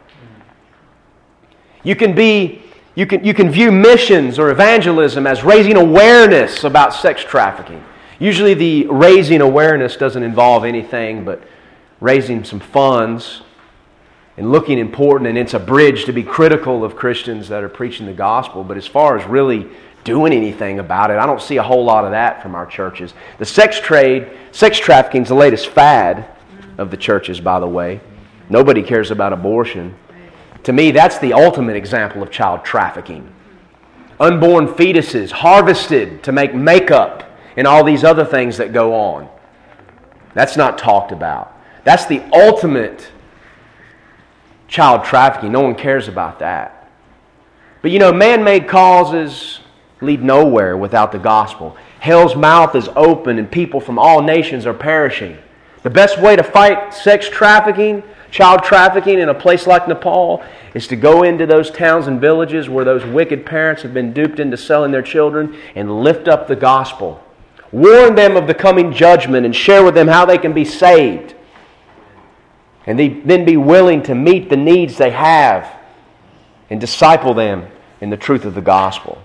You 1.83 1.95
can 1.95 2.15
be 2.15 2.63
you 2.95 3.05
can, 3.05 3.23
you 3.23 3.33
can 3.33 3.49
view 3.49 3.71
missions 3.71 4.37
or 4.37 4.49
evangelism 4.49 5.25
as 5.25 5.43
raising 5.43 5.77
awareness 5.77 6.65
about 6.65 6.93
sex 6.93 7.23
trafficking. 7.23 7.81
Usually, 8.19 8.53
the 8.53 8.85
raising 8.87 9.41
awareness 9.41 9.95
doesn't 9.95 10.23
involve 10.23 10.65
anything 10.65 11.23
but 11.23 11.41
raising 12.01 12.43
some 12.43 12.59
funds 12.59 13.41
and 14.37 14.51
looking 14.51 14.77
important, 14.77 15.27
and 15.29 15.37
it's 15.37 15.53
a 15.53 15.59
bridge 15.59 16.05
to 16.05 16.13
be 16.13 16.23
critical 16.23 16.83
of 16.83 16.95
Christians 16.95 17.49
that 17.49 17.63
are 17.63 17.69
preaching 17.69 18.05
the 18.05 18.13
gospel. 18.13 18.63
But 18.63 18.77
as 18.77 18.87
far 18.87 19.17
as 19.17 19.25
really 19.25 19.67
doing 20.03 20.33
anything 20.33 20.79
about 20.79 21.11
it, 21.11 21.17
I 21.17 21.25
don't 21.25 21.41
see 21.41 21.57
a 21.57 21.63
whole 21.63 21.83
lot 21.83 22.05
of 22.05 22.11
that 22.11 22.41
from 22.41 22.55
our 22.55 22.65
churches. 22.65 23.13
The 23.37 23.45
sex 23.45 23.79
trade, 23.79 24.29
sex 24.51 24.77
trafficking 24.77 25.23
is 25.23 25.29
the 25.29 25.35
latest 25.35 25.67
fad 25.67 26.25
of 26.77 26.91
the 26.91 26.97
churches, 26.97 27.39
by 27.41 27.59
the 27.59 27.67
way. 27.67 27.99
Nobody 28.49 28.81
cares 28.81 29.11
about 29.11 29.33
abortion. 29.33 29.95
To 30.63 30.73
me, 30.73 30.91
that's 30.91 31.19
the 31.19 31.33
ultimate 31.33 31.75
example 31.75 32.23
of 32.23 32.31
child 32.31 32.65
trafficking. 32.65 33.31
Unborn 34.19 34.67
fetuses 34.67 35.31
harvested 35.31 36.23
to 36.23 36.31
make 36.31 36.53
makeup 36.53 37.28
and 37.59 37.67
all 37.67 37.83
these 37.83 38.05
other 38.05 38.23
things 38.23 38.55
that 38.55 38.71
go 38.71 38.95
on. 38.95 39.27
That's 40.33 40.55
not 40.55 40.77
talked 40.77 41.11
about. 41.11 41.53
That's 41.83 42.05
the 42.05 42.23
ultimate 42.31 43.11
child 44.69 45.03
trafficking. 45.03 45.51
No 45.51 45.59
one 45.59 45.75
cares 45.75 46.07
about 46.07 46.39
that. 46.39 46.89
But 47.81 47.91
you 47.91 47.99
know, 47.99 48.13
man 48.13 48.45
made 48.45 48.69
causes 48.69 49.59
lead 49.99 50.23
nowhere 50.23 50.77
without 50.77 51.11
the 51.11 51.19
gospel. 51.19 51.75
Hell's 51.99 52.33
mouth 52.33 52.75
is 52.75 52.87
open 52.95 53.37
and 53.37 53.51
people 53.51 53.81
from 53.81 53.99
all 53.99 54.21
nations 54.21 54.65
are 54.65 54.73
perishing. 54.73 55.37
The 55.83 55.89
best 55.89 56.17
way 56.17 56.37
to 56.37 56.43
fight 56.43 56.93
sex 56.93 57.27
trafficking 57.27 58.03
child 58.31 58.63
trafficking 58.63 59.19
in 59.19 59.27
a 59.27 59.33
place 59.33 59.67
like 59.67 59.85
Nepal 59.85 60.41
is 60.73 60.87
to 60.87 60.95
go 60.95 61.23
into 61.23 61.45
those 61.45 61.71
towns 61.71 62.07
and 62.07 62.21
villages 62.21 62.69
where 62.69 62.85
those 62.85 63.03
wicked 63.03 63.45
parents 63.45 63.81
have 63.81 63.93
been 63.93 64.13
duped 64.13 64.39
into 64.39 64.55
selling 64.55 64.93
their 64.93 65.01
children 65.01 65.57
and 65.75 66.03
lift 66.03 66.29
up 66.29 66.47
the 66.47 66.55
gospel. 66.55 67.21
Warn 67.71 68.15
them 68.15 68.35
of 68.35 68.47
the 68.47 68.53
coming 68.53 68.91
judgment 68.91 69.45
and 69.45 69.55
share 69.55 69.83
with 69.83 69.93
them 69.93 70.07
how 70.07 70.25
they 70.25 70.37
can 70.37 70.53
be 70.53 70.65
saved. 70.65 71.35
And 72.85 72.99
then 72.99 73.45
be 73.45 73.57
willing 73.57 74.01
to 74.03 74.15
meet 74.15 74.49
the 74.49 74.57
needs 74.57 74.97
they 74.97 75.11
have 75.11 75.71
and 76.69 76.81
disciple 76.81 77.33
them 77.33 77.67
in 78.01 78.09
the 78.09 78.17
truth 78.17 78.45
of 78.45 78.55
the 78.55 78.61
gospel. 78.61 79.21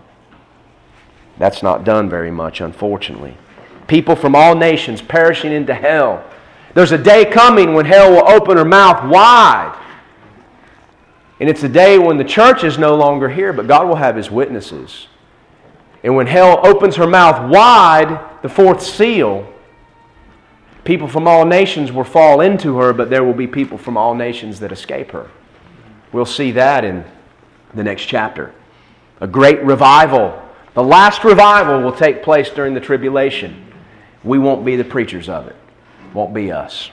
That's 1.38 1.62
not 1.62 1.84
done 1.84 2.10
very 2.10 2.30
much, 2.30 2.60
unfortunately. 2.60 3.36
People 3.86 4.16
from 4.16 4.34
all 4.34 4.54
nations 4.54 5.00
perishing 5.00 5.52
into 5.52 5.74
hell 5.74 6.24
there's 6.74 6.90
a 6.90 6.98
day 6.98 7.24
coming 7.24 7.72
when 7.72 7.86
hell 7.86 8.10
will 8.10 8.28
open 8.28 8.56
her 8.56 8.64
mouth 8.64 9.08
wide. 9.08 9.80
And 11.40 11.48
it's 11.48 11.62
a 11.62 11.68
day 11.68 11.98
when 11.98 12.16
the 12.16 12.24
church 12.24 12.64
is 12.64 12.78
no 12.78 12.96
longer 12.96 13.28
here, 13.28 13.52
but 13.52 13.68
God 13.68 13.86
will 13.86 13.94
have 13.94 14.16
his 14.16 14.30
witnesses. 14.30 15.06
And 16.02 16.16
when 16.16 16.26
hell 16.26 16.60
opens 16.66 16.96
her 16.96 17.06
mouth 17.06 17.50
wide, 17.50 18.20
the 18.44 18.50
fourth 18.50 18.82
seal, 18.82 19.50
people 20.84 21.08
from 21.08 21.26
all 21.26 21.46
nations 21.46 21.90
will 21.90 22.04
fall 22.04 22.42
into 22.42 22.76
her, 22.76 22.92
but 22.92 23.08
there 23.08 23.24
will 23.24 23.32
be 23.32 23.46
people 23.46 23.78
from 23.78 23.96
all 23.96 24.14
nations 24.14 24.60
that 24.60 24.70
escape 24.70 25.12
her. 25.12 25.30
We'll 26.12 26.26
see 26.26 26.50
that 26.50 26.84
in 26.84 27.06
the 27.72 27.82
next 27.82 28.04
chapter. 28.04 28.52
A 29.22 29.26
great 29.26 29.62
revival. 29.62 30.42
The 30.74 30.82
last 30.82 31.24
revival 31.24 31.80
will 31.80 31.96
take 31.96 32.22
place 32.22 32.50
during 32.50 32.74
the 32.74 32.80
tribulation. 32.80 33.66
We 34.22 34.38
won't 34.38 34.62
be 34.62 34.76
the 34.76 34.84
preachers 34.84 35.30
of 35.30 35.48
it. 35.48 35.56
Won't 36.12 36.34
be 36.34 36.52
us. 36.52 36.90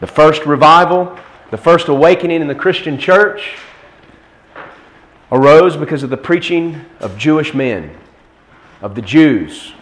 The 0.00 0.06
first 0.06 0.44
revival, 0.44 1.18
the 1.50 1.56
first 1.56 1.88
awakening 1.88 2.42
in 2.42 2.46
the 2.46 2.54
Christian 2.54 2.98
church 2.98 3.56
arose 5.32 5.78
because 5.78 6.02
of 6.02 6.10
the 6.10 6.18
preaching 6.18 6.84
of 7.00 7.16
Jewish 7.16 7.54
men, 7.54 7.96
of 8.82 8.94
the 8.94 9.00
Jews. 9.00 9.72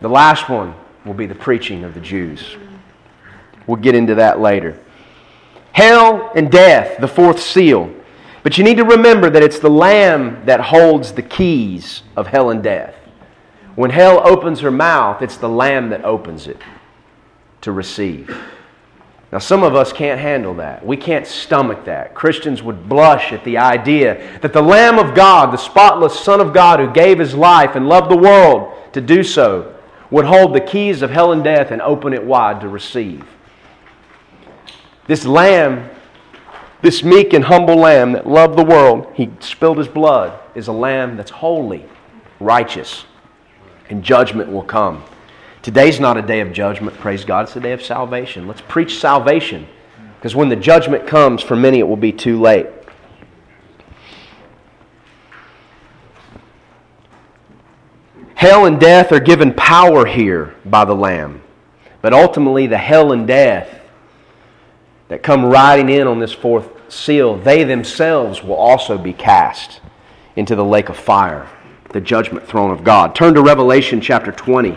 The 0.00 0.08
last 0.08 0.48
one 0.48 0.74
will 1.04 1.14
be 1.14 1.26
the 1.26 1.34
preaching 1.34 1.84
of 1.84 1.94
the 1.94 2.00
Jews. 2.00 2.56
We'll 3.66 3.76
get 3.76 3.94
into 3.94 4.14
that 4.16 4.40
later. 4.40 4.78
Hell 5.72 6.32
and 6.34 6.50
death, 6.50 7.00
the 7.00 7.08
fourth 7.08 7.40
seal. 7.40 7.92
But 8.42 8.58
you 8.58 8.64
need 8.64 8.76
to 8.76 8.84
remember 8.84 9.28
that 9.28 9.42
it's 9.42 9.58
the 9.58 9.70
Lamb 9.70 10.44
that 10.46 10.60
holds 10.60 11.12
the 11.12 11.22
keys 11.22 12.02
of 12.16 12.28
hell 12.28 12.50
and 12.50 12.62
death. 12.62 12.94
When 13.74 13.90
hell 13.90 14.26
opens 14.26 14.60
her 14.60 14.70
mouth, 14.70 15.20
it's 15.20 15.36
the 15.36 15.48
Lamb 15.48 15.90
that 15.90 16.04
opens 16.04 16.46
it 16.46 16.62
to 17.62 17.72
receive. 17.72 18.34
Now, 19.32 19.38
some 19.38 19.62
of 19.62 19.74
us 19.74 19.92
can't 19.92 20.20
handle 20.20 20.54
that. 20.54 20.86
We 20.86 20.96
can't 20.96 21.26
stomach 21.26 21.84
that. 21.84 22.14
Christians 22.14 22.62
would 22.62 22.88
blush 22.88 23.32
at 23.32 23.44
the 23.44 23.58
idea 23.58 24.38
that 24.40 24.52
the 24.52 24.62
Lamb 24.62 24.98
of 24.98 25.14
God, 25.14 25.52
the 25.52 25.58
spotless 25.58 26.18
Son 26.18 26.40
of 26.40 26.54
God 26.54 26.78
who 26.80 26.90
gave 26.90 27.18
his 27.18 27.34
life 27.34 27.74
and 27.74 27.88
loved 27.88 28.10
the 28.10 28.16
world 28.16 28.72
to 28.92 29.00
do 29.00 29.22
so, 29.22 29.75
would 30.10 30.24
hold 30.24 30.54
the 30.54 30.60
keys 30.60 31.02
of 31.02 31.10
hell 31.10 31.32
and 31.32 31.42
death 31.42 31.70
and 31.70 31.82
open 31.82 32.12
it 32.12 32.24
wide 32.24 32.60
to 32.60 32.68
receive. 32.68 33.24
This 35.06 35.24
lamb, 35.24 35.88
this 36.82 37.02
meek 37.02 37.32
and 37.32 37.44
humble 37.44 37.76
lamb 37.76 38.12
that 38.12 38.26
loved 38.26 38.58
the 38.58 38.64
world, 38.64 39.12
he 39.14 39.30
spilled 39.40 39.78
his 39.78 39.88
blood, 39.88 40.38
is 40.54 40.68
a 40.68 40.72
lamb 40.72 41.16
that's 41.16 41.30
holy, 41.30 41.86
righteous, 42.40 43.04
and 43.88 44.02
judgment 44.02 44.50
will 44.50 44.62
come. 44.62 45.04
Today's 45.62 45.98
not 45.98 46.16
a 46.16 46.22
day 46.22 46.40
of 46.40 46.52
judgment, 46.52 46.96
praise 46.98 47.24
God. 47.24 47.46
It's 47.46 47.56
a 47.56 47.60
day 47.60 47.72
of 47.72 47.82
salvation. 47.82 48.46
Let's 48.46 48.62
preach 48.62 48.98
salvation 48.98 49.66
because 50.16 50.34
when 50.34 50.48
the 50.48 50.56
judgment 50.56 51.06
comes, 51.06 51.42
for 51.42 51.56
many 51.56 51.78
it 51.78 51.88
will 51.88 51.96
be 51.96 52.12
too 52.12 52.40
late. 52.40 52.66
Hell 58.36 58.66
and 58.66 58.78
death 58.78 59.12
are 59.12 59.20
given 59.20 59.54
power 59.54 60.04
here 60.04 60.54
by 60.66 60.84
the 60.84 60.94
Lamb. 60.94 61.42
But 62.02 62.12
ultimately, 62.12 62.66
the 62.66 62.76
hell 62.76 63.12
and 63.12 63.26
death 63.26 63.80
that 65.08 65.22
come 65.22 65.46
riding 65.46 65.88
in 65.88 66.06
on 66.06 66.20
this 66.20 66.34
fourth 66.34 66.92
seal, 66.92 67.38
they 67.38 67.64
themselves 67.64 68.42
will 68.42 68.56
also 68.56 68.98
be 68.98 69.14
cast 69.14 69.80
into 70.36 70.54
the 70.54 70.64
lake 70.64 70.90
of 70.90 70.98
fire, 70.98 71.48
the 71.94 72.00
judgment 72.00 72.46
throne 72.46 72.70
of 72.70 72.84
God. 72.84 73.14
Turn 73.14 73.32
to 73.32 73.40
Revelation 73.40 74.02
chapter 74.02 74.32
20. 74.32 74.76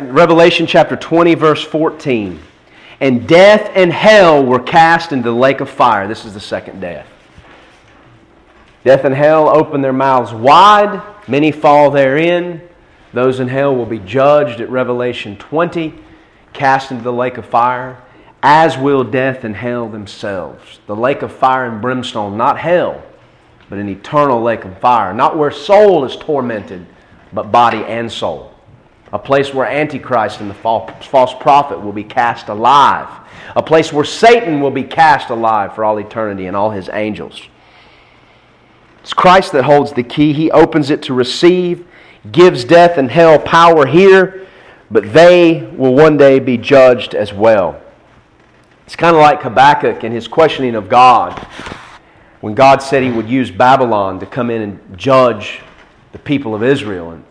Revelation 0.00 0.66
chapter 0.68 0.94
20, 0.94 1.34
verse 1.34 1.64
14. 1.64 2.38
And 3.04 3.28
death 3.28 3.70
and 3.74 3.92
hell 3.92 4.44
were 4.44 4.58
cast 4.58 5.12
into 5.12 5.28
the 5.28 5.36
lake 5.36 5.60
of 5.60 5.68
fire. 5.68 6.08
This 6.08 6.24
is 6.24 6.32
the 6.34 6.40
second 6.40 6.80
death. 6.80 7.06
Death 8.82 9.04
and 9.04 9.14
hell 9.14 9.54
open 9.54 9.82
their 9.82 9.92
mouths 9.92 10.32
wide 10.32 11.02
Many 11.26 11.52
fall 11.52 11.90
therein. 11.90 12.60
Those 13.12 13.40
in 13.40 13.48
hell 13.48 13.74
will 13.74 13.86
be 13.86 13.98
judged 13.98 14.60
at 14.60 14.68
Revelation 14.68 15.36
20, 15.36 15.94
cast 16.52 16.90
into 16.90 17.02
the 17.02 17.12
lake 17.12 17.38
of 17.38 17.46
fire, 17.46 18.02
as 18.42 18.76
will 18.76 19.04
death 19.04 19.44
and 19.44 19.56
hell 19.56 19.88
themselves. 19.88 20.80
The 20.86 20.96
lake 20.96 21.22
of 21.22 21.32
fire 21.32 21.66
and 21.66 21.80
brimstone, 21.80 22.36
not 22.36 22.58
hell, 22.58 23.02
but 23.70 23.78
an 23.78 23.88
eternal 23.88 24.42
lake 24.42 24.64
of 24.64 24.78
fire. 24.78 25.14
Not 25.14 25.38
where 25.38 25.50
soul 25.50 26.04
is 26.04 26.16
tormented, 26.16 26.86
but 27.32 27.50
body 27.50 27.84
and 27.84 28.10
soul. 28.10 28.53
A 29.14 29.18
place 29.18 29.54
where 29.54 29.64
Antichrist 29.64 30.40
and 30.40 30.50
the 30.50 30.54
false 30.54 31.34
prophet 31.38 31.80
will 31.80 31.92
be 31.92 32.02
cast 32.02 32.48
alive. 32.48 33.08
A 33.54 33.62
place 33.62 33.92
where 33.92 34.04
Satan 34.04 34.60
will 34.60 34.72
be 34.72 34.82
cast 34.82 35.30
alive 35.30 35.72
for 35.72 35.84
all 35.84 35.98
eternity 35.98 36.46
and 36.46 36.56
all 36.56 36.72
his 36.72 36.88
angels. 36.92 37.40
It's 39.00 39.12
Christ 39.12 39.52
that 39.52 39.62
holds 39.62 39.92
the 39.92 40.02
key. 40.02 40.32
He 40.32 40.50
opens 40.50 40.90
it 40.90 41.00
to 41.02 41.14
receive, 41.14 41.86
gives 42.32 42.64
death 42.64 42.98
and 42.98 43.08
hell 43.08 43.38
power 43.38 43.86
here, 43.86 44.48
but 44.90 45.12
they 45.12 45.62
will 45.76 45.94
one 45.94 46.16
day 46.16 46.40
be 46.40 46.58
judged 46.58 47.14
as 47.14 47.32
well. 47.32 47.80
It's 48.84 48.96
kind 48.96 49.14
of 49.14 49.22
like 49.22 49.42
Habakkuk 49.42 50.02
and 50.02 50.12
his 50.12 50.26
questioning 50.26 50.74
of 50.74 50.88
God. 50.88 51.38
When 52.40 52.54
God 52.54 52.82
said 52.82 53.04
he 53.04 53.12
would 53.12 53.28
use 53.28 53.52
Babylon 53.52 54.18
to 54.18 54.26
come 54.26 54.50
in 54.50 54.60
and 54.60 54.98
judge 54.98 55.60
the 56.10 56.18
people 56.18 56.52
of 56.54 56.64
Israel. 56.64 57.12
And 57.12 57.24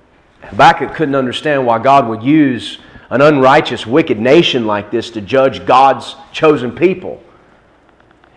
Habakkuk 0.50 0.94
couldn't 0.94 1.16
understand 1.16 1.66
why 1.66 1.80
God 1.80 2.08
would 2.08 2.24
use 2.24 2.80
an 3.10 3.22
unrighteous, 3.22 3.86
wicked 3.86 4.20
nation 4.20 4.66
like 4.66 4.90
this 4.90 5.12
to 5.12 5.22
judge 5.22 5.66
God's 5.66 6.16
chosen 6.32 6.74
people. 6.74 7.22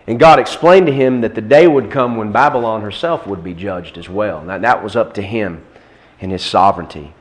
And 0.05 0.19
God 0.19 0.39
explained 0.39 0.87
to 0.87 0.93
him 0.93 1.21
that 1.21 1.35
the 1.35 1.41
day 1.41 1.67
would 1.67 1.91
come 1.91 2.15
when 2.15 2.31
Babylon 2.31 2.81
herself 2.81 3.25
would 3.27 3.43
be 3.43 3.53
judged 3.53 3.97
as 3.97 4.07
well. 4.07 4.43
Now, 4.43 4.57
that 4.59 4.83
was 4.83 4.95
up 4.95 5.13
to 5.15 5.21
him 5.21 5.65
in 6.19 6.29
his 6.29 6.43
sovereignty. 6.43 7.13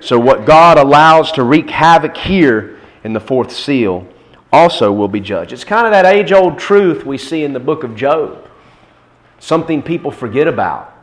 So, 0.00 0.18
what 0.18 0.44
God 0.44 0.78
allows 0.78 1.30
to 1.32 1.44
wreak 1.44 1.70
havoc 1.70 2.16
here 2.16 2.78
in 3.04 3.12
the 3.12 3.20
fourth 3.20 3.52
seal 3.52 4.08
also 4.50 4.92
will 4.92 5.08
be 5.08 5.20
judged. 5.20 5.52
It's 5.52 5.64
kind 5.64 5.86
of 5.86 5.92
that 5.92 6.06
age 6.06 6.32
old 6.32 6.58
truth 6.58 7.04
we 7.04 7.18
see 7.18 7.44
in 7.44 7.52
the 7.52 7.60
book 7.60 7.84
of 7.84 7.94
Job, 7.94 8.48
something 9.38 9.82
people 9.82 10.10
forget 10.10 10.48
about. 10.48 10.93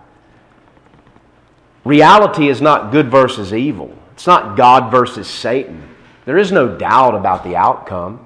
Reality 1.84 2.48
is 2.48 2.62
not 2.62 2.92
good 2.92 3.10
versus 3.10 3.54
evil, 3.54 3.96
it's 4.14 4.28
not 4.28 4.56
God 4.56 4.92
versus 4.92 5.28
Satan. 5.28 5.88
There 6.26 6.38
is 6.38 6.52
no 6.52 6.78
doubt 6.78 7.16
about 7.16 7.44
the 7.44 7.56
outcome. 7.56 8.26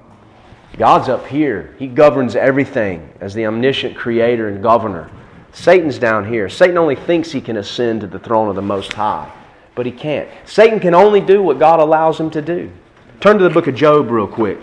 God's 0.76 1.08
up 1.08 1.26
here. 1.26 1.74
He 1.78 1.86
governs 1.86 2.36
everything 2.36 3.10
as 3.20 3.32
the 3.32 3.46
omniscient 3.46 3.96
creator 3.96 4.48
and 4.48 4.62
governor. 4.62 5.10
Satan's 5.52 5.98
down 5.98 6.28
here. 6.28 6.50
Satan 6.50 6.76
only 6.76 6.96
thinks 6.96 7.32
he 7.32 7.40
can 7.40 7.56
ascend 7.56 8.02
to 8.02 8.06
the 8.06 8.18
throne 8.18 8.50
of 8.50 8.56
the 8.56 8.62
Most 8.62 8.92
High, 8.92 9.32
but 9.74 9.86
he 9.86 9.92
can't. 9.92 10.28
Satan 10.44 10.78
can 10.78 10.94
only 10.94 11.22
do 11.22 11.42
what 11.42 11.58
God 11.58 11.80
allows 11.80 12.20
him 12.20 12.28
to 12.30 12.42
do. 12.42 12.70
Turn 13.20 13.38
to 13.38 13.44
the 13.44 13.50
book 13.50 13.66
of 13.66 13.74
Job 13.74 14.10
real 14.10 14.26
quick. 14.26 14.58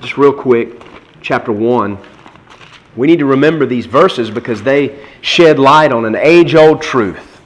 Just 0.00 0.16
real 0.16 0.32
quick, 0.32 0.82
chapter 1.20 1.52
1. 1.52 1.98
We 2.96 3.06
need 3.06 3.18
to 3.18 3.26
remember 3.26 3.66
these 3.66 3.84
verses 3.84 4.30
because 4.30 4.62
they 4.62 5.04
shed 5.20 5.58
light 5.58 5.92
on 5.92 6.06
an 6.06 6.16
age 6.16 6.54
old 6.54 6.80
truth. 6.80 7.37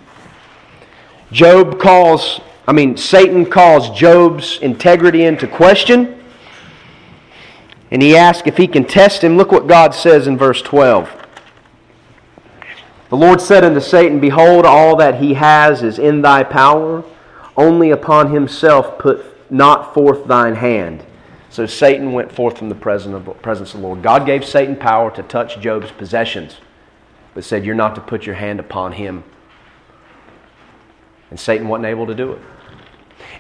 Job 1.33 1.81
calls, 1.81 2.41
I 2.69 2.73
mean, 2.73 2.97
Satan 2.97 3.47
calls 3.47 3.91
Job's 3.99 4.59
integrity 4.59 5.25
into 5.25 5.49
question 5.49 6.23
and 7.93 8.01
he 8.01 8.17
asks 8.17 8.49
if 8.49 8.57
he 8.57 8.67
can 8.67 8.85
test 8.85 9.23
him. 9.23 9.37
Look 9.37 9.53
what 9.53 9.67
God 9.67 9.95
says 9.95 10.27
in 10.27 10.39
verse 10.39 10.63
12. 10.63 11.15
The 13.11 13.17
Lord 13.17 13.39
said 13.39 13.65
unto 13.65 13.81
Satan, 13.81 14.19
Behold, 14.19 14.65
all 14.65 14.97
that 14.97 15.21
he 15.21 15.35
has 15.35 15.83
is 15.83 15.99
in 15.99 16.23
thy 16.23 16.43
power. 16.43 17.05
Only 17.55 17.91
upon 17.91 18.33
himself 18.33 18.99
put 18.99 19.27
not 19.51 19.93
forth 19.93 20.27
thine 20.27 20.55
hand. 20.55 21.05
So 21.51 21.67
Satan 21.67 22.15
went 22.15 22.33
forth 22.33 22.57
from 22.57 22.71
the 22.71 22.75
presence 22.75 23.15
of 23.15 23.81
the 23.81 23.87
Lord. 23.87 24.03
God 24.03 24.25
gave 24.25 24.43
Satan 24.43 24.75
power 24.75 25.11
to 25.11 25.23
touch 25.23 25.61
Job's 25.61 25.91
possessions, 25.91 26.57
but 27.35 27.45
said, 27.45 27.67
You're 27.67 27.75
not 27.75 27.95
to 27.97 28.01
put 28.01 28.25
your 28.25 28.37
hand 28.37 28.59
upon 28.59 28.93
him. 28.93 29.23
And 31.33 31.41
Satan 31.41 31.67
wasn't 31.67 31.87
able 31.87 32.07
to 32.09 32.15
do 32.15 32.33
it. 32.33 32.43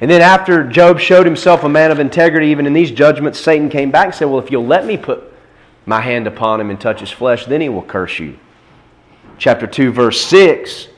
And 0.01 0.11
then 0.11 0.23
after 0.23 0.65
Job 0.67 0.99
showed 0.99 1.27
himself 1.27 1.63
a 1.63 1.69
man 1.69 1.91
of 1.91 1.99
integrity, 1.99 2.47
even 2.47 2.67
in 2.67 2.73
these 2.73 2.91
judgments, 2.91 3.39
Satan 3.39 3.69
came 3.69 3.91
back 3.91 4.07
and 4.07 4.15
said, 4.15 4.25
Well, 4.25 4.39
if 4.39 4.51
you'll 4.51 4.65
let 4.65 4.87
me 4.87 4.97
put 4.97 5.31
my 5.85 6.01
hand 6.01 6.27
upon 6.27 6.59
him 6.59 6.71
and 6.71 6.81
touch 6.81 7.01
his 7.01 7.11
flesh, 7.11 7.45
then 7.45 7.61
he 7.61 7.69
will 7.69 7.83
curse 7.83 8.19
you. 8.19 8.39
Chapter 9.37 9.67
2, 9.67 9.93
verse 9.93 10.25
6, 10.25 10.89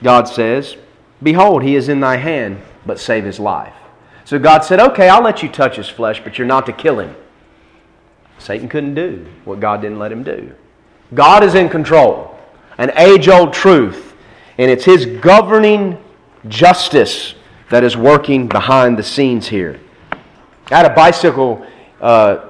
God 0.00 0.28
says, 0.28 0.76
Behold, 1.20 1.64
he 1.64 1.74
is 1.74 1.88
in 1.88 1.98
thy 1.98 2.18
hand, 2.18 2.62
but 2.86 3.00
save 3.00 3.24
his 3.24 3.40
life. 3.40 3.74
So 4.24 4.38
God 4.38 4.64
said, 4.64 4.78
Okay, 4.78 5.08
I'll 5.08 5.24
let 5.24 5.42
you 5.42 5.48
touch 5.48 5.74
his 5.74 5.88
flesh, 5.88 6.22
but 6.22 6.38
you're 6.38 6.46
not 6.46 6.66
to 6.66 6.72
kill 6.72 7.00
him. 7.00 7.16
Satan 8.38 8.68
couldn't 8.68 8.94
do 8.94 9.26
what 9.44 9.58
God 9.58 9.82
didn't 9.82 9.98
let 9.98 10.12
him 10.12 10.22
do. 10.22 10.54
God 11.14 11.42
is 11.42 11.56
in 11.56 11.68
control, 11.68 12.38
an 12.78 12.92
age 12.96 13.26
old 13.26 13.52
truth, 13.52 14.14
and 14.58 14.70
it's 14.70 14.84
his 14.84 15.06
governing 15.06 15.98
justice 16.48 17.34
that 17.70 17.84
is 17.84 17.96
working 17.96 18.48
behind 18.48 18.98
the 18.98 19.02
scenes 19.02 19.48
here. 19.48 19.80
I 20.70 20.76
had 20.76 20.86
a 20.86 20.94
bicycle 20.94 21.66
uh, 22.00 22.48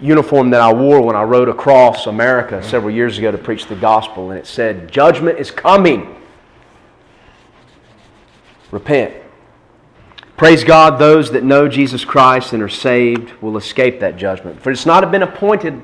uniform 0.00 0.50
that 0.50 0.60
I 0.60 0.72
wore 0.72 1.00
when 1.02 1.16
I 1.16 1.22
rode 1.22 1.48
across 1.48 2.06
America 2.06 2.62
several 2.62 2.94
years 2.94 3.18
ago 3.18 3.30
to 3.30 3.38
preach 3.38 3.66
the 3.66 3.76
gospel, 3.76 4.30
and 4.30 4.38
it 4.38 4.46
said, 4.46 4.90
Judgment 4.90 5.38
is 5.38 5.50
coming. 5.50 6.22
Repent. 8.70 9.14
Praise 10.36 10.64
God, 10.64 10.98
those 10.98 11.30
that 11.30 11.44
know 11.44 11.68
Jesus 11.68 12.04
Christ 12.04 12.52
and 12.52 12.62
are 12.62 12.68
saved 12.68 13.32
will 13.40 13.56
escape 13.56 14.00
that 14.00 14.16
judgment. 14.16 14.60
For 14.60 14.72
it's 14.72 14.84
not 14.84 15.08
been 15.12 15.22
appointed 15.22 15.80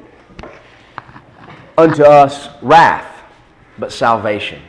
unto 1.78 2.03
us 2.03 2.48
wrath, 2.61 3.22
but 3.78 3.92
salvation. 3.92 4.61